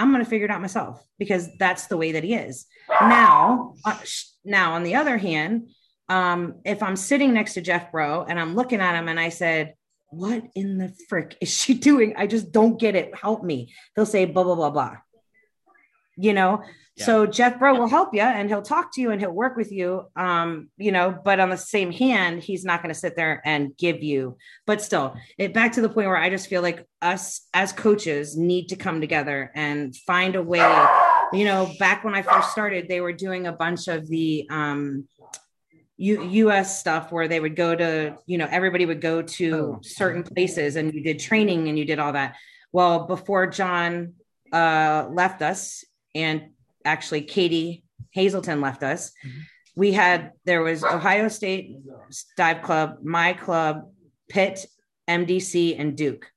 I'm 0.00 0.10
going 0.12 0.24
to 0.24 0.30
figure 0.30 0.46
it 0.46 0.50
out 0.50 0.60
myself 0.60 1.04
because 1.18 1.48
that's 1.58 1.86
the 1.86 1.96
way 1.96 2.12
that 2.12 2.24
he 2.24 2.34
is." 2.34 2.66
Now, 3.00 3.74
uh, 3.84 3.98
now 4.44 4.72
on 4.72 4.82
the 4.82 4.96
other 4.96 5.18
hand, 5.18 5.68
um, 6.08 6.56
if 6.64 6.82
I'm 6.82 6.96
sitting 6.96 7.32
next 7.32 7.54
to 7.54 7.60
Jeff 7.60 7.92
Bro 7.92 8.26
and 8.28 8.38
I'm 8.40 8.54
looking 8.54 8.80
at 8.80 8.98
him 8.98 9.08
and 9.08 9.20
I 9.20 9.28
said, 9.28 9.74
what 10.10 10.42
in 10.54 10.78
the 10.78 10.92
frick 11.08 11.36
is 11.40 11.48
she 11.48 11.74
doing? 11.88 12.14
I 12.16 12.26
just 12.26 12.52
don't 12.52 12.78
get 12.78 12.94
it. 12.94 13.14
Help 13.14 13.42
me. 13.42 13.72
He'll 13.94 14.06
say 14.06 14.24
blah, 14.26 14.44
blah, 14.44 14.56
blah, 14.56 14.70
blah. 14.70 14.96
You 16.16 16.34
know, 16.34 16.62
yeah. 16.96 17.06
so 17.06 17.26
Jeff 17.26 17.58
Bro 17.58 17.78
will 17.78 17.88
help 17.88 18.14
you 18.14 18.20
and 18.20 18.48
he'll 18.48 18.62
talk 18.62 18.92
to 18.94 19.00
you 19.00 19.10
and 19.10 19.20
he'll 19.20 19.30
work 19.30 19.56
with 19.56 19.72
you. 19.72 20.06
Um, 20.16 20.68
you 20.76 20.92
know, 20.92 21.18
but 21.24 21.40
on 21.40 21.48
the 21.48 21.56
same 21.56 21.92
hand, 21.92 22.42
he's 22.42 22.64
not 22.64 22.82
going 22.82 22.92
to 22.92 22.98
sit 22.98 23.16
there 23.16 23.40
and 23.44 23.76
give 23.76 24.02
you, 24.02 24.36
but 24.66 24.82
still 24.82 25.16
it 25.38 25.54
back 25.54 25.72
to 25.72 25.80
the 25.80 25.88
point 25.88 26.08
where 26.08 26.16
I 26.16 26.28
just 26.30 26.48
feel 26.48 26.62
like 26.62 26.86
us 27.00 27.48
as 27.54 27.72
coaches 27.72 28.36
need 28.36 28.68
to 28.68 28.76
come 28.76 29.00
together 29.00 29.50
and 29.54 29.96
find 29.96 30.36
a 30.36 30.42
way. 30.42 30.86
You 31.32 31.44
know, 31.44 31.72
back 31.78 32.04
when 32.04 32.14
I 32.14 32.22
first 32.22 32.50
started, 32.50 32.88
they 32.88 33.00
were 33.00 33.12
doing 33.12 33.46
a 33.46 33.52
bunch 33.52 33.88
of 33.88 34.08
the 34.08 34.46
um 34.50 35.08
U- 35.96 36.24
US 36.46 36.80
stuff 36.80 37.12
where 37.12 37.28
they 37.28 37.40
would 37.40 37.54
go 37.54 37.76
to, 37.76 38.16
you 38.26 38.38
know, 38.38 38.48
everybody 38.50 38.86
would 38.86 39.02
go 39.02 39.20
to 39.20 39.54
oh. 39.54 39.80
certain 39.82 40.22
places 40.22 40.76
and 40.76 40.94
you 40.94 41.02
did 41.02 41.18
training 41.18 41.68
and 41.68 41.78
you 41.78 41.84
did 41.84 41.98
all 41.98 42.14
that. 42.14 42.36
Well, 42.72 43.06
before 43.06 43.46
John 43.48 44.14
uh, 44.50 45.08
left 45.10 45.42
us 45.42 45.84
and 46.14 46.50
actually 46.84 47.22
Katie 47.22 47.84
Hazelton 48.10 48.60
left 48.60 48.82
us, 48.82 49.12
mm-hmm. 49.24 49.40
we 49.76 49.92
had, 49.92 50.32
there 50.44 50.62
was 50.62 50.84
Ohio 50.84 51.28
State 51.28 51.76
Dive 52.36 52.62
Club, 52.62 52.98
my 53.02 53.32
club, 53.32 53.90
Pitt, 54.28 54.66
MDC, 55.08 55.78
and 55.78 55.96
Duke. 55.96 56.30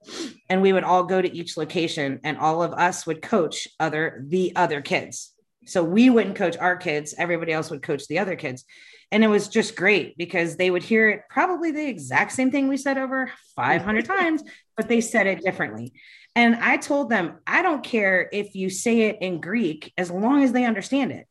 And 0.50 0.62
we 0.62 0.74
would 0.74 0.84
all 0.84 1.04
go 1.04 1.22
to 1.22 1.36
each 1.36 1.58
location 1.58 2.20
and 2.24 2.38
all 2.38 2.64
of 2.64 2.74
us 2.74 3.06
would 3.06 3.22
coach 3.22 3.68
other, 3.80 4.24
the 4.28 4.56
other 4.56 4.82
kids. 4.82 5.32
So 5.66 5.84
we 5.84 6.10
wouldn't 6.10 6.36
coach 6.36 6.58
our 6.58 6.76
kids, 6.76 7.14
everybody 7.18 7.54
else 7.54 7.70
would 7.70 7.84
coach 7.84 8.08
the 8.08 8.20
other 8.20 8.36
kids 8.36 8.66
and 9.14 9.24
it 9.24 9.28
was 9.28 9.48
just 9.48 9.76
great 9.76 10.18
because 10.18 10.58
they 10.58 10.72
would 10.72 10.82
hear 10.82 11.08
it 11.08 11.22
probably 11.30 11.70
the 11.70 11.88
exact 11.88 12.32
same 12.32 12.50
thing 12.50 12.68
we 12.68 12.78
said 12.78 12.98
over 12.98 13.32
500 13.56 14.06
times 14.18 14.44
but 14.76 14.90
they 14.90 15.00
said 15.00 15.28
it 15.28 15.44
differently 15.44 15.94
and 16.36 16.56
i 16.56 16.78
told 16.78 17.10
them 17.10 17.38
i 17.46 17.62
don't 17.62 17.84
care 17.84 18.30
if 18.32 18.56
you 18.56 18.70
say 18.70 19.02
it 19.02 19.18
in 19.22 19.40
greek 19.40 19.94
as 19.98 20.10
long 20.10 20.44
as 20.44 20.52
they 20.52 20.66
understand 20.66 21.12
it. 21.12 21.28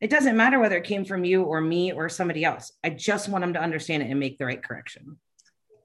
It 0.00 0.10
doesn't 0.10 0.36
matter 0.36 0.58
whether 0.58 0.76
it 0.76 0.82
came 0.82 1.04
from 1.04 1.24
you 1.24 1.44
or 1.44 1.60
me 1.60 1.92
or 1.92 2.08
somebody 2.08 2.44
else. 2.44 2.72
I 2.82 2.90
just 2.90 3.28
want 3.28 3.42
them 3.42 3.52
to 3.52 3.62
understand 3.62 4.02
it 4.02 4.10
and 4.10 4.18
make 4.18 4.36
the 4.36 4.44
right 4.44 4.60
correction. 4.60 5.16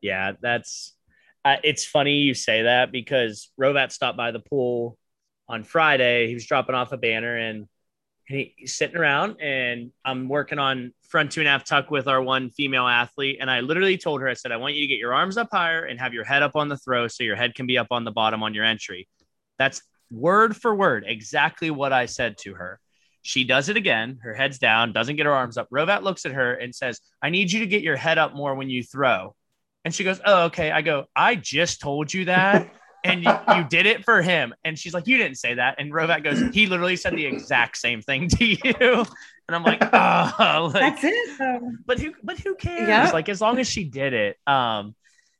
Yeah 0.01 0.31
that's 0.41 0.95
uh, 1.45 1.57
it's 1.63 1.85
funny 1.85 2.15
you 2.15 2.33
say 2.33 2.63
that 2.63 2.91
because 2.91 3.51
Hrovat 3.59 3.91
stopped 3.91 4.17
by 4.17 4.31
the 4.31 4.39
pool 4.39 4.97
on 5.47 5.63
friday. 5.63 6.27
He 6.27 6.33
was 6.33 6.45
dropping 6.45 6.75
off 6.75 6.91
a 6.91 6.97
banner 6.97 7.37
and 7.37 7.67
and 8.29 8.47
he's 8.57 8.75
sitting 8.75 8.97
around 8.97 9.41
and 9.41 9.91
I'm 10.03 10.27
working 10.27 10.59
on 10.59 10.93
front 11.09 11.31
two 11.31 11.41
and 11.41 11.47
a 11.47 11.51
half 11.51 11.63
tuck 11.63 11.89
with 11.89 12.07
our 12.07 12.21
one 12.21 12.49
female 12.49 12.87
athlete. 12.87 13.37
And 13.39 13.49
I 13.49 13.61
literally 13.61 13.97
told 13.97 14.21
her, 14.21 14.27
I 14.27 14.33
said, 14.33 14.51
I 14.51 14.57
want 14.57 14.75
you 14.75 14.81
to 14.81 14.87
get 14.87 14.99
your 14.99 15.13
arms 15.13 15.37
up 15.37 15.49
higher 15.51 15.85
and 15.85 15.99
have 15.99 16.13
your 16.13 16.25
head 16.25 16.43
up 16.43 16.55
on 16.55 16.67
the 16.67 16.77
throw 16.77 17.07
so 17.07 17.23
your 17.23 17.35
head 17.35 17.55
can 17.55 17.67
be 17.67 17.77
up 17.77 17.87
on 17.91 18.03
the 18.03 18.11
bottom 18.11 18.43
on 18.43 18.53
your 18.53 18.65
entry. 18.65 19.07
That's 19.57 19.81
word 20.11 20.55
for 20.55 20.75
word 20.75 21.05
exactly 21.07 21.71
what 21.71 21.93
I 21.93 22.05
said 22.05 22.37
to 22.39 22.53
her. 22.55 22.79
She 23.21 23.43
does 23.43 23.69
it 23.69 23.77
again. 23.77 24.19
Her 24.21 24.33
head's 24.33 24.59
down, 24.59 24.93
doesn't 24.93 25.15
get 25.15 25.25
her 25.25 25.33
arms 25.33 25.57
up. 25.57 25.69
Hrovat 25.69 26.03
looks 26.03 26.25
at 26.25 26.33
her 26.33 26.53
and 26.53 26.73
says, 26.73 27.01
I 27.21 27.29
need 27.29 27.51
you 27.51 27.61
to 27.61 27.67
get 27.67 27.81
your 27.81 27.97
head 27.97 28.17
up 28.17 28.35
more 28.35 28.55
when 28.55 28.69
you 28.69 28.83
throw. 28.83 29.35
And 29.85 29.93
she 29.93 30.03
goes, 30.03 30.19
Oh, 30.25 30.45
okay. 30.45 30.71
I 30.71 30.81
go, 30.81 31.05
I 31.15 31.35
just 31.35 31.79
told 31.79 32.13
you 32.13 32.25
that. 32.25 32.73
and 33.03 33.23
you, 33.23 33.31
you, 33.55 33.63
did 33.69 33.85
it 33.85 34.03
for 34.03 34.21
him. 34.21 34.53
And 34.63 34.77
she's 34.77 34.93
like, 34.93 35.07
you 35.07 35.17
didn't 35.17 35.37
say 35.37 35.55
that. 35.55 35.75
And 35.79 35.91
Hrovat 35.91 36.23
goes, 36.23 36.41
he 36.53 36.67
literally 36.67 36.95
said 36.95 37.13
the 37.13 37.25
exact 37.25 37.77
same 37.77 38.01
thing 38.01 38.27
to 38.29 38.45
you. 38.45 39.05
And 39.47 39.55
I'm 39.55 39.63
like, 39.63 39.81
oh, 39.93 40.71
like, 40.73 41.01
that's 41.01 41.03
it. 41.03 41.61
But 41.85 41.99
who, 41.99 42.13
but 42.23 42.39
who 42.39 42.55
cares? 42.55 42.87
Yeah. 42.87 43.11
Like, 43.11 43.29
as 43.29 43.41
long 43.41 43.59
as 43.59 43.69
she 43.69 43.83
did 43.83 44.13
it, 44.13 44.37
um, 44.45 44.95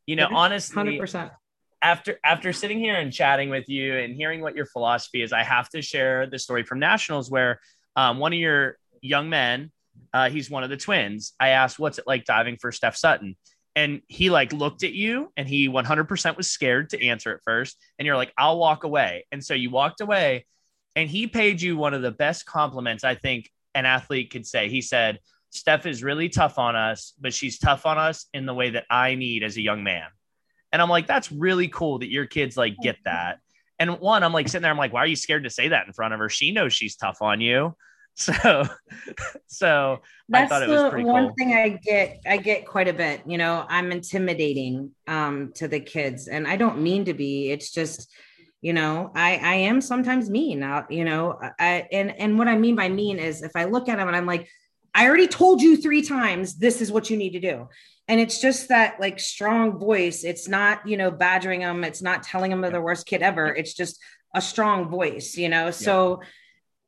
you 0.06 0.16
know, 0.16 0.30
honestly, 0.32 1.00
100%. 1.00 1.32
After 1.80 2.20
after 2.24 2.54
sitting 2.54 2.80
here 2.80 2.96
and 2.96 3.14
chatting 3.14 3.52
with 3.52 3.70
you 3.70 3.96
and 3.98 4.16
hearing 4.16 4.42
what 4.42 4.56
your 4.56 4.66
philosophy 4.66 5.22
is, 5.22 5.32
I 5.32 5.44
have 5.44 5.70
to 5.70 5.82
share 5.84 6.26
the 6.26 6.40
story 6.40 6.64
from 6.64 6.80
nationals 6.80 7.30
where 7.30 7.60
um, 7.96 8.18
one 8.18 8.34
of 8.34 8.40
your 8.40 8.78
young 9.00 9.30
men, 9.30 9.72
uh, 10.12 10.32
he's 10.32 10.50
one 10.50 10.64
of 10.64 10.72
the 10.72 10.78
twins. 10.78 11.34
I 11.40 11.50
asked, 11.50 11.78
"What's 11.78 12.00
it 12.00 12.06
like 12.08 12.26
diving 12.26 12.58
for 12.58 12.72
Steph 12.72 12.98
Sutton?" 12.98 13.36
And 13.78 14.02
he 14.08 14.32
like 14.32 14.52
looked 14.54 14.84
at 14.84 14.94
you 14.94 15.32
and 15.38 15.48
he 15.48 15.70
100% 15.70 16.36
was 16.36 16.50
scared 16.50 16.90
to 16.90 17.06
answer 17.06 17.32
at 17.32 17.44
first. 17.44 17.78
And 17.98 18.06
you're 18.06 18.18
like 18.18 18.34
i'll 18.38 18.58
walk 18.58 18.84
away. 18.84 19.26
And 19.32 19.42
so 19.44 19.54
you 19.54 19.70
walked 19.70 20.02
away 20.02 20.48
and 20.96 21.08
he 21.08 21.28
paid 21.28 21.62
you 21.62 21.78
one 21.78 21.94
of 21.94 22.02
the 22.02 22.12
best 22.12 22.46
compliments 22.48 23.04
i 23.04 23.14
think 23.14 23.50
an 23.76 23.86
athlete 23.86 24.32
could 24.32 24.48
say. 24.48 24.68
He 24.68 24.82
said 24.82 25.20
steph 25.52 25.86
is 25.86 26.04
really 26.04 26.28
tough 26.28 26.58
on 26.58 26.76
us 26.76 27.14
but 27.22 27.34
she's 27.34 27.60
tough 27.60 27.86
on 27.86 27.98
us 27.98 28.26
in 28.34 28.46
the 28.46 28.54
way 28.54 28.72
that 28.72 28.86
i 28.90 29.16
need 29.16 29.44
as 29.44 29.56
a 29.56 29.62
young 29.62 29.84
man. 29.84 30.08
And 30.72 30.82
i'm 30.82 30.90
like 30.90 31.06
that's 31.06 31.32
really 31.32 31.68
cool 31.68 32.00
that 32.00 32.10
your 32.10 32.26
kids 32.26 32.58
like 32.58 32.76
get 32.82 32.98
that. 33.06 33.38
And 33.78 34.00
one 34.00 34.24
i'm 34.24 34.34
like 34.34 34.48
sitting 34.48 34.64
there 34.64 34.72
i'm 34.72 34.78
like 34.78 34.92
why 34.92 35.04
are 35.04 35.08
you 35.08 35.16
scared 35.16 35.44
to 35.44 35.52
say 35.52 35.68
that 35.68 35.86
in 35.86 35.94
front 35.94 36.16
of 36.16 36.20
her? 36.20 36.30
She 36.30 36.52
knows 36.52 36.74
she's 36.74 36.96
tough 36.96 37.22
on 37.22 37.42
you 37.42 37.76
So, 38.18 38.64
so 39.48 40.02
that's 40.28 40.50
the 40.50 40.92
one 41.06 41.28
cool. 41.28 41.34
thing 41.38 41.54
I 41.54 41.70
get. 41.70 42.20
I 42.26 42.38
get 42.38 42.66
quite 42.66 42.88
a 42.88 42.94
bit. 42.94 43.22
You 43.28 43.38
know, 43.38 43.66
I'm 43.70 43.92
intimidating 43.92 44.92
um, 45.08 45.54
to 45.56 45.68
the 45.68 45.80
kids, 45.80 46.28
and 46.28 46.48
I 46.48 46.58
don't 46.58 46.82
mean 46.82 47.06
to 47.06 47.14
be. 47.14 47.52
It's 47.52 47.72
just, 47.72 48.12
you 48.60 48.74
know, 48.74 49.12
I 49.16 49.38
I 49.38 49.54
am 49.56 49.82
sometimes 49.82 50.30
mean. 50.30 50.64
Uh, 50.64 50.84
you 50.90 51.06
know, 51.06 51.40
I 51.60 51.88
and 51.92 52.12
and 52.12 52.40
what 52.40 52.48
I 52.48 52.58
mean 52.58 52.76
by 52.76 52.90
mean 52.90 53.20
is 53.20 53.44
if 53.44 53.52
I 53.56 53.66
look 53.66 53.88
at 53.88 53.98
them 53.98 54.08
and 54.08 54.18
I'm 54.18 54.26
like, 54.26 54.50
I 54.96 55.08
already 55.08 55.28
told 55.28 55.62
you 55.62 55.78
three 55.78 56.02
times 56.02 56.56
this 56.56 56.82
is 56.82 56.92
what 56.92 57.12
you 57.12 57.18
need 57.18 57.34
to 57.34 57.40
do. 57.40 57.70
And 58.08 58.20
it's 58.20 58.42
just 58.42 58.70
that 58.70 59.00
like 59.00 59.20
strong 59.20 59.78
voice. 59.78 60.24
It's 60.24 60.48
not, 60.48 60.88
you 60.88 60.98
know, 60.98 61.12
badgering 61.12 61.60
them. 61.60 61.84
It's 61.84 62.02
not 62.02 62.24
telling 62.24 62.50
them 62.50 62.62
they're 62.62 62.72
the 62.72 62.82
worst 62.82 63.06
kid 63.06 63.22
ever. 63.22 63.54
It's 63.54 63.76
just 63.76 64.00
a 64.34 64.42
strong 64.42 64.90
voice, 64.90 65.38
you 65.38 65.50
know. 65.50 65.70
So 65.70 66.22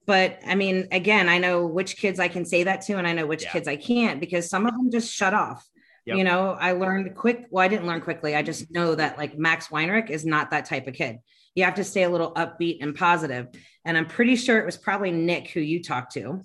but 0.10 0.40
I 0.44 0.56
mean, 0.56 0.88
again, 0.92 1.30
I 1.30 1.38
know 1.38 1.68
which 1.68 1.96
kids 1.96 2.20
I 2.20 2.30
can 2.30 2.44
say 2.44 2.64
that 2.64 2.82
to, 2.82 2.98
and 2.98 3.06
I 3.06 3.14
know 3.14 3.28
which 3.28 3.44
yeah. 3.44 3.52
kids 3.52 3.68
I 3.68 3.76
can't 3.76 4.20
because 4.20 4.50
some 4.50 4.66
of 4.66 4.74
them 4.74 4.90
just 4.90 5.14
shut 5.14 5.36
off. 5.36 5.64
Yep. 6.08 6.18
You 6.18 6.24
know, 6.24 6.58
I 6.60 6.72
learned 6.72 7.16
quick. 7.16 7.46
Well, 7.52 7.64
I 7.64 7.68
didn't 7.68 7.86
learn 7.86 8.02
quickly. 8.02 8.36
I 8.36 8.42
just 8.42 8.72
know 8.72 8.96
that 8.96 9.20
like 9.20 9.38
Max 9.38 9.68
Weinrich 9.68 10.10
is 10.10 10.26
not 10.26 10.50
that 10.50 10.66
type 10.66 10.88
of 10.88 10.96
kid. 10.96 11.20
You 11.54 11.64
have 11.64 11.76
to 11.76 11.84
stay 11.84 12.02
a 12.02 12.10
little 12.10 12.34
upbeat 12.34 12.80
and 12.82 12.96
positive. 12.96 13.50
And 13.86 13.96
I'm 13.96 14.08
pretty 14.08 14.36
sure 14.36 14.58
it 14.58 14.66
was 14.66 14.78
probably 14.78 15.12
Nick 15.12 15.50
who 15.50 15.60
you 15.60 15.84
talked 15.84 16.14
to. 16.14 16.42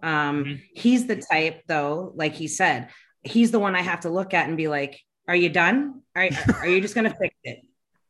Um, 0.00 0.44
mm-hmm. 0.44 0.54
He's 0.72 1.08
the 1.08 1.16
type, 1.16 1.62
though, 1.66 2.12
like 2.14 2.34
he 2.34 2.46
said, 2.46 2.90
he's 3.24 3.50
the 3.50 3.58
one 3.58 3.74
I 3.74 3.82
have 3.82 4.02
to 4.02 4.10
look 4.10 4.32
at 4.32 4.46
and 4.46 4.56
be 4.56 4.68
like, 4.68 5.00
"Are 5.26 5.34
you 5.34 5.48
done? 5.48 6.02
Are, 6.14 6.28
are 6.60 6.68
you 6.68 6.80
just 6.80 6.94
going 6.94 7.10
to 7.10 7.16
fix 7.18 7.34
it? 7.42 7.62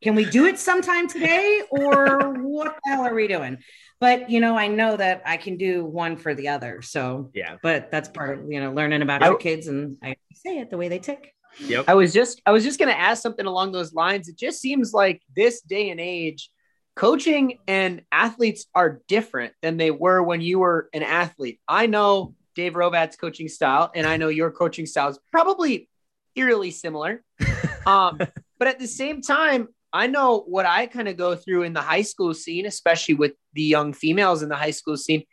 can 0.03 0.15
we 0.15 0.25
do 0.25 0.45
it 0.45 0.59
sometime 0.59 1.07
today 1.07 1.61
or 1.71 2.33
what 2.43 2.75
the 2.83 2.91
hell 2.91 3.07
are 3.07 3.15
we 3.15 3.27
doing? 3.27 3.57
But 4.03 4.29
you 4.29 4.41
know, 4.41 4.57
I 4.57 4.67
know 4.67 4.97
that 4.97 5.21
I 5.25 5.37
can 5.37 5.55
do 5.55 5.85
one 5.85 6.17
for 6.17 6.35
the 6.35 6.49
other. 6.49 6.81
So 6.81 7.31
Yeah. 7.33 7.55
but 7.63 7.89
that's 7.89 8.09
part 8.09 8.37
of 8.37 8.51
you 8.51 8.59
know 8.59 8.73
learning 8.73 9.01
about 9.01 9.23
I- 9.23 9.27
your 9.29 9.37
kids 9.37 9.67
and 9.67 9.97
I 10.03 10.17
say 10.35 10.59
it 10.59 10.69
the 10.69 10.77
way 10.77 10.89
they 10.89 10.99
tick. 10.99 11.33
Yep. 11.59 11.85
I 11.87 11.93
was 11.93 12.11
just 12.11 12.41
I 12.45 12.51
was 12.51 12.65
just 12.65 12.79
going 12.79 12.89
to 12.93 12.99
ask 12.99 13.21
something 13.21 13.45
along 13.45 13.71
those 13.71 13.93
lines. 13.93 14.27
It 14.27 14.37
just 14.37 14.59
seems 14.59 14.91
like 14.91 15.21
this 15.33 15.61
day 15.61 15.89
and 15.89 16.01
age, 16.01 16.49
coaching 16.97 17.59
and 17.65 18.01
athletes 18.11 18.65
are 18.75 19.01
different 19.07 19.53
than 19.61 19.77
they 19.77 19.89
were 19.89 20.21
when 20.21 20.41
you 20.41 20.59
were 20.59 20.89
an 20.93 21.03
athlete. 21.03 21.61
I 21.65 21.85
know 21.87 22.35
Dave 22.55 22.73
Hrovat's 22.73 23.15
coaching 23.15 23.47
style, 23.47 23.89
and 23.95 24.05
I 24.05 24.17
know 24.17 24.27
your 24.27 24.51
coaching 24.51 24.85
style 24.85 25.07
is 25.11 25.19
probably 25.31 25.87
eerily 26.35 26.71
similar. 26.71 27.23
Um, 27.85 28.17
but 28.59 28.67
at 28.69 28.79
the 28.79 28.87
same 28.87 29.21
time, 29.21 29.67
I 29.93 30.07
know 30.07 30.39
what 30.39 30.65
I 30.65 30.87
kind 30.87 31.07
of 31.07 31.17
go 31.17 31.35
through 31.35 31.63
in 31.63 31.73
the 31.73 31.81
high 31.81 32.01
school 32.01 32.33
scene, 32.33 32.65
especially 32.65 33.13
with 33.13 33.33
the 33.53 33.61
young 33.61 33.93
females 33.93 34.41
in 34.41 34.49
the 34.49 34.55
high 34.55 34.71
school 34.71 34.97
scene. 34.97 35.23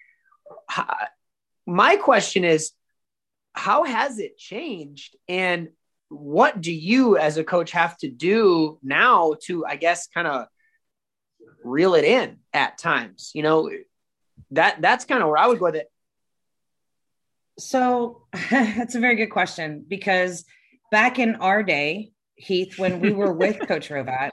My 1.67 1.97
question 1.97 2.45
is, 2.45 2.73
how 3.55 3.85
has 3.85 4.19
it 4.19 4.37
changed? 4.37 5.17
And 5.29 5.71
what 6.11 6.61
do 6.61 6.73
you 6.73 7.17
as 7.17 7.39
a 7.39 7.45
coach 7.45 7.71
have 7.71 7.97
to 7.99 8.09
do 8.09 8.79
now 8.83 9.35
to, 9.45 9.65
I 9.65 9.77
guess, 9.77 10.09
kind 10.09 10.27
of 10.27 10.47
reel 11.65 11.95
it 11.95 12.05
in 12.05 12.39
at 12.53 12.77
times? 12.77 13.31
You 13.35 13.43
know, 13.43 13.71
that 14.51 14.83
that's 14.83 15.07
kind 15.07 15.23
of 15.23 15.29
where 15.29 15.39
I 15.39 15.47
would 15.47 15.59
go 15.59 15.67
with 15.67 15.77
it. 15.77 15.91
So 17.59 18.27
that's 18.51 18.95
a 18.95 19.01
very 19.01 19.17
good 19.17 19.31
question 19.31 19.85
because 19.89 20.45
back 20.91 21.19
in 21.19 21.37
our 21.37 21.63
day, 21.63 22.13
Heath, 22.35 22.79
when 22.79 23.01
we 23.01 23.13
were 23.13 23.33
with 23.33 23.59
Coach 23.69 23.89
Hrovat, 23.89 24.31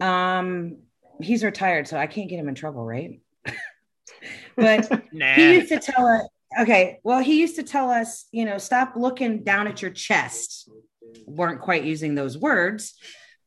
um, 0.00 0.78
he's 1.20 1.44
retired, 1.44 1.86
so 1.88 1.96
I 1.98 2.06
can't 2.06 2.28
get 2.28 2.38
him 2.38 2.48
in 2.48 2.54
trouble, 2.54 2.84
right? 2.84 3.20
but 4.56 4.90
Nah. 5.12 5.34
he 5.34 5.54
used 5.54 5.68
to 5.68 5.78
tell 5.78 6.06
us, 6.06 6.22
okay, 6.60 6.98
well, 7.04 7.20
he 7.20 7.40
used 7.40 7.56
to 7.56 7.62
tell 7.62 7.90
us, 7.90 8.26
you 8.32 8.44
know, 8.44 8.58
stop 8.58 8.94
looking 8.96 9.42
down 9.44 9.66
at 9.66 9.82
your 9.82 9.90
chest. 9.90 10.68
Weren't 11.26 11.60
quite 11.60 11.84
using 11.84 12.14
those 12.14 12.36
words, 12.38 12.94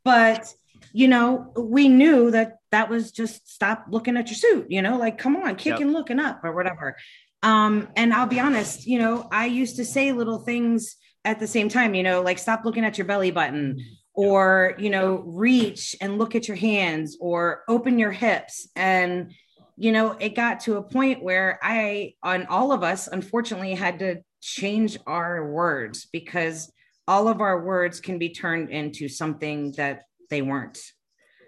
but 0.03 0.53
you 0.95 1.07
know, 1.07 1.51
we 1.57 1.87
knew 1.87 2.29
that 2.31 2.57
that 2.71 2.89
was 2.89 3.11
just 3.11 3.49
stop 3.51 3.85
looking 3.89 4.15
at 4.17 4.27
your 4.27 4.35
suit, 4.35 4.67
you 4.69 4.81
know, 4.81 4.97
like 4.97 5.17
come 5.17 5.35
on, 5.37 5.55
kick 5.55 5.71
Yep. 5.71 5.79
and 5.81 5.93
looking 5.93 6.19
up 6.19 6.43
or 6.43 6.53
whatever. 6.53 6.97
Um, 7.41 7.87
and 7.95 8.13
I'll 8.13 8.27
be 8.27 8.39
honest, 8.39 8.85
you 8.85 8.99
know, 8.99 9.27
I 9.31 9.45
used 9.47 9.77
to 9.77 9.85
say 9.85 10.11
little 10.11 10.39
things 10.39 10.97
at 11.25 11.39
the 11.39 11.47
same 11.47 11.67
time, 11.69 11.95
you 11.95 12.03
know, 12.03 12.21
like 12.21 12.37
stop 12.37 12.63
looking 12.63 12.85
at 12.85 12.97
your 12.97 13.05
belly 13.05 13.31
button 13.31 13.79
or, 14.13 14.75
you 14.77 14.89
know, 14.89 15.23
reach 15.25 15.95
and 15.99 16.17
look 16.17 16.35
at 16.35 16.47
your 16.47 16.57
hands 16.57 17.17
or 17.19 17.63
open 17.67 17.97
your 17.97 18.11
hips. 18.11 18.67
And, 18.75 19.33
you 19.75 19.91
know, 19.91 20.11
it 20.11 20.35
got 20.35 20.61
to 20.61 20.77
a 20.77 20.83
point 20.83 21.23
where 21.23 21.59
I, 21.61 22.13
on 22.21 22.45
all 22.45 22.71
of 22.71 22.83
us, 22.83 23.07
unfortunately, 23.07 23.73
had 23.73 23.99
to 23.99 24.21
change 24.41 24.97
our 25.07 25.51
words 25.51 26.07
because 26.11 26.71
all 27.07 27.27
of 27.27 27.41
our 27.41 27.63
words 27.63 27.99
can 27.99 28.17
be 28.19 28.29
turned 28.29 28.69
into 28.69 29.07
something 29.09 29.71
that 29.73 30.03
they 30.29 30.41
weren't. 30.41 30.79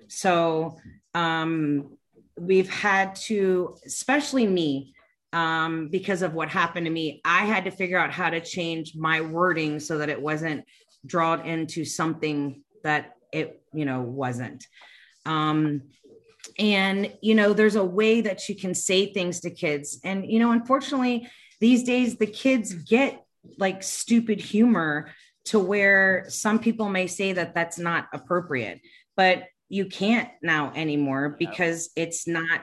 So, 0.08 0.78
um, 1.14 1.98
we've 2.38 2.70
had 2.70 3.16
to, 3.16 3.78
especially 3.86 4.46
me, 4.46 4.94
um, 5.34 5.90
because 5.90 6.22
of 6.22 6.34
what 6.34 6.50
happened 6.50 6.86
to 6.86 6.92
me, 6.92 7.22
I 7.26 7.46
had 7.46 7.66
to 7.66 7.72
figure 7.72 7.98
out 7.98 8.12
how 8.12 8.30
to 8.30 8.40
change 8.40 8.94
my 8.96 9.22
wording 9.22 9.80
so 9.80 9.98
that 9.98 10.10
it 10.10 10.22
wasn't 10.22 10.66
drawn 11.06 11.42
into 11.46 11.86
something 11.86 12.64
that 12.84 13.16
it, 13.32 13.62
you 13.74 13.86
know, 13.86 14.02
wasn't. 14.02 14.66
Um, 15.26 15.84
and, 16.60 17.12
you 17.22 17.36
know, 17.36 17.54
there's 17.54 17.76
a 17.76 17.84
way 17.84 18.22
that 18.22 18.48
you 18.48 18.56
can 18.56 18.74
say 18.74 19.12
things 19.12 19.40
to 19.42 19.50
kids. 19.50 20.00
And, 20.04 20.26
you 20.26 20.40
know, 20.40 20.52
unfortunately, 20.52 21.28
these 21.60 21.84
days 21.84 22.18
the 22.18 22.28
kids 22.28 22.74
get 22.74 23.26
like 23.58 23.84
stupid 23.84 24.40
humor 24.40 25.10
to 25.46 25.60
where 25.60 26.26
some 26.30 26.60
people 26.60 26.90
may 26.90 27.08
say 27.08 27.34
that 27.34 27.54
that's 27.54 27.78
not 27.78 28.08
appropriate, 28.14 28.82
but 29.16 29.44
you 29.70 29.86
can't 29.86 30.30
now 30.42 30.72
anymore 30.76 31.36
because 31.38 31.90
it's 31.96 32.28
not 32.28 32.62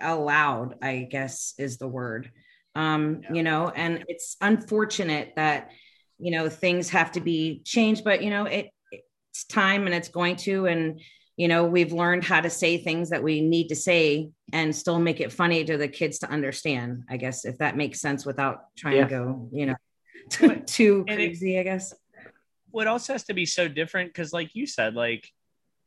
allowed, 0.00 0.76
I 0.82 1.08
guess 1.10 1.54
is 1.58 1.78
the 1.78 1.88
word. 1.88 2.30
Um, 2.74 3.22
you 3.32 3.42
know, 3.42 3.70
and 3.74 4.04
it's 4.08 4.36
unfortunate 4.40 5.32
that, 5.36 5.70
you 6.18 6.30
know, 6.30 6.48
things 6.48 6.88
have 6.90 7.12
to 7.12 7.20
be 7.20 7.60
changed, 7.64 8.04
but 8.04 8.22
you 8.22 8.30
know, 8.30 8.44
it 8.46 8.70
it's 8.92 9.44
time 9.44 9.86
and 9.86 9.94
it's 9.94 10.08
going 10.08 10.36
to, 10.36 10.66
and 10.66 11.00
you 11.36 11.48
know, 11.48 11.64
we've 11.66 11.92
learned 11.92 12.24
how 12.24 12.40
to 12.40 12.48
say 12.48 12.78
things 12.78 13.10
that 13.10 13.22
we 13.22 13.42
need 13.42 13.68
to 13.68 13.76
say 13.76 14.30
and 14.54 14.74
still 14.74 14.98
make 14.98 15.20
it 15.20 15.30
funny 15.30 15.62
to 15.64 15.76
the 15.76 15.88
kids 15.88 16.18
to 16.20 16.30
understand, 16.30 17.02
I 17.10 17.18
guess, 17.18 17.44
if 17.44 17.58
that 17.58 17.76
makes 17.76 18.00
sense 18.00 18.24
without 18.24 18.74
trying 18.78 18.96
Yeah. 18.96 19.04
to 19.04 19.10
go, 19.10 19.48
you 19.52 19.66
know, 19.66 19.74
too, 20.30 20.56
too 20.66 21.04
And 21.08 21.20
it- 21.20 21.26
crazy, 21.26 21.58
I 21.58 21.62
guess. 21.64 21.92
what 22.70 22.86
else 22.86 23.06
has 23.08 23.24
to 23.24 23.34
be 23.34 23.44
so 23.44 23.68
different 23.68 24.08
because 24.10 24.32
like 24.32 24.54
you 24.54 24.66
said 24.66 24.94
like 24.94 25.30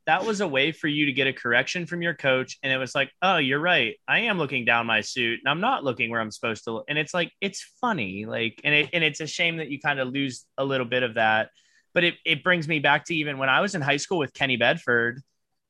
that 0.10 0.26
was 0.26 0.42
a 0.42 0.48
way 0.48 0.72
for 0.72 0.88
you 0.88 1.06
to 1.06 1.14
get 1.14 1.28
a 1.28 1.34
correction 1.34 1.86
from 1.86 2.02
your 2.02 2.16
coach 2.16 2.58
and 2.64 2.74
it 2.74 2.78
was 2.78 2.96
like 2.96 3.12
oh 3.22 3.38
you're 3.38 3.60
right. 3.60 3.96
I 4.08 4.22
am 4.22 4.40
looking 4.40 4.66
down 4.66 4.88
my 4.88 5.02
suit 5.02 5.40
and 5.44 5.48
i'm 5.48 5.62
not 5.62 5.84
looking 5.84 6.10
where 6.10 6.20
i'm 6.20 6.32
supposed 6.32 6.64
to 6.64 6.72
look. 6.72 6.86
And 6.90 6.98
it's 6.98 7.14
like 7.14 7.32
it's 7.42 7.62
funny 7.80 8.26
like 8.26 8.60
and 8.64 8.74
it 8.74 8.90
and 8.92 9.04
it's 9.04 9.20
a 9.20 9.28
shame 9.28 9.58
that 9.58 9.70
you 9.70 9.80
kind 9.80 10.00
of 10.00 10.08
lose 10.08 10.46
a 10.58 10.66
little 10.66 10.88
bit 10.88 11.04
of 11.04 11.14
that. 11.14 11.52
But 11.94 12.04
it, 12.06 12.16
it 12.26 12.44
brings 12.44 12.68
me 12.68 12.80
back 12.80 13.06
to 13.06 13.16
even 13.16 13.38
when 13.38 13.50
i 13.50 13.62
was 13.62 13.76
in 13.76 13.82
high 13.82 13.98
school 13.98 14.18
with 14.18 14.34
kenny 14.34 14.58
bedford 14.58 15.22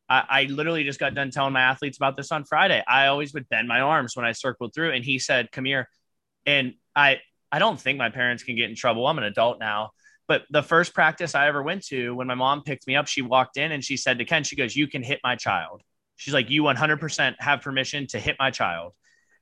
I, 0.08 0.24
I 0.30 0.44
literally 0.44 0.86
just 0.86 1.02
got 1.02 1.14
done 1.16 1.32
telling 1.32 1.54
my 1.54 1.62
athletes 1.62 1.98
about 1.98 2.16
this 2.16 2.32
on 2.32 2.46
friday. 2.46 2.82
I 2.88 3.08
always 3.08 3.34
would 3.34 3.50
bend 3.50 3.68
my 3.68 3.82
arms 3.82 4.16
when 4.16 4.26
i 4.26 4.32
circled 4.32 4.74
through 4.74 4.94
and 4.94 5.04
he 5.04 5.20
said 5.20 5.52
come 5.52 5.66
here. 5.66 5.90
And 6.46 6.76
i 6.96 7.20
i 7.52 7.60
don't 7.60 7.80
think 7.80 7.98
my 7.98 8.10
parents 8.10 8.44
can 8.44 8.56
get 8.56 8.70
in 8.70 8.78
trouble. 8.78 9.06
I'm 9.06 9.18
an 9.18 9.26
adult 9.26 9.60
now 9.60 9.92
but 10.30 10.44
the 10.52 10.62
first 10.62 10.94
practice 10.94 11.34
I 11.34 11.48
ever 11.48 11.64
went 11.64 11.84
to, 11.88 12.14
when 12.14 12.28
my 12.28 12.36
mom 12.36 12.62
picked 12.62 12.86
me 12.86 12.96
up, 12.96 13.08
she 13.08 13.24
walked 13.24 13.58
in 13.58 13.72
and 13.72 13.84
she 13.84 13.98
said 13.98 14.20
to 14.20 14.26
Ken, 14.26 14.44
she 14.44 14.56
goes, 14.56 14.76
You 14.76 14.88
can 14.88 15.02
hit 15.02 15.20
my 15.24 15.36
child. 15.36 15.82
She's 16.18 16.36
like, 16.36 16.52
You 16.52 16.62
100% 16.62 17.36
have 17.40 17.62
permission 17.62 18.06
to 18.10 18.20
hit 18.20 18.36
my 18.38 18.52
child. 18.52 18.94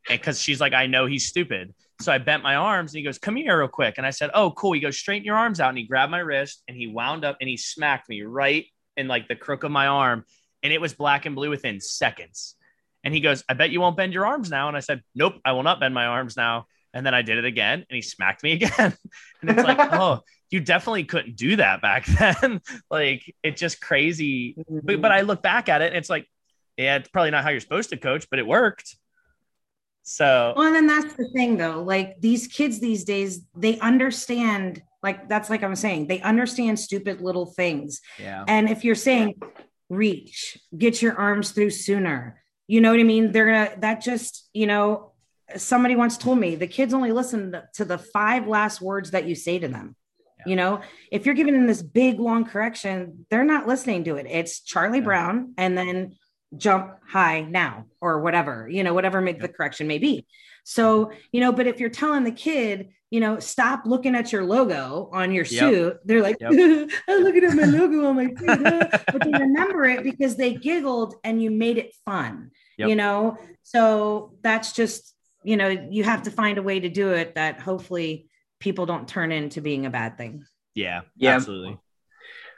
And 0.09 0.17
because 0.17 0.41
she's 0.41 0.61
like, 0.61 0.71
I 0.71 0.87
know 0.87 1.05
he's 1.05 1.27
stupid. 1.27 1.75
So 1.99 2.13
I 2.13 2.19
bent 2.19 2.41
my 2.41 2.55
arms 2.55 2.93
and 2.93 2.99
he 2.99 3.03
goes, 3.03 3.19
Come 3.19 3.35
here 3.35 3.59
real 3.59 3.67
quick. 3.67 3.95
And 3.97 4.07
I 4.07 4.11
said, 4.11 4.31
Oh, 4.33 4.51
cool. 4.51 4.71
He 4.71 4.79
goes, 4.79 4.97
Straighten 4.97 5.25
your 5.25 5.35
arms 5.35 5.59
out. 5.59 5.69
And 5.69 5.77
he 5.77 5.83
grabbed 5.83 6.09
my 6.09 6.19
wrist 6.19 6.63
and 6.69 6.77
he 6.77 6.87
wound 6.87 7.25
up 7.25 7.35
and 7.41 7.49
he 7.49 7.57
smacked 7.57 8.07
me 8.07 8.21
right 8.21 8.65
in 8.95 9.09
like 9.09 9.27
the 9.27 9.35
crook 9.35 9.65
of 9.65 9.71
my 9.71 9.87
arm. 9.87 10.23
And 10.63 10.71
it 10.71 10.79
was 10.79 10.93
black 10.93 11.25
and 11.25 11.35
blue 11.35 11.49
within 11.49 11.81
seconds. 11.81 12.55
And 13.03 13.13
he 13.13 13.19
goes, 13.19 13.43
I 13.49 13.55
bet 13.55 13.71
you 13.71 13.81
won't 13.81 13.97
bend 13.97 14.13
your 14.13 14.25
arms 14.25 14.49
now. 14.49 14.69
And 14.69 14.77
I 14.77 14.79
said, 14.79 15.01
Nope, 15.13 15.33
I 15.43 15.51
will 15.51 15.63
not 15.63 15.81
bend 15.81 15.93
my 15.93 16.05
arms 16.05 16.37
now. 16.37 16.67
And 16.93 17.05
then 17.05 17.13
I 17.13 17.21
did 17.21 17.37
it 17.37 17.45
again 17.45 17.85
and 17.89 17.95
he 17.95 18.01
smacked 18.01 18.43
me 18.43 18.51
again. 18.63 18.93
and 19.41 19.49
it's 19.49 19.63
like, 19.63 19.77
oh, 19.93 20.21
you 20.49 20.59
definitely 20.61 21.03
couldn't 21.03 21.35
do 21.35 21.57
that 21.57 21.81
back 21.81 22.05
then. 22.41 22.61
like 22.89 23.33
it's 23.43 23.59
just 23.59 23.81
crazy. 23.81 24.55
But, 24.69 25.01
but 25.01 25.11
I 25.11 25.21
look 25.21 25.41
back 25.41 25.69
at 25.69 25.81
it 25.81 25.87
and 25.87 25.95
it's 25.97 26.09
like, 26.09 26.27
yeah, 26.77 26.95
it's 26.97 27.09
probably 27.09 27.31
not 27.31 27.43
how 27.43 27.49
you're 27.49 27.59
supposed 27.59 27.89
to 27.89 27.97
coach, 27.97 28.27
but 28.29 28.39
it 28.39 28.47
worked. 28.47 28.95
So 30.03 30.53
Well, 30.55 30.67
and 30.67 30.75
then 30.75 30.87
that's 30.87 31.15
the 31.15 31.27
thing 31.35 31.57
though. 31.57 31.83
Like 31.83 32.21
these 32.21 32.47
kids 32.47 32.79
these 32.79 33.03
days, 33.03 33.41
they 33.55 33.77
understand, 33.79 34.81
like 35.03 35.27
that's 35.27 35.49
like 35.49 35.63
I'm 35.63 35.75
saying, 35.75 36.07
they 36.07 36.21
understand 36.21 36.79
stupid 36.79 37.19
little 37.21 37.45
things. 37.47 37.99
yeah, 38.17 38.45
And 38.47 38.69
if 38.69 38.85
you're 38.85 38.95
saying 38.95 39.35
reach, 39.89 40.57
get 40.77 41.01
your 41.01 41.15
arms 41.17 41.51
through 41.51 41.71
sooner, 41.71 42.41
you 42.67 42.79
know 42.79 42.91
what 42.91 42.99
I 42.99 43.03
mean? 43.03 43.31
They're 43.33 43.45
gonna 43.51 43.79
that 43.81 44.01
just, 44.01 44.49
you 44.53 44.65
know, 44.67 45.11
somebody 45.55 45.95
once 45.95 46.17
told 46.17 46.39
me 46.39 46.55
the 46.55 46.67
kids 46.67 46.93
only 46.93 47.11
listen 47.11 47.55
to 47.75 47.85
the 47.85 47.97
five 47.97 48.47
last 48.47 48.81
words 48.81 49.11
that 49.11 49.25
you 49.25 49.35
say 49.35 49.59
to 49.59 49.67
them. 49.67 49.95
You 50.45 50.55
know, 50.55 50.81
if 51.11 51.25
you're 51.25 51.35
giving 51.35 51.53
them 51.55 51.67
this 51.67 51.81
big 51.81 52.19
long 52.19 52.45
correction, 52.45 53.25
they're 53.29 53.43
not 53.43 53.67
listening 53.67 54.03
to 54.05 54.15
it. 54.17 54.27
It's 54.29 54.61
Charlie 54.61 54.99
Yeah. 54.99 55.03
Brown 55.05 55.53
and 55.57 55.77
then 55.77 56.15
jump 56.55 56.91
high 57.05 57.41
now 57.41 57.85
or 57.99 58.21
whatever, 58.21 58.69
you 58.69 58.83
know, 58.83 58.93
whatever 58.93 59.19
may, 59.19 59.33
the 59.33 59.49
correction 59.49 59.87
may 59.87 59.97
be. 59.97 60.25
So, 60.63 61.11
you 61.33 61.41
know, 61.41 61.51
but 61.51 61.67
if 61.67 61.79
you're 61.79 61.89
telling 61.89 62.23
the 62.23 62.31
kid, 62.31 62.89
you 63.09 63.19
know, 63.19 63.39
stop 63.39 63.83
looking 63.85 64.15
at 64.15 64.31
your 64.31 64.45
logo 64.45 65.09
on 65.11 65.31
your 65.33 65.43
Yep. 65.45 65.59
suit, 65.59 65.97
they're 66.05 66.21
like, 66.21 66.37
Yep. 66.39 66.51
I'm 67.09 67.23
looking 67.23 67.43
at 67.43 67.53
my 67.55 67.63
logo 67.79 68.05
on 68.05 68.15
my 68.15 68.27
suit. 68.27 68.65
uh," 68.65 68.87
but 69.11 69.23
they 69.23 69.31
remember 69.31 69.85
it 69.85 70.03
because 70.03 70.35
they 70.37 70.53
giggled 70.53 71.15
and 71.23 71.41
you 71.41 71.51
made 71.51 71.77
it 71.77 71.93
fun, 72.05 72.51
Yep. 72.77 72.89
you 72.89 72.95
know? 72.95 73.37
So 73.63 74.33
that's 74.41 74.71
just, 74.71 75.13
you 75.47 75.55
know, 75.55 75.69
you 75.69 76.03
have 76.03 76.23
to 76.23 76.31
find 76.31 76.57
a 76.57 76.61
way 76.61 76.77
to 76.77 76.89
do 76.89 77.11
it 77.11 77.35
that 77.35 77.61
hopefully 77.61 78.27
people 78.59 78.85
don't 78.85 79.07
turn 79.07 79.31
into 79.31 79.61
being 79.61 79.85
a 79.85 79.89
bad 79.89 80.17
thing. 80.17 80.45
yeah, 80.75 81.01
Yeah. 81.15 81.35
absolutely. 81.35 81.77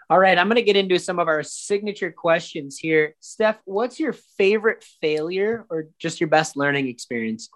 All 0.10 0.18
right, 0.18 0.36
I'm 0.36 0.48
going 0.48 0.56
to 0.56 0.64
get 0.64 0.76
into 0.76 0.98
some 0.98 1.20
of 1.20 1.28
our 1.28 1.44
signature 1.44 2.12
questions 2.12 2.80
here. 2.80 3.16
Steph, 3.20 3.60
what's 3.66 4.00
your 4.00 4.14
favorite 4.14 4.84
failure 5.02 5.68
or 5.70 5.90
just 6.00 6.20
your 6.20 6.30
best 6.30 6.58
learning 6.58 6.88
experience? 6.88 7.50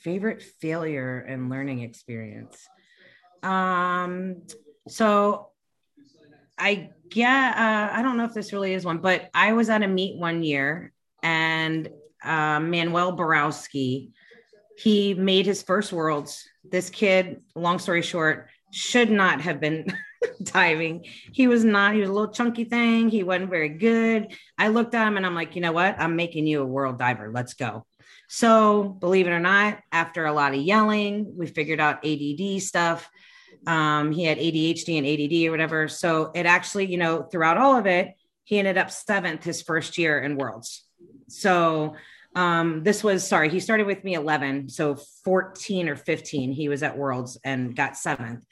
favorite 0.00 0.42
failure 0.42 1.20
and 1.20 1.48
learning 1.48 1.80
experience 1.80 2.68
um 3.42 4.42
so 4.86 5.48
I 6.58 6.90
yeah, 7.14 7.90
uh, 7.92 7.98
I 7.98 8.02
don't 8.02 8.16
know 8.16 8.24
if 8.24 8.34
this 8.34 8.52
really 8.52 8.74
is 8.74 8.84
one, 8.84 8.98
but 8.98 9.30
I 9.34 9.52
was 9.52 9.70
at 9.70 9.82
a 9.82 9.88
meet 9.88 10.18
one 10.18 10.42
year 10.42 10.92
and 11.22 11.88
uh, 12.24 12.60
Manuel 12.60 13.12
Borowski, 13.12 14.12
he 14.76 15.14
made 15.14 15.46
his 15.46 15.62
first 15.62 15.92
worlds. 15.92 16.44
This 16.68 16.90
kid, 16.90 17.42
long 17.54 17.78
story 17.78 18.02
short, 18.02 18.48
should 18.70 19.10
not 19.10 19.40
have 19.40 19.60
been 19.60 19.86
diving. 20.42 21.04
He 21.32 21.46
was 21.46 21.64
not, 21.64 21.94
he 21.94 22.00
was 22.00 22.08
a 22.08 22.12
little 22.12 22.32
chunky 22.32 22.64
thing. 22.64 23.08
He 23.08 23.22
wasn't 23.22 23.50
very 23.50 23.68
good. 23.68 24.34
I 24.58 24.68
looked 24.68 24.94
at 24.94 25.06
him 25.06 25.16
and 25.16 25.24
I'm 25.24 25.34
like, 25.34 25.54
you 25.54 25.62
know 25.62 25.72
what? 25.72 25.96
I'm 25.98 26.16
making 26.16 26.46
you 26.46 26.62
a 26.62 26.66
world 26.66 26.98
diver. 26.98 27.30
Let's 27.32 27.54
go. 27.54 27.86
So, 28.28 28.82
believe 28.82 29.26
it 29.26 29.30
or 29.30 29.40
not, 29.40 29.78
after 29.92 30.24
a 30.24 30.32
lot 30.32 30.54
of 30.54 30.60
yelling, 30.60 31.34
we 31.36 31.46
figured 31.46 31.78
out 31.78 32.04
ADD 32.04 32.62
stuff. 32.62 33.08
Um, 33.66 34.12
he 34.12 34.24
had 34.24 34.38
ADHD 34.38 34.98
and 34.98 35.06
ADD 35.06 35.48
or 35.48 35.50
whatever. 35.50 35.88
So, 35.88 36.32
it 36.34 36.46
actually, 36.46 36.86
you 36.86 36.96
know, 36.96 37.22
throughout 37.22 37.58
all 37.58 37.76
of 37.76 37.86
it, 37.86 38.14
he 38.44 38.58
ended 38.58 38.78
up 38.78 38.90
seventh 38.90 39.44
his 39.44 39.62
first 39.62 39.98
year 39.98 40.20
in 40.20 40.36
worlds. 40.36 40.84
So, 41.28 41.94
um, 42.34 42.82
this 42.82 43.04
was 43.04 43.26
sorry, 43.26 43.48
he 43.48 43.60
started 43.60 43.86
with 43.86 44.02
me 44.04 44.14
11. 44.14 44.68
So, 44.68 44.96
14 45.24 45.88
or 45.88 45.96
15, 45.96 46.52
he 46.52 46.68
was 46.68 46.82
at 46.82 46.98
worlds 46.98 47.38
and 47.44 47.76
got 47.76 47.96
seventh. 47.96 48.44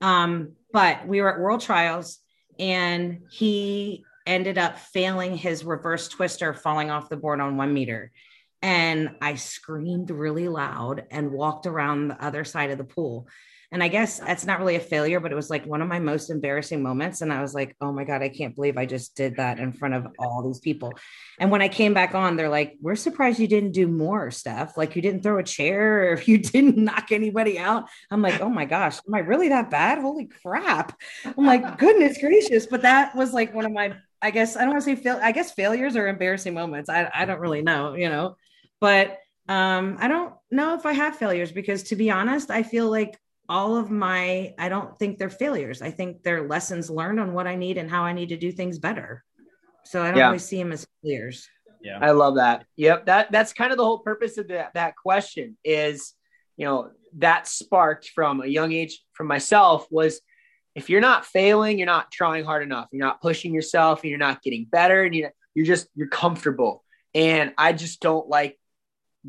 Um, 0.00 0.52
but 0.72 1.06
we 1.06 1.20
were 1.20 1.34
at 1.34 1.40
world 1.40 1.60
trials 1.60 2.18
and 2.58 3.22
he 3.30 4.04
ended 4.26 4.58
up 4.58 4.78
failing 4.78 5.36
his 5.36 5.64
reverse 5.64 6.08
twister, 6.08 6.54
falling 6.54 6.90
off 6.90 7.08
the 7.08 7.16
board 7.16 7.40
on 7.40 7.56
one 7.56 7.72
meter. 7.72 8.12
And 8.60 9.16
I 9.20 9.34
screamed 9.34 10.10
really 10.10 10.48
loud 10.48 11.04
and 11.10 11.32
walked 11.32 11.66
around 11.66 12.08
the 12.08 12.24
other 12.24 12.44
side 12.44 12.70
of 12.70 12.78
the 12.78 12.84
pool. 12.84 13.26
And 13.72 13.82
I 13.82 13.88
guess 13.88 14.18
that's 14.18 14.44
not 14.44 14.58
really 14.58 14.76
a 14.76 14.80
failure, 14.80 15.18
but 15.18 15.32
it 15.32 15.34
was 15.34 15.48
like 15.48 15.64
one 15.64 15.80
of 15.80 15.88
my 15.88 15.98
most 15.98 16.28
embarrassing 16.28 16.82
moments. 16.82 17.22
And 17.22 17.32
I 17.32 17.40
was 17.40 17.54
like, 17.54 17.74
oh 17.80 17.90
my 17.90 18.04
God, 18.04 18.22
I 18.22 18.28
can't 18.28 18.54
believe 18.54 18.76
I 18.76 18.84
just 18.84 19.16
did 19.16 19.36
that 19.36 19.58
in 19.58 19.72
front 19.72 19.94
of 19.94 20.06
all 20.18 20.42
these 20.46 20.60
people. 20.60 20.92
And 21.40 21.50
when 21.50 21.62
I 21.62 21.68
came 21.68 21.94
back 21.94 22.14
on, 22.14 22.36
they're 22.36 22.50
like, 22.50 22.76
we're 22.82 22.96
surprised 22.96 23.40
you 23.40 23.48
didn't 23.48 23.72
do 23.72 23.88
more 23.88 24.30
stuff. 24.30 24.76
Like 24.76 24.94
you 24.94 25.00
didn't 25.00 25.22
throw 25.22 25.38
a 25.38 25.42
chair 25.42 26.12
or 26.12 26.20
you 26.20 26.36
didn't 26.36 26.76
knock 26.76 27.12
anybody 27.12 27.58
out. 27.58 27.88
I'm 28.10 28.20
like, 28.20 28.42
oh 28.42 28.50
my 28.50 28.66
gosh, 28.66 28.98
am 29.08 29.14
I 29.14 29.20
really 29.20 29.48
that 29.48 29.70
bad? 29.70 29.98
Holy 29.98 30.28
crap. 30.42 30.94
I'm 31.24 31.46
like, 31.46 31.78
goodness 31.78 32.18
gracious. 32.18 32.66
But 32.66 32.82
that 32.82 33.16
was 33.16 33.32
like 33.32 33.54
one 33.54 33.64
of 33.64 33.72
my, 33.72 33.94
I 34.20 34.32
guess, 34.32 34.54
I 34.54 34.60
don't 34.60 34.72
want 34.72 34.84
to 34.84 34.94
say 34.94 34.96
fail. 34.96 35.18
I 35.22 35.32
guess 35.32 35.52
failures 35.52 35.96
or 35.96 36.08
embarrassing 36.08 36.52
moments. 36.52 36.90
I, 36.90 37.10
I 37.14 37.24
don't 37.24 37.40
really 37.40 37.62
know, 37.62 37.94
you 37.94 38.10
know, 38.10 38.36
but 38.82 39.18
um, 39.48 39.96
I 39.98 40.08
don't 40.08 40.34
know 40.50 40.74
if 40.74 40.84
I 40.84 40.92
have 40.92 41.16
failures 41.16 41.52
because 41.52 41.84
to 41.84 41.96
be 41.96 42.10
honest, 42.10 42.50
I 42.50 42.62
feel 42.62 42.90
like 42.90 43.18
all 43.56 43.72
of 43.76 43.90
my 43.90 44.54
i 44.58 44.68
don't 44.74 44.92
think 44.98 45.18
they're 45.18 45.38
failures 45.44 45.82
i 45.88 45.90
think 45.98 46.22
they're 46.22 46.48
lessons 46.54 46.88
learned 47.00 47.20
on 47.24 47.34
what 47.36 47.46
i 47.46 47.54
need 47.64 47.76
and 47.80 47.90
how 47.90 48.02
i 48.10 48.12
need 48.18 48.30
to 48.30 48.36
do 48.46 48.50
things 48.50 48.78
better 48.78 49.10
so 49.84 50.02
i 50.02 50.08
don't 50.08 50.18
Yeah. 50.18 50.26
always 50.26 50.44
see 50.50 50.58
them 50.62 50.72
as 50.72 50.86
failures 51.02 51.38
Yeah. 51.88 51.98
I 52.08 52.12
love 52.12 52.34
that. 52.36 52.58
Yep. 52.76 53.06
That 53.10 53.32
that's 53.34 53.52
kind 53.60 53.72
of 53.72 53.76
the 53.78 53.84
whole 53.88 53.98
purpose 54.10 54.38
of 54.38 54.46
that 54.54 54.68
that 54.74 54.92
question 55.06 55.46
is, 55.64 56.14
you 56.58 56.64
know, 56.66 56.78
that 57.26 57.48
sparked 57.48 58.06
from 58.16 58.40
a 58.40 58.46
young 58.58 58.70
age 58.80 58.94
from 59.16 59.26
myself 59.26 59.78
was 59.90 60.12
if 60.80 60.84
you're 60.88 61.06
not 61.10 61.26
failing, 61.26 61.74
you're 61.78 61.94
not 61.96 62.12
trying 62.18 62.44
hard 62.44 62.62
enough. 62.62 62.86
You're 62.92 63.06
not 63.08 63.20
pushing 63.20 63.52
yourself 63.52 64.02
and 64.02 64.10
you're 64.10 64.26
not 64.28 64.42
getting 64.46 64.64
better 64.78 64.98
and 65.02 65.12
you 65.16 65.22
you're 65.56 65.66
just 65.74 65.88
you're 65.96 66.14
comfortable. 66.24 66.74
And 67.14 67.46
I 67.58 67.72
just 67.72 68.00
don't 68.00 68.28
like 68.38 68.54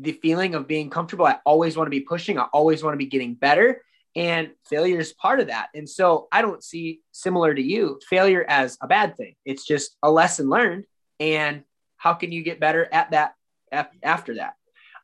the 0.06 0.12
feeling 0.24 0.54
of 0.54 0.68
being 0.74 0.90
comfortable. 0.90 1.26
I 1.26 1.38
always 1.44 1.76
want 1.76 1.86
to 1.88 1.96
be 1.98 2.06
pushing. 2.14 2.38
I 2.38 2.46
always 2.58 2.80
want 2.84 2.94
to 2.94 3.04
be 3.04 3.10
getting 3.16 3.34
better. 3.34 3.82
And 4.16 4.50
failure 4.64 5.00
is 5.00 5.12
part 5.12 5.40
of 5.40 5.48
that. 5.48 5.68
And 5.74 5.88
so 5.88 6.28
I 6.30 6.42
don't 6.42 6.62
see 6.62 7.00
similar 7.10 7.52
to 7.52 7.62
you 7.62 8.00
failure 8.08 8.44
as 8.48 8.78
a 8.80 8.86
bad 8.86 9.16
thing. 9.16 9.34
It's 9.44 9.66
just 9.66 9.96
a 10.02 10.10
lesson 10.10 10.48
learned. 10.48 10.84
And 11.18 11.64
how 11.96 12.14
can 12.14 12.30
you 12.30 12.42
get 12.42 12.60
better 12.60 12.88
at 12.92 13.10
that 13.10 13.34
after 14.02 14.36
that? 14.36 14.54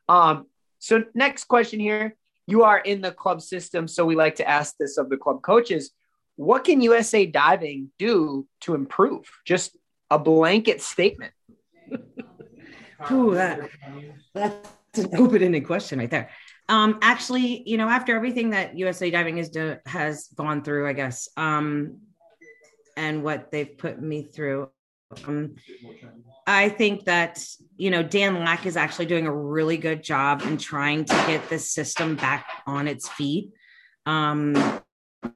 Um, 0.07 0.45
so 0.79 1.03
next 1.13 1.45
question 1.45 1.79
here. 1.79 2.15
You 2.47 2.63
are 2.63 2.79
in 2.79 3.01
the 3.01 3.11
club 3.11 3.41
system, 3.41 3.87
so 3.87 4.05
we 4.05 4.15
like 4.15 4.35
to 4.35 4.49
ask 4.49 4.75
this 4.77 4.97
of 4.97 5.09
the 5.09 5.17
club 5.17 5.41
coaches. 5.41 5.91
What 6.35 6.63
can 6.63 6.81
USA 6.81 7.25
Diving 7.25 7.91
do 7.99 8.47
to 8.61 8.75
improve? 8.75 9.29
Just 9.45 9.77
a 10.09 10.17
blanket 10.17 10.81
statement. 10.81 11.33
Ooh, 13.11 13.33
that, 13.35 13.69
that's 14.33 14.99
an 14.99 15.15
open-ended 15.17 15.65
question 15.65 15.99
right 15.99 16.09
there 16.09 16.29
um 16.71 16.97
actually 17.01 17.61
you 17.69 17.77
know 17.77 17.89
after 17.89 18.15
everything 18.15 18.49
that 18.49 18.75
usa 18.77 19.11
diving 19.11 19.37
has 19.37 19.49
do, 19.49 19.75
has 19.85 20.29
gone 20.35 20.63
through 20.63 20.87
i 20.87 20.93
guess 20.93 21.27
um 21.37 21.99
and 22.97 23.23
what 23.23 23.51
they've 23.51 23.77
put 23.77 24.01
me 24.01 24.23
through 24.23 24.69
um 25.27 25.55
i 26.47 26.69
think 26.69 27.03
that 27.03 27.43
you 27.75 27.91
know 27.91 28.01
dan 28.01 28.39
lack 28.39 28.65
is 28.65 28.77
actually 28.77 29.05
doing 29.05 29.27
a 29.27 29.35
really 29.35 29.77
good 29.77 30.01
job 30.01 30.41
in 30.43 30.57
trying 30.57 31.03
to 31.03 31.13
get 31.27 31.47
this 31.49 31.71
system 31.71 32.15
back 32.15 32.47
on 32.65 32.87
its 32.87 33.07
feet. 33.09 33.51
Um 34.05 34.81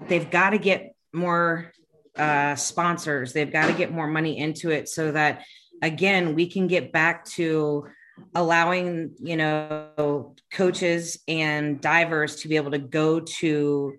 they've 0.07 0.29
got 0.31 0.51
to 0.51 0.57
get 0.57 0.95
more 1.13 1.71
uh 2.17 2.55
sponsors. 2.55 3.33
They've 3.33 3.51
got 3.51 3.67
to 3.67 3.73
get 3.73 3.91
more 3.91 4.07
money 4.07 4.37
into 4.37 4.71
it 4.71 4.87
so 4.87 5.11
that 5.11 5.43
again 5.81 6.33
we 6.35 6.47
can 6.47 6.67
get 6.67 6.91
back 6.91 7.25
to 7.25 7.87
allowing 8.33 9.11
you 9.19 9.37
know 9.37 10.35
coaches 10.51 11.19
and 11.27 11.81
divers 11.81 12.37
to 12.37 12.47
be 12.47 12.55
able 12.55 12.71
to 12.71 12.79
go 12.79 13.19
to 13.19 13.93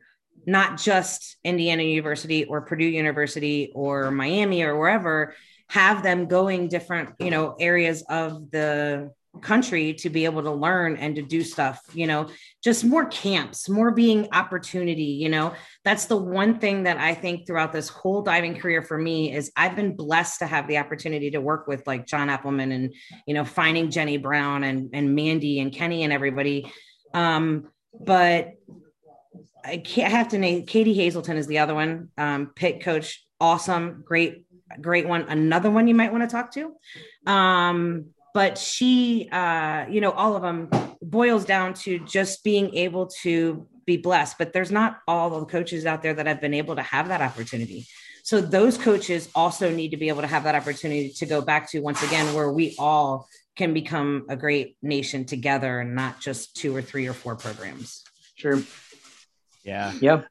not 0.46 0.78
just 0.78 1.36
indiana 1.44 1.82
university 1.82 2.44
or 2.44 2.62
purdue 2.62 2.84
university 2.84 3.72
or 3.74 4.10
miami 4.10 4.62
or 4.62 4.78
wherever 4.78 5.34
have 5.68 6.02
them 6.02 6.26
going 6.26 6.68
different 6.68 7.10
you 7.18 7.30
know 7.30 7.56
areas 7.58 8.02
of 8.08 8.50
the 8.50 9.10
country 9.40 9.94
to 9.94 10.10
be 10.10 10.24
able 10.24 10.42
to 10.42 10.50
learn 10.50 10.96
and 10.96 11.16
to 11.16 11.22
do 11.22 11.42
stuff 11.42 11.80
you 11.92 12.06
know 12.06 12.28
just 12.62 12.84
more 12.84 13.06
camps 13.06 13.68
more 13.68 13.90
being 13.90 14.28
opportunity 14.32 15.02
you 15.02 15.28
know. 15.28 15.54
That's 15.84 16.06
the 16.06 16.16
one 16.16 16.58
thing 16.58 16.82
that 16.84 16.98
i 16.98 17.14
think 17.14 17.46
throughout 17.46 17.72
this 17.72 17.88
whole 17.88 18.22
diving 18.22 18.56
career 18.56 18.82
for 18.82 18.98
me 18.98 19.32
is 19.32 19.52
i've 19.56 19.76
been 19.76 19.94
blessed 19.94 20.40
to 20.40 20.46
have 20.46 20.66
the 20.66 20.78
opportunity 20.78 21.30
to 21.30 21.40
work 21.40 21.68
with 21.68 21.86
like 21.86 22.06
john 22.06 22.28
appleman 22.28 22.72
and 22.72 22.94
you 23.26 23.34
know 23.34 23.44
finding 23.44 23.90
jenny 23.90 24.16
brown 24.16 24.64
and 24.64 24.90
and 24.92 25.14
mandy 25.14 25.60
and 25.60 25.72
kenny 25.72 26.02
and 26.02 26.12
everybody. 26.12 26.72
Um 27.14 27.68
but 27.98 28.52
i 29.64 29.78
can't 29.78 30.12
I 30.12 30.16
have 30.16 30.28
to 30.28 30.38
name 30.38 30.66
katie 30.66 30.94
hazelton 30.94 31.36
is 31.36 31.46
the 31.46 31.58
other 31.58 31.74
one. 31.74 32.08
Um 32.18 32.52
Pitt 32.54 32.80
coach 32.80 33.24
awesome 33.40 34.02
great 34.04 34.44
great 34.80 35.06
one. 35.06 35.22
Another 35.22 35.70
one 35.70 35.86
you 35.86 35.94
might 35.94 36.12
want 36.12 36.28
to 36.28 36.34
talk 36.34 36.52
to. 36.54 36.72
Um 37.30 38.06
but 38.36 38.58
she 38.58 39.28
uh 39.32 39.86
you 39.88 40.00
know 40.00 40.10
all 40.10 40.36
of 40.36 40.42
them 40.42 40.68
boils 41.00 41.44
down 41.46 41.72
to 41.72 41.98
just 42.00 42.44
being 42.44 42.74
able 42.74 43.06
to 43.06 43.66
be 43.86 43.96
blessed 43.96 44.36
but 44.38 44.52
there's 44.52 44.70
not 44.70 44.98
all 45.08 45.40
the 45.40 45.46
coaches 45.46 45.86
out 45.86 46.02
there 46.02 46.12
that 46.12 46.26
have 46.26 46.40
been 46.40 46.52
able 46.52 46.76
to 46.76 46.82
have 46.82 47.08
that 47.08 47.22
opportunity 47.22 47.86
so 48.22 48.40
those 48.40 48.76
coaches 48.76 49.28
also 49.34 49.70
need 49.70 49.90
to 49.90 49.96
be 49.96 50.08
able 50.08 50.20
to 50.20 50.26
have 50.26 50.44
that 50.44 50.54
opportunity 50.54 51.08
to 51.10 51.24
go 51.24 51.40
back 51.40 51.70
to 51.70 51.80
once 51.80 52.02
again 52.02 52.34
where 52.34 52.52
we 52.52 52.74
all 52.78 53.26
can 53.56 53.72
become 53.72 54.26
a 54.28 54.36
great 54.36 54.76
nation 54.82 55.24
together 55.24 55.80
and 55.80 55.94
not 55.94 56.20
just 56.20 56.54
two 56.56 56.76
or 56.76 56.82
three 56.82 57.06
or 57.06 57.14
four 57.14 57.36
programs 57.36 58.04
Sure. 58.36 58.62
Yeah. 59.64 59.92
Yep. 60.00 60.26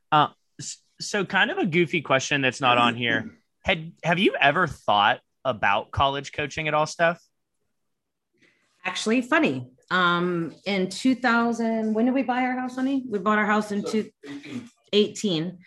S- 0.59 0.77
So, 1.01 1.25
kind 1.25 1.49
of 1.49 1.57
a 1.57 1.65
goofy 1.65 2.01
question 2.01 2.41
that's 2.41 2.61
not 2.61 2.77
on 2.77 2.95
here. 2.95 3.31
Had 3.63 3.93
have 4.03 4.19
you 4.19 4.35
ever 4.39 4.67
thought 4.67 5.21
about 5.43 5.89
college 5.89 6.31
coaching 6.31 6.67
at 6.67 6.75
all, 6.75 6.85
Steph? 6.85 7.19
Actually 8.85 9.21
funny. 9.21 9.67
Um 9.91 10.55
in 10.65 10.89
2000 10.89 11.93
when 11.93 12.05
did 12.05 12.13
we 12.13 12.23
buy 12.23 12.43
our 12.43 12.57
house 12.57 12.75
honey? 12.75 13.03
We 13.07 13.19
bought 13.19 13.37
our 13.37 13.45
house 13.45 13.71
in 13.71 13.83
2018 13.83 15.57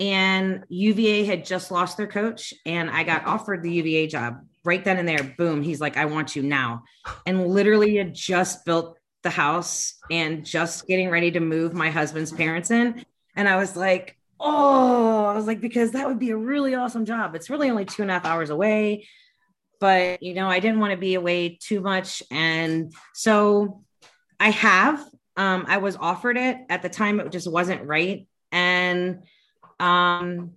and 0.00 0.64
uva 0.68 1.24
had 1.24 1.44
just 1.44 1.70
lost 1.70 1.98
their 1.98 2.06
coach 2.06 2.54
and 2.64 2.90
i 2.90 3.04
got 3.04 3.26
offered 3.26 3.62
the 3.62 3.70
uva 3.70 4.10
job. 4.10 4.40
Right 4.64 4.84
then 4.84 4.98
and 4.98 5.08
there 5.08 5.34
boom 5.38 5.62
he's 5.62 5.80
like 5.80 5.96
i 5.96 6.04
want 6.06 6.34
you 6.34 6.42
now. 6.42 6.82
And 7.26 7.46
literally 7.46 7.96
had 7.96 8.14
just 8.14 8.64
built 8.64 8.96
the 9.22 9.30
house 9.30 9.94
and 10.10 10.44
just 10.44 10.86
getting 10.86 11.10
ready 11.10 11.30
to 11.32 11.40
move 11.40 11.74
my 11.74 11.90
husband's 11.90 12.32
parents 12.32 12.70
in. 12.70 13.04
And 13.36 13.48
i 13.48 13.56
was 13.56 13.76
like 13.76 14.16
oh 14.40 15.26
i 15.26 15.34
was 15.34 15.46
like 15.46 15.60
because 15.60 15.92
that 15.92 16.08
would 16.08 16.18
be 16.18 16.30
a 16.30 16.36
really 16.36 16.74
awesome 16.74 17.04
job. 17.04 17.36
It's 17.36 17.50
really 17.50 17.70
only 17.70 17.84
two 17.84 18.02
and 18.02 18.10
a 18.10 18.14
half 18.14 18.24
hours 18.24 18.50
away 18.50 19.06
but 19.80 20.22
you 20.22 20.34
know 20.34 20.48
i 20.48 20.60
didn't 20.60 20.78
want 20.78 20.92
to 20.92 20.96
be 20.96 21.14
away 21.14 21.58
too 21.60 21.80
much. 21.80 22.22
And 22.30 22.92
so 23.14 23.82
i 24.38 24.50
have 24.50 25.04
um 25.36 25.64
i 25.68 25.78
was 25.78 25.96
offered 25.96 26.36
it. 26.36 26.58
At 26.68 26.82
the 26.82 26.88
time 26.88 27.18
it 27.18 27.32
just 27.32 27.50
wasn't 27.50 27.86
right. 27.86 28.26
And 28.52 29.22
um 29.80 30.52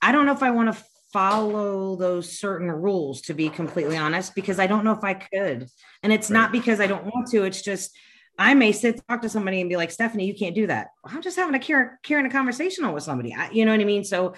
i 0.00 0.10
don't 0.10 0.26
know 0.26 0.32
if 0.32 0.42
i 0.42 0.50
want 0.50 0.74
to 0.74 0.84
follow 1.12 1.94
those 1.94 2.38
certain 2.38 2.70
rules 2.70 3.20
to 3.20 3.34
be 3.34 3.50
completely 3.50 3.98
honest 3.98 4.34
because 4.34 4.58
i 4.58 4.66
don't 4.66 4.84
know 4.84 4.92
if 4.92 5.04
i 5.04 5.14
could. 5.14 5.68
And 6.02 6.12
it's 6.12 6.30
not 6.30 6.50
because 6.52 6.80
i 6.80 6.86
don't 6.86 7.04
want 7.04 7.28
to. 7.28 7.44
It's 7.44 7.62
just 7.62 7.94
i 8.38 8.54
may 8.54 8.72
sit 8.72 9.02
talk 9.08 9.20
to 9.20 9.28
somebody 9.28 9.60
and 9.60 9.68
be 9.68 9.76
like 9.76 9.90
stephanie 9.90 10.26
you 10.26 10.34
can't 10.34 10.54
do 10.54 10.66
that. 10.66 10.88
I'm 11.04 11.20
just 11.20 11.36
having 11.36 11.54
a 11.54 11.58
care 11.58 12.00
carrying 12.02 12.26
a 12.26 12.30
conversation 12.30 12.90
with 12.90 13.04
somebody. 13.04 13.34
I, 13.34 13.50
you 13.50 13.66
know 13.66 13.72
what 13.72 13.80
i 13.80 13.84
mean? 13.84 14.04
So 14.04 14.34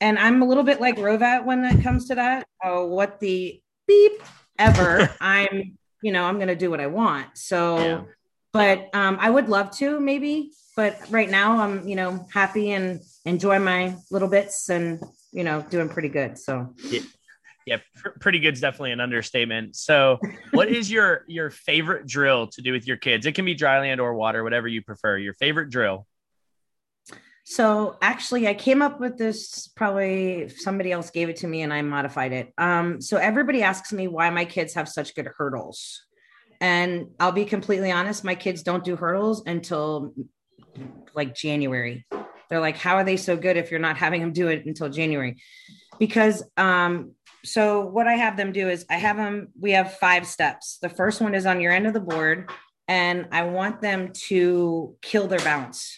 And 0.00 0.18
I'm 0.18 0.42
a 0.42 0.44
little 0.44 0.64
bit 0.64 0.80
like 0.80 0.96
Hrovat 0.96 1.44
when 1.44 1.64
it 1.64 1.82
comes 1.82 2.08
to 2.08 2.16
that. 2.16 2.46
Oh, 2.62 2.86
what 2.86 3.20
the 3.20 3.62
beep 3.86 4.22
ever. 4.58 5.10
I'm, 5.20 5.78
you 6.02 6.12
know, 6.12 6.24
I'm 6.24 6.36
going 6.36 6.48
to 6.48 6.56
do 6.56 6.70
what 6.70 6.80
I 6.80 6.86
want. 6.86 7.28
So, 7.34 7.78
yeah. 7.78 8.02
but 8.52 8.94
um, 8.94 9.18
I 9.20 9.30
would 9.30 9.48
love 9.48 9.70
to 9.78 10.00
maybe, 10.00 10.52
but 10.76 10.98
right 11.10 11.30
now 11.30 11.60
I'm, 11.60 11.86
you 11.88 11.96
know, 11.96 12.26
happy 12.32 12.72
and 12.72 13.00
enjoy 13.24 13.58
my 13.58 13.96
little 14.10 14.28
bits 14.28 14.68
and, 14.68 15.02
you 15.32 15.44
know, 15.44 15.62
doing 15.62 15.88
pretty 15.88 16.08
good. 16.08 16.38
So, 16.38 16.74
yeah 16.90 17.00
yeah 17.66 17.78
pr- 17.96 18.10
pretty 18.20 18.38
good 18.38 18.54
is 18.54 18.60
definitely 18.60 18.92
an 18.92 19.00
understatement 19.00 19.76
so 19.76 20.18
what 20.52 20.68
is 20.68 20.90
your 20.90 21.24
your 21.26 21.50
favorite 21.50 22.06
drill 22.06 22.46
to 22.46 22.62
do 22.62 22.72
with 22.72 22.86
your 22.86 22.96
kids 22.96 23.26
it 23.26 23.32
can 23.32 23.44
be 23.44 23.54
dry 23.54 23.80
land 23.80 24.00
or 24.00 24.14
water 24.14 24.44
whatever 24.44 24.68
you 24.68 24.82
prefer 24.82 25.16
your 25.16 25.34
favorite 25.34 25.70
drill 25.70 26.06
so 27.44 27.96
actually 28.02 28.48
i 28.48 28.54
came 28.54 28.82
up 28.82 29.00
with 29.00 29.16
this 29.16 29.68
probably 29.68 30.48
somebody 30.48 30.90
else 30.90 31.10
gave 31.10 31.28
it 31.28 31.36
to 31.36 31.46
me 31.46 31.62
and 31.62 31.72
i 31.72 31.80
modified 31.82 32.32
it 32.32 32.52
um, 32.58 33.00
so 33.00 33.16
everybody 33.16 33.62
asks 33.62 33.92
me 33.92 34.08
why 34.08 34.30
my 34.30 34.44
kids 34.44 34.74
have 34.74 34.88
such 34.88 35.14
good 35.14 35.28
hurdles 35.36 36.04
and 36.60 37.06
i'll 37.20 37.32
be 37.32 37.44
completely 37.44 37.92
honest 37.92 38.24
my 38.24 38.34
kids 38.34 38.62
don't 38.62 38.84
do 38.84 38.96
hurdles 38.96 39.42
until 39.46 40.14
like 41.14 41.34
january 41.34 42.06
they're 42.48 42.60
like 42.60 42.76
how 42.76 42.96
are 42.96 43.04
they 43.04 43.16
so 43.16 43.36
good 43.36 43.56
if 43.56 43.70
you're 43.70 43.80
not 43.80 43.96
having 43.96 44.20
them 44.20 44.32
do 44.32 44.48
it 44.48 44.66
until 44.66 44.88
january 44.88 45.36
because 45.98 46.42
um, 46.56 47.12
so 47.44 47.84
what 47.84 48.08
I 48.08 48.14
have 48.14 48.36
them 48.36 48.52
do 48.52 48.68
is 48.68 48.86
I 48.88 48.96
have 48.96 49.16
them, 49.16 49.48
we 49.60 49.72
have 49.72 49.98
five 49.98 50.26
steps. 50.26 50.78
The 50.80 50.88
first 50.88 51.20
one 51.20 51.34
is 51.34 51.46
on 51.46 51.60
your 51.60 51.72
end 51.72 51.86
of 51.86 51.92
the 51.92 52.00
board, 52.00 52.50
and 52.88 53.28
I 53.32 53.44
want 53.44 53.80
them 53.80 54.12
to 54.28 54.96
kill 55.02 55.28
their 55.28 55.40
bounce. 55.40 55.96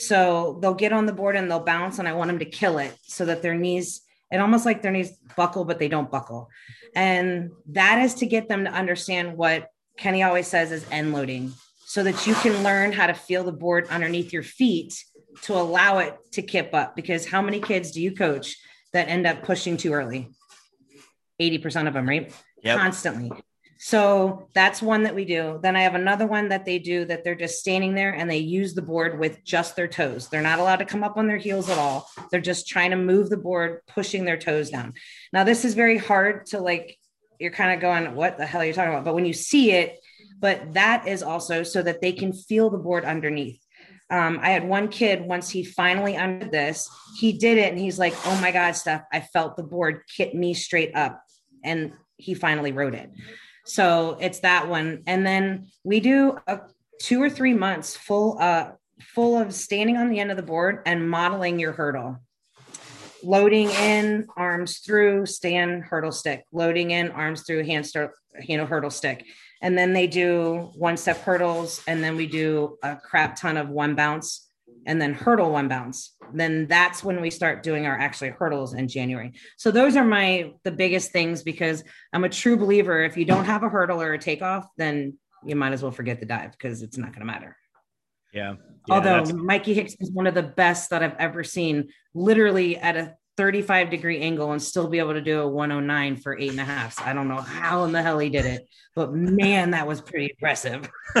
So 0.00 0.58
they'll 0.62 0.74
get 0.74 0.92
on 0.94 1.04
the 1.04 1.12
board 1.12 1.36
and 1.36 1.50
they'll 1.50 1.60
bounce, 1.60 1.98
and 1.98 2.08
I 2.08 2.14
want 2.14 2.28
them 2.28 2.38
to 2.38 2.46
kill 2.46 2.78
it 2.78 2.96
so 3.02 3.26
that 3.26 3.42
their 3.42 3.54
knees, 3.54 4.00
and 4.30 4.40
almost 4.40 4.64
like 4.64 4.80
their 4.80 4.92
knees 4.92 5.12
buckle, 5.36 5.64
but 5.66 5.78
they 5.78 5.88
don't 5.88 6.10
buckle. 6.10 6.48
And 6.96 7.50
that 7.66 7.98
is 8.00 8.14
to 8.14 8.26
get 8.26 8.48
them 8.48 8.64
to 8.64 8.70
understand 8.70 9.36
what 9.36 9.68
Kenny 9.98 10.22
always 10.22 10.46
says 10.46 10.72
is 10.72 10.86
end 10.90 11.12
loading, 11.12 11.52
so 11.84 12.02
that 12.02 12.26
you 12.26 12.34
can 12.34 12.62
learn 12.62 12.92
how 12.92 13.08
to 13.08 13.14
feel 13.14 13.44
the 13.44 13.52
board 13.52 13.86
underneath 13.90 14.32
your 14.32 14.42
feet 14.42 15.04
to 15.42 15.52
allow 15.54 15.98
it 15.98 16.16
to 16.32 16.42
kip 16.42 16.72
up. 16.72 16.96
Because 16.96 17.26
how 17.26 17.42
many 17.42 17.60
kids 17.60 17.90
do 17.90 18.00
you 18.00 18.14
coach 18.14 18.56
that 18.92 19.08
end 19.08 19.26
up 19.26 19.42
pushing 19.42 19.76
too 19.76 19.92
early? 19.92 20.30
80% 21.40 21.88
of 21.88 21.94
them, 21.94 22.08
right? 22.08 22.32
Yep. 22.62 22.78
Constantly. 22.78 23.32
So 23.82 24.50
that's 24.54 24.82
one 24.82 25.04
that 25.04 25.14
we 25.14 25.24
do. 25.24 25.58
Then 25.62 25.74
I 25.74 25.80
have 25.80 25.94
another 25.94 26.26
one 26.26 26.50
that 26.50 26.66
they 26.66 26.78
do 26.78 27.06
that 27.06 27.24
they're 27.24 27.34
just 27.34 27.60
standing 27.60 27.94
there 27.94 28.12
and 28.12 28.30
they 28.30 28.36
use 28.36 28.74
the 28.74 28.82
board 28.82 29.18
with 29.18 29.42
just 29.42 29.74
their 29.74 29.88
toes. 29.88 30.28
They're 30.28 30.42
not 30.42 30.58
allowed 30.58 30.80
to 30.80 30.84
come 30.84 31.02
up 31.02 31.16
on 31.16 31.26
their 31.26 31.38
heels 31.38 31.70
at 31.70 31.78
all. 31.78 32.06
They're 32.30 32.42
just 32.42 32.68
trying 32.68 32.90
to 32.90 32.98
move 32.98 33.30
the 33.30 33.38
board, 33.38 33.80
pushing 33.88 34.26
their 34.26 34.36
toes 34.36 34.68
down. 34.68 34.92
Now, 35.32 35.44
this 35.44 35.64
is 35.64 35.72
very 35.72 35.96
hard 35.96 36.44
to 36.48 36.60
like, 36.60 36.98
you're 37.38 37.52
kind 37.52 37.72
of 37.72 37.80
going, 37.80 38.14
what 38.14 38.36
the 38.36 38.44
hell 38.44 38.60
are 38.60 38.66
you 38.66 38.74
talking 38.74 38.92
about? 38.92 39.06
But 39.06 39.14
when 39.14 39.24
you 39.24 39.32
see 39.32 39.72
it, 39.72 39.98
but 40.38 40.74
that 40.74 41.08
is 41.08 41.22
also 41.22 41.62
so 41.62 41.80
that 41.80 42.02
they 42.02 42.12
can 42.12 42.34
feel 42.34 42.68
the 42.68 42.76
board 42.76 43.06
underneath. 43.06 43.64
Um, 44.10 44.40
I 44.42 44.50
had 44.50 44.68
one 44.68 44.88
kid 44.88 45.22
once 45.22 45.48
he 45.48 45.64
finally 45.64 46.18
under 46.18 46.44
this, 46.44 46.86
he 47.18 47.32
did 47.32 47.56
it 47.56 47.70
and 47.70 47.80
he's 47.80 47.98
like, 47.98 48.14
oh 48.26 48.38
my 48.42 48.52
God, 48.52 48.72
Steph, 48.72 49.04
I 49.10 49.20
felt 49.20 49.56
the 49.56 49.62
board 49.62 50.02
hit 50.14 50.34
me 50.34 50.52
straight 50.52 50.94
up 50.94 51.22
and 51.64 51.94
he 52.18 52.34
finally 52.34 52.72
wrote 52.72 52.94
it. 52.94 53.10
So 53.72 54.16
it's 54.20 54.40
that 54.40 54.68
one. 54.68 55.02
And 55.06 55.24
then 55.26 55.68
we 55.84 56.00
do 56.00 56.38
a 56.46 56.60
two 57.00 57.22
or 57.22 57.30
three 57.30 57.54
months 57.54 57.96
full 57.96 58.36
uh 58.40 58.72
full 59.00 59.38
of 59.38 59.54
standing 59.54 59.96
on 59.96 60.10
the 60.10 60.20
end 60.20 60.30
of 60.30 60.36
the 60.36 60.42
board 60.42 60.82
and 60.86 61.08
modeling 61.08 61.58
your 61.58 61.72
hurdle. 61.72 62.18
Loading 63.22 63.70
in, 63.70 64.26
arms 64.36 64.78
through, 64.78 65.26
stand, 65.26 65.84
hurdle 65.84 66.12
stick. 66.12 66.44
Loading 66.52 66.90
in, 66.90 67.10
arms 67.10 67.42
through, 67.42 67.64
hand 67.64 67.86
start, 67.86 68.12
you 68.42 68.56
know, 68.56 68.66
hurdle 68.66 68.90
stick. 68.90 69.26
And 69.62 69.76
then 69.76 69.92
they 69.92 70.06
do 70.06 70.70
one 70.74 70.96
step 70.96 71.18
hurdles, 71.18 71.82
and 71.86 72.02
then 72.02 72.16
we 72.16 72.26
do 72.26 72.78
a 72.82 72.96
crap 72.96 73.36
ton 73.36 73.58
of 73.58 73.68
one 73.68 73.94
bounce 73.94 74.49
and 74.90 75.00
then 75.00 75.14
hurdle 75.14 75.52
one 75.52 75.68
bounce 75.68 76.16
then 76.34 76.66
that's 76.66 77.04
when 77.04 77.20
we 77.20 77.30
start 77.30 77.62
doing 77.62 77.86
our 77.86 77.96
actually 77.96 78.30
hurdles 78.30 78.74
in 78.74 78.88
january. 78.88 79.32
So 79.56 79.70
those 79.70 79.96
are 79.96 80.04
my 80.04 80.52
the 80.64 80.72
biggest 80.72 81.12
things 81.12 81.44
because 81.44 81.84
i'm 82.12 82.24
a 82.24 82.28
true 82.28 82.56
believer 82.56 83.02
if 83.04 83.16
you 83.16 83.24
don't 83.24 83.44
have 83.44 83.62
a 83.62 83.68
hurdle 83.68 84.02
or 84.02 84.12
a 84.14 84.18
takeoff 84.18 84.66
then 84.76 85.16
you 85.44 85.54
might 85.54 85.72
as 85.72 85.82
well 85.82 85.92
forget 85.92 86.18
the 86.18 86.26
dive 86.26 86.50
because 86.50 86.82
it's 86.82 86.98
not 86.98 87.12
going 87.12 87.20
to 87.20 87.24
matter. 87.24 87.56
Yeah, 88.34 88.54
yeah 88.88 88.94
although 88.94 89.24
mikey 89.32 89.74
hicks 89.74 89.94
is 90.00 90.10
one 90.10 90.26
of 90.26 90.34
the 90.34 90.42
best 90.42 90.90
that 90.90 91.02
i've 91.04 91.16
ever 91.18 91.44
seen 91.44 91.90
literally 92.12 92.76
at 92.76 92.96
a 92.96 93.14
35 93.36 93.90
degree 93.90 94.20
angle 94.20 94.50
and 94.52 94.60
still 94.60 94.88
be 94.88 94.98
able 94.98 95.14
to 95.14 95.22
do 95.22 95.40
a 95.40 95.48
109 95.48 96.16
for 96.16 96.36
eight 96.36 96.50
and 96.50 96.60
a 96.60 96.64
half. 96.64 96.94
So 96.94 97.04
i 97.04 97.12
don't 97.12 97.28
know 97.28 97.40
how 97.40 97.84
in 97.84 97.92
the 97.92 98.02
hell 98.02 98.18
he 98.18 98.28
did 98.28 98.44
it 98.44 98.68
but 98.96 99.14
man 99.14 99.70
that 99.70 99.86
was 99.86 100.00
pretty 100.00 100.30
impressive. 100.30 100.90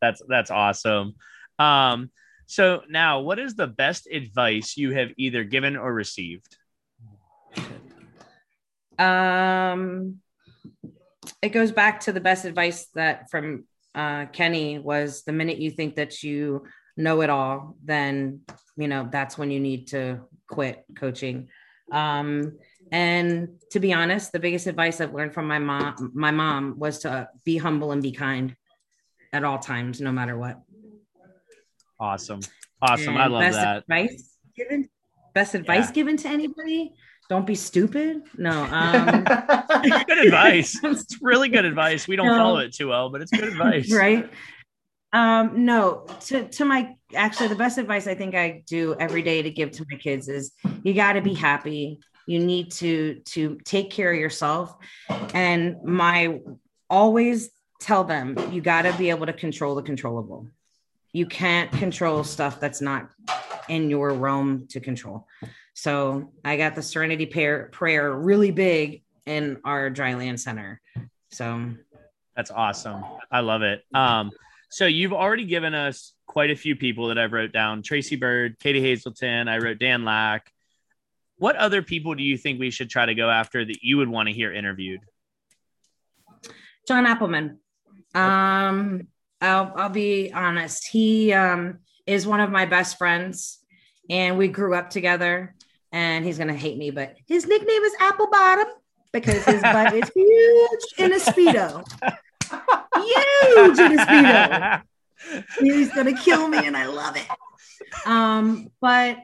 That's 0.00 0.22
that's 0.26 0.50
awesome. 0.50 1.14
Um 1.58 2.10
so 2.50 2.82
now, 2.88 3.20
what 3.20 3.38
is 3.38 3.54
the 3.54 3.68
best 3.68 4.08
advice 4.10 4.76
you 4.76 4.90
have 4.90 5.10
either 5.16 5.44
given 5.44 5.76
or 5.76 5.94
received? 5.94 6.56
Um, 8.98 10.16
it 11.40 11.50
goes 11.50 11.70
back 11.70 12.00
to 12.00 12.12
the 12.12 12.20
best 12.20 12.44
advice 12.44 12.88
that 12.96 13.30
from 13.30 13.66
uh, 13.94 14.26
Kenny 14.26 14.80
was 14.80 15.22
the 15.22 15.32
minute 15.32 15.58
you 15.58 15.70
think 15.70 15.94
that 15.94 16.24
you 16.24 16.64
know 16.96 17.20
it 17.20 17.30
all, 17.30 17.76
then 17.84 18.40
you 18.76 18.88
know 18.88 19.08
that's 19.12 19.38
when 19.38 19.52
you 19.52 19.60
need 19.60 19.86
to 19.88 20.20
quit 20.48 20.84
coaching. 20.96 21.50
Um, 21.92 22.58
and 22.90 23.60
to 23.70 23.78
be 23.78 23.92
honest, 23.92 24.32
the 24.32 24.40
biggest 24.40 24.66
advice 24.66 25.00
I've 25.00 25.14
learned 25.14 25.34
from 25.34 25.46
my 25.46 25.60
mom, 25.60 26.10
my 26.14 26.32
mom, 26.32 26.80
was 26.80 26.98
to 27.00 27.28
be 27.44 27.58
humble 27.58 27.92
and 27.92 28.02
be 28.02 28.10
kind 28.10 28.56
at 29.32 29.44
all 29.44 29.60
times, 29.60 30.00
no 30.00 30.10
matter 30.10 30.36
what. 30.36 30.60
Awesome. 32.00 32.40
Awesome. 32.80 33.14
And 33.14 33.18
I 33.22 33.26
love 33.26 33.42
best 33.42 33.56
that. 33.56 33.76
Advice 33.78 34.36
given, 34.56 34.88
best 35.34 35.54
advice 35.54 35.86
yeah. 35.88 35.92
given 35.92 36.16
to 36.18 36.28
anybody. 36.28 36.94
Don't 37.28 37.46
be 37.46 37.54
stupid. 37.54 38.22
No. 38.36 38.64
Um, 38.70 40.04
good 40.04 40.26
advice. 40.26 40.78
It's 40.84 41.22
really 41.22 41.48
good 41.48 41.64
advice. 41.64 42.08
We 42.08 42.16
don't 42.16 42.26
no. 42.26 42.36
follow 42.36 42.58
it 42.58 42.74
too 42.74 42.88
well, 42.88 43.08
but 43.10 43.22
it's 43.22 43.30
good 43.30 43.44
advice. 43.44 43.92
right. 43.92 44.30
Um, 45.12 45.64
no, 45.64 46.06
to, 46.26 46.48
to 46.48 46.64
my 46.64 46.94
actually 47.14 47.48
the 47.48 47.56
best 47.56 47.78
advice 47.78 48.06
I 48.06 48.14
think 48.14 48.34
I 48.34 48.62
do 48.66 48.94
every 48.98 49.22
day 49.22 49.42
to 49.42 49.50
give 49.50 49.72
to 49.72 49.86
my 49.90 49.96
kids 49.96 50.28
is 50.28 50.52
you 50.82 50.94
got 50.94 51.14
to 51.14 51.20
be 51.20 51.34
happy. 51.34 52.00
You 52.26 52.38
need 52.38 52.70
to 52.72 53.20
to 53.26 53.58
take 53.64 53.90
care 53.90 54.12
of 54.12 54.18
yourself. 54.18 54.74
And 55.34 55.82
my 55.84 56.40
always 56.88 57.50
tell 57.80 58.04
them 58.04 58.36
you 58.52 58.60
got 58.60 58.82
to 58.82 58.92
be 58.98 59.10
able 59.10 59.26
to 59.26 59.32
control 59.32 59.74
the 59.74 59.82
controllable 59.82 60.46
you 61.12 61.26
can't 61.26 61.70
control 61.72 62.24
stuff 62.24 62.60
that's 62.60 62.80
not 62.80 63.10
in 63.68 63.90
your 63.90 64.12
realm 64.12 64.66
to 64.68 64.80
control. 64.80 65.26
So 65.74 66.32
I 66.44 66.56
got 66.56 66.74
the 66.74 66.82
Serenity 66.82 67.26
prayer, 67.26 67.68
prayer 67.72 68.12
really 68.12 68.50
big 68.50 69.02
in 69.26 69.58
our 69.64 69.90
dryland 69.90 70.38
center. 70.38 70.80
So 71.30 71.70
that's 72.36 72.50
awesome. 72.50 73.04
I 73.30 73.40
love 73.40 73.62
it. 73.62 73.82
Um, 73.94 74.30
so 74.70 74.86
you've 74.86 75.12
already 75.12 75.44
given 75.44 75.74
us 75.74 76.12
quite 76.26 76.50
a 76.50 76.56
few 76.56 76.76
people 76.76 77.08
that 77.08 77.18
I've 77.18 77.32
wrote 77.32 77.52
down: 77.52 77.82
Tracy 77.82 78.16
Bird, 78.16 78.58
Katie 78.58 78.80
Hazelton. 78.80 79.48
I 79.48 79.58
wrote 79.58 79.78
Dan 79.78 80.04
Lack. 80.04 80.52
What 81.38 81.56
other 81.56 81.82
people 81.82 82.14
do 82.14 82.22
you 82.22 82.36
think 82.36 82.60
we 82.60 82.70
should 82.70 82.90
try 82.90 83.06
to 83.06 83.14
go 83.14 83.30
after 83.30 83.64
that 83.64 83.82
you 83.82 83.96
would 83.96 84.08
want 84.08 84.28
to 84.28 84.34
hear 84.34 84.52
interviewed? 84.52 85.00
John 86.86 87.06
Appleman. 87.06 87.58
Um, 88.14 89.08
I'll, 89.40 89.72
I'll 89.76 89.88
be 89.88 90.32
honest. 90.32 90.86
He 90.86 91.32
um, 91.32 91.78
is 92.06 92.26
one 92.26 92.40
of 92.40 92.50
my 92.50 92.66
best 92.66 92.98
friends, 92.98 93.58
and 94.08 94.36
we 94.36 94.48
grew 94.48 94.74
up 94.74 94.90
together. 94.90 95.54
And 95.92 96.24
he's 96.24 96.38
gonna 96.38 96.54
hate 96.54 96.78
me, 96.78 96.90
but 96.90 97.16
his 97.26 97.46
nickname 97.46 97.82
is 97.82 97.94
Apple 97.98 98.28
Bottom 98.30 98.68
because 99.12 99.44
his 99.44 99.60
butt 99.60 99.92
is 99.92 100.08
huge 100.14 100.80
in 100.98 101.12
a 101.12 101.16
speedo, 101.16 101.84
huge 102.94 103.78
in 103.78 103.98
a 103.98 104.06
speedo. 104.06 104.82
He's 105.58 105.92
gonna 105.92 106.16
kill 106.16 106.46
me, 106.46 106.64
and 106.64 106.76
I 106.76 106.86
love 106.86 107.16
it. 107.16 107.26
Um, 108.06 108.70
but 108.80 109.18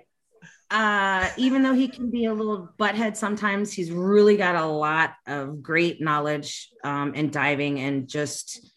uh, 0.70 1.28
even 1.36 1.62
though 1.62 1.74
he 1.74 1.86
can 1.86 2.10
be 2.10 2.24
a 2.24 2.34
little 2.34 2.68
butthead 2.78 3.16
sometimes, 3.16 3.72
he's 3.72 3.92
really 3.92 4.36
got 4.36 4.56
a 4.56 4.66
lot 4.66 5.14
of 5.26 5.62
great 5.62 6.00
knowledge 6.00 6.70
um, 6.82 7.14
in 7.14 7.30
diving 7.30 7.78
and 7.78 8.08
just 8.08 8.72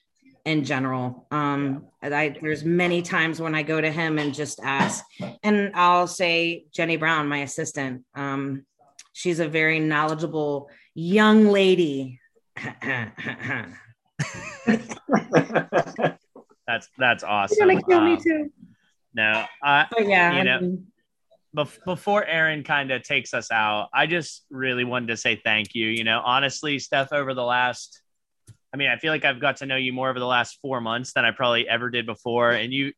in 0.49 0.63
general. 0.63 1.27
Um, 1.29 1.85
I, 2.01 2.35
there's 2.41 2.65
many 2.65 3.03
times 3.03 3.39
when 3.39 3.53
I 3.53 3.61
go 3.61 3.79
to 3.79 3.91
him 3.91 4.17
and 4.17 4.33
just 4.33 4.59
ask, 4.63 5.05
and 5.43 5.71
I'll 5.75 6.07
say 6.07 6.65
Jenny 6.73 6.97
Brown, 6.97 7.27
my 7.27 7.39
assistant. 7.39 8.03
Um, 8.15 8.65
she's 9.13 9.39
a 9.39 9.47
very 9.47 9.79
knowledgeable 9.79 10.69
young 10.95 11.49
lady. 11.49 12.19
that's 16.67 16.89
that's 16.97 17.23
awesome. 17.23 17.57
You're 17.59 17.67
gonna 17.67 17.83
kill 17.83 17.99
um, 17.99 18.05
me 18.05 18.17
too. 18.17 18.51
No, 19.13 19.45
I, 19.63 19.85
but 19.91 20.07
yeah, 20.07 20.35
you 20.35 20.43
know, 20.43 20.79
before 21.85 22.25
Aaron 22.25 22.63
kind 22.63 22.89
of 22.89 23.03
takes 23.03 23.35
us 23.35 23.51
out, 23.51 23.89
I 23.93 24.07
just 24.07 24.45
really 24.49 24.83
wanted 24.83 25.09
to 25.09 25.17
say 25.17 25.35
thank 25.35 25.75
you. 25.75 25.87
You 25.87 26.03
know, 26.03 26.23
honestly, 26.25 26.79
Steph, 26.79 27.13
over 27.13 27.35
the 27.35 27.43
last, 27.43 28.01
I 28.73 28.77
mean, 28.77 28.89
I 28.89 28.97
feel 28.97 29.11
like 29.11 29.25
I've 29.25 29.39
got 29.39 29.57
to 29.57 29.65
know 29.65 29.75
you 29.75 29.93
more 29.93 30.09
over 30.09 30.19
the 30.19 30.25
last 30.25 30.59
four 30.61 30.79
months 30.81 31.13
than 31.13 31.25
I 31.25 31.31
probably 31.31 31.67
ever 31.67 31.89
did 31.89 32.05
before. 32.05 32.51
And 32.51 32.71
you, 32.71 32.93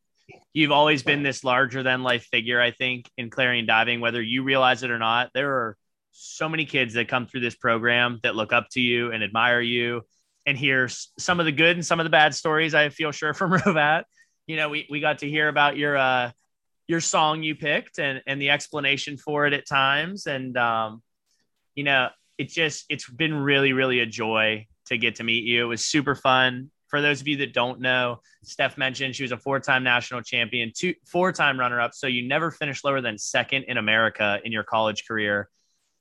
you've 0.52 0.72
always 0.72 1.02
been 1.02 1.22
this 1.22 1.44
larger 1.44 1.82
than 1.82 2.02
life 2.02 2.24
figure, 2.24 2.60
I 2.60 2.70
think, 2.72 3.10
in 3.16 3.30
Clarion 3.30 3.66
diving, 3.66 4.00
whether 4.00 4.20
you 4.20 4.42
realize 4.42 4.82
it 4.82 4.90
or 4.90 4.98
not. 4.98 5.30
There 5.34 5.50
are 5.50 5.76
so 6.12 6.48
many 6.48 6.66
kids 6.66 6.94
that 6.94 7.08
come 7.08 7.26
through 7.26 7.40
this 7.40 7.54
program 7.54 8.20
that 8.22 8.36
look 8.36 8.52
up 8.52 8.68
to 8.72 8.80
you 8.80 9.12
and 9.12 9.24
admire 9.24 9.60
you 9.60 10.02
and 10.46 10.58
hear 10.58 10.88
some 11.18 11.40
of 11.40 11.46
the 11.46 11.52
good 11.52 11.76
and 11.76 11.86
some 11.86 12.00
of 12.00 12.04
the 12.04 12.10
bad 12.10 12.34
stories. 12.34 12.74
I 12.74 12.90
feel 12.90 13.12
sure 13.12 13.32
from 13.34 13.52
Hrovat. 13.52 14.04
You 14.46 14.56
know, 14.56 14.68
we, 14.68 14.86
we 14.90 15.00
got 15.00 15.18
to 15.18 15.28
hear 15.28 15.48
about 15.48 15.76
your, 15.76 15.96
uh, 15.96 16.32
your 16.88 17.00
song 17.00 17.42
you 17.42 17.54
picked 17.54 17.98
and 17.98 18.22
and 18.26 18.40
the 18.40 18.50
explanation 18.50 19.16
for 19.16 19.46
it 19.46 19.52
at 19.52 19.66
times 19.66 20.26
and 20.26 20.56
um 20.56 21.02
you 21.74 21.84
know 21.84 22.08
it 22.38 22.48
just 22.48 22.84
it's 22.88 23.08
been 23.08 23.34
really 23.34 23.72
really 23.72 24.00
a 24.00 24.06
joy 24.06 24.66
to 24.86 24.98
get 24.98 25.16
to 25.16 25.24
meet 25.24 25.44
you 25.44 25.64
it 25.64 25.68
was 25.68 25.84
super 25.84 26.14
fun 26.14 26.70
for 26.88 27.00
those 27.00 27.20
of 27.20 27.28
you 27.28 27.36
that 27.38 27.52
don't 27.52 27.80
know 27.80 28.20
steph 28.42 28.76
mentioned 28.76 29.14
she 29.14 29.22
was 29.22 29.32
a 29.32 29.36
four-time 29.36 29.82
national 29.82 30.20
champion 30.22 30.72
two 30.74 30.94
four-time 31.06 31.58
runner-up 31.58 31.94
so 31.94 32.06
you 32.06 32.26
never 32.26 32.50
finished 32.50 32.84
lower 32.84 33.00
than 33.00 33.18
second 33.18 33.64
in 33.64 33.76
america 33.76 34.38
in 34.44 34.52
your 34.52 34.64
college 34.64 35.06
career 35.06 35.48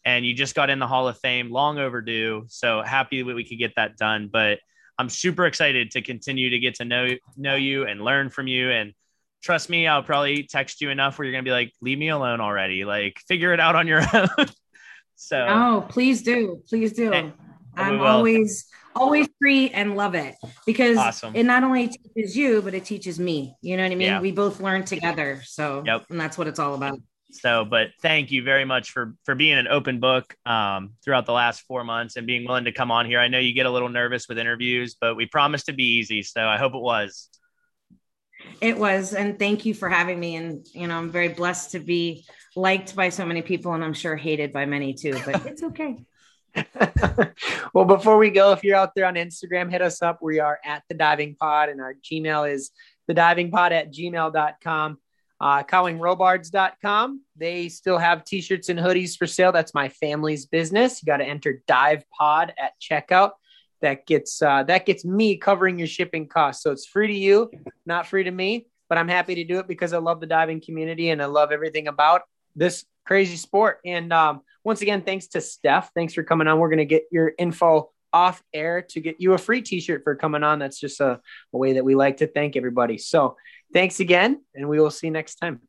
and 0.03 0.25
you 0.25 0.34
just 0.34 0.55
got 0.55 0.69
in 0.69 0.79
the 0.79 0.88
hall 0.88 1.07
of 1.07 1.17
fame 1.19 1.51
long 1.51 1.77
overdue 1.77 2.43
so 2.47 2.82
happy 2.82 3.21
that 3.23 3.36
we 3.36 3.43
could 3.43 3.59
get 3.59 3.73
that 3.75 3.97
done 3.97 4.29
but 4.32 4.59
i'm 4.97 5.09
super 5.09 5.45
excited 5.45 5.91
to 5.91 6.01
continue 6.01 6.49
to 6.49 6.59
get 6.59 6.75
to 6.75 6.86
know 6.86 7.07
know 7.38 7.55
you 7.55 7.86
and 7.86 8.01
learn 8.01 8.29
from 8.29 8.47
you 8.47 8.71
and 8.71 8.93
trust 9.41 9.69
me, 9.69 9.88
I'll 9.88 10.03
probably 10.03 10.43
text 10.43 10.82
you 10.82 10.89
enough 10.89 11.17
where 11.17 11.25
you're 11.25 11.34
gonna 11.34 11.43
be 11.43 11.51
like, 11.51 11.73
leave 11.82 11.97
me 11.97 12.09
alone 12.09 12.41
already. 12.41 12.86
Like 12.86 13.19
figure 13.27 13.53
it 13.53 13.59
out 13.59 13.75
on 13.75 13.88
your 13.88 14.01
own. 14.13 14.47
so 15.15 15.45
oh, 15.49 15.86
please 15.89 16.21
do, 16.21 16.61
please 16.67 16.93
do. 16.93 17.11
Hey, 17.11 17.34
I'm 17.76 18.01
always 18.01 18.65
always 18.95 19.28
free 19.39 19.69
and 19.69 19.95
love 19.95 20.15
it 20.15 20.36
because 20.65 20.97
awesome. 20.97 21.36
it 21.36 21.43
not 21.43 21.63
only 21.63 21.88
teaches 21.88 22.36
you, 22.36 22.61
but 22.61 22.74
it 22.74 22.86
teaches 22.86 23.19
me. 23.19 23.55
You 23.61 23.78
know 23.78 23.84
what 23.84 23.91
I 23.91 23.95
mean? 23.95 24.07
Yeah. 24.07 24.22
We 24.22 24.32
both 24.32 24.59
learn 24.59 24.84
together. 24.84 25.41
So 25.45 25.84
yep. 25.86 26.05
and 26.09 26.19
that's 26.19 26.38
what 26.38 26.47
it's 26.47 26.59
all 26.59 26.76
about. 26.76 26.99
So, 27.34 27.65
but 27.65 27.89
thank 28.01 28.32
you 28.32 28.43
very 28.43 28.65
much 28.65 28.91
for 28.91 29.15
for 29.24 29.36
being 29.36 29.57
an 29.57 29.67
open 29.67 29.99
book 29.99 30.36
um, 30.45 30.93
throughout 31.03 31.26
the 31.26 31.34
last 31.34 31.61
four 31.61 31.84
months 31.84 32.17
and 32.17 32.28
being 32.28 32.45
willing 32.45 32.65
to 32.65 32.72
come 32.72 32.91
on 32.91 33.05
here. 33.05 33.19
I 33.19 33.28
know 33.28 33.39
you 33.39 33.53
get 33.53 33.65
a 33.65 33.72
little 33.72 33.89
nervous 33.89 34.28
with 34.28 34.38
interviews, 34.38 34.95
but 34.99 35.15
we 35.15 35.26
promised 35.26 35.67
to 35.67 35.74
be 35.74 35.97
easy, 35.97 36.24
so 36.24 36.41
I 36.41 36.57
hope 36.57 36.74
it 36.76 36.82
was. 36.82 37.30
It 38.59 38.78
was, 38.78 39.13
and 39.13 39.38
thank 39.38 39.65
you 39.65 39.74
for 39.74 39.88
having 39.88 40.19
me. 40.19 40.36
And 40.36 40.65
you 40.74 40.88
know, 40.88 40.97
I'm 40.97 41.09
very 41.09 41.30
blessed 41.30 41.72
to 41.72 41.80
be 41.80 42.26
liked 42.55 42.95
by 42.95 43.09
so 43.09 43.26
many 43.26 43.41
people, 43.41 43.74
and 43.74 43.84
I'm 43.84 43.93
sure 43.93 44.15
hated 44.15 44.51
by 44.51 44.65
many 44.65 44.93
too. 44.93 45.17
But 45.26 45.45
it's 45.45 45.63
okay. 45.63 46.03
well, 47.74 47.86
before 47.86 48.18
we 48.18 48.30
go, 48.30 48.52
if 48.52 48.64
you're 48.64 48.76
out 48.76 48.93
there 48.95 49.06
on 49.06 49.16
Instagram, 49.16 49.72
hit 49.72 49.82
us 49.82 50.02
up. 50.02 50.20
We 50.22 50.39
are 50.39 50.60
at 50.66 50.84
the 50.89 50.95
diving 50.95 51.36
pod, 51.36 51.70
and 51.70 51.82
our 51.82 51.93
Gmail 51.93 52.52
is 52.52 52.72
the 53.08 53.14
diving 53.14 53.52
pod 53.52 53.74
at 53.74 53.91
gmail.com. 53.91 54.97
Uh, 55.39 55.64
cowlingrobards.com. 55.64 57.22
They 57.36 57.70
still 57.70 57.97
have 57.97 58.24
t 58.24 58.41
shirts 58.41 58.70
and 58.70 58.80
hoodies 58.80 59.18
for 59.18 59.26
sale. 59.26 59.52
That's 59.52 59.74
my 59.74 59.89
family's 59.89 60.45
business. 60.45 61.02
You 61.02 61.08
got 61.08 61.18
to 61.18 61.26
enter 61.26 61.64
dive 61.68 62.04
pod 62.12 62.54
at 62.60 62.74
checkout 62.80 63.32
that 63.82 64.06
gets 64.06 64.41
uh, 64.41 64.64
that 64.64 64.86
gets 64.86 65.04
me 65.04 65.38
covering 65.38 65.80
your 65.80 65.88
shipping 65.88 66.28
costs. 66.28 66.64
So 66.64 66.72
it's 66.72 66.86
free 66.86 67.08
to 67.08 67.14
you, 67.14 67.49
not 67.86 68.08
free 68.08 68.24
to 68.24 68.32
me. 68.32 68.68
But 68.88 68.97
I'm 68.97 69.08
happy 69.08 69.36
to 69.36 69.43
do 69.45 69.60
it 69.60 69.68
because 69.68 69.93
I 69.93 69.99
love 69.99 70.20
the 70.20 70.28
diving 70.28 70.62
community 70.62 71.10
and 71.10 71.22
I 71.22 71.26
love 71.26 71.52
everything 71.52 71.88
about 71.88 72.24
this 72.56 72.86
crazy 73.06 73.36
sport. 73.36 73.80
And 73.86 74.12
um, 74.14 74.41
once 74.64 74.82
again, 74.82 75.02
thanks 75.02 75.28
to 75.28 75.41
Steph. 75.41 75.91
Thanks 75.93 76.14
for 76.14 76.24
coming 76.24 76.47
on. 76.47 76.60
We're 76.60 76.70
gonna 76.70 76.86
get 76.86 77.04
your 77.12 77.34
info 77.38 77.91
off 78.14 78.43
air 78.54 78.82
to 78.82 78.99
get 78.99 79.16
you 79.20 79.34
a 79.34 79.38
free 79.38 79.62
T-shirt 79.62 80.04
for 80.04 80.16
coming 80.16 80.43
on. 80.43 80.60
That's 80.60 80.80
just 80.80 80.99
a, 80.99 81.20
a 81.54 81.58
way 81.58 81.74
that 81.74 81.86
we 81.86 81.95
like 81.95 82.18
to 82.18 82.28
thank 82.28 82.56
everybody. 82.56 82.97
So 82.97 83.38
thanks 83.74 83.99
again, 83.99 84.41
and 84.54 84.68
we 84.68 84.80
will 84.80 84.91
see 84.91 85.08
you 85.08 85.14
next 85.14 85.36
time. 85.36 85.62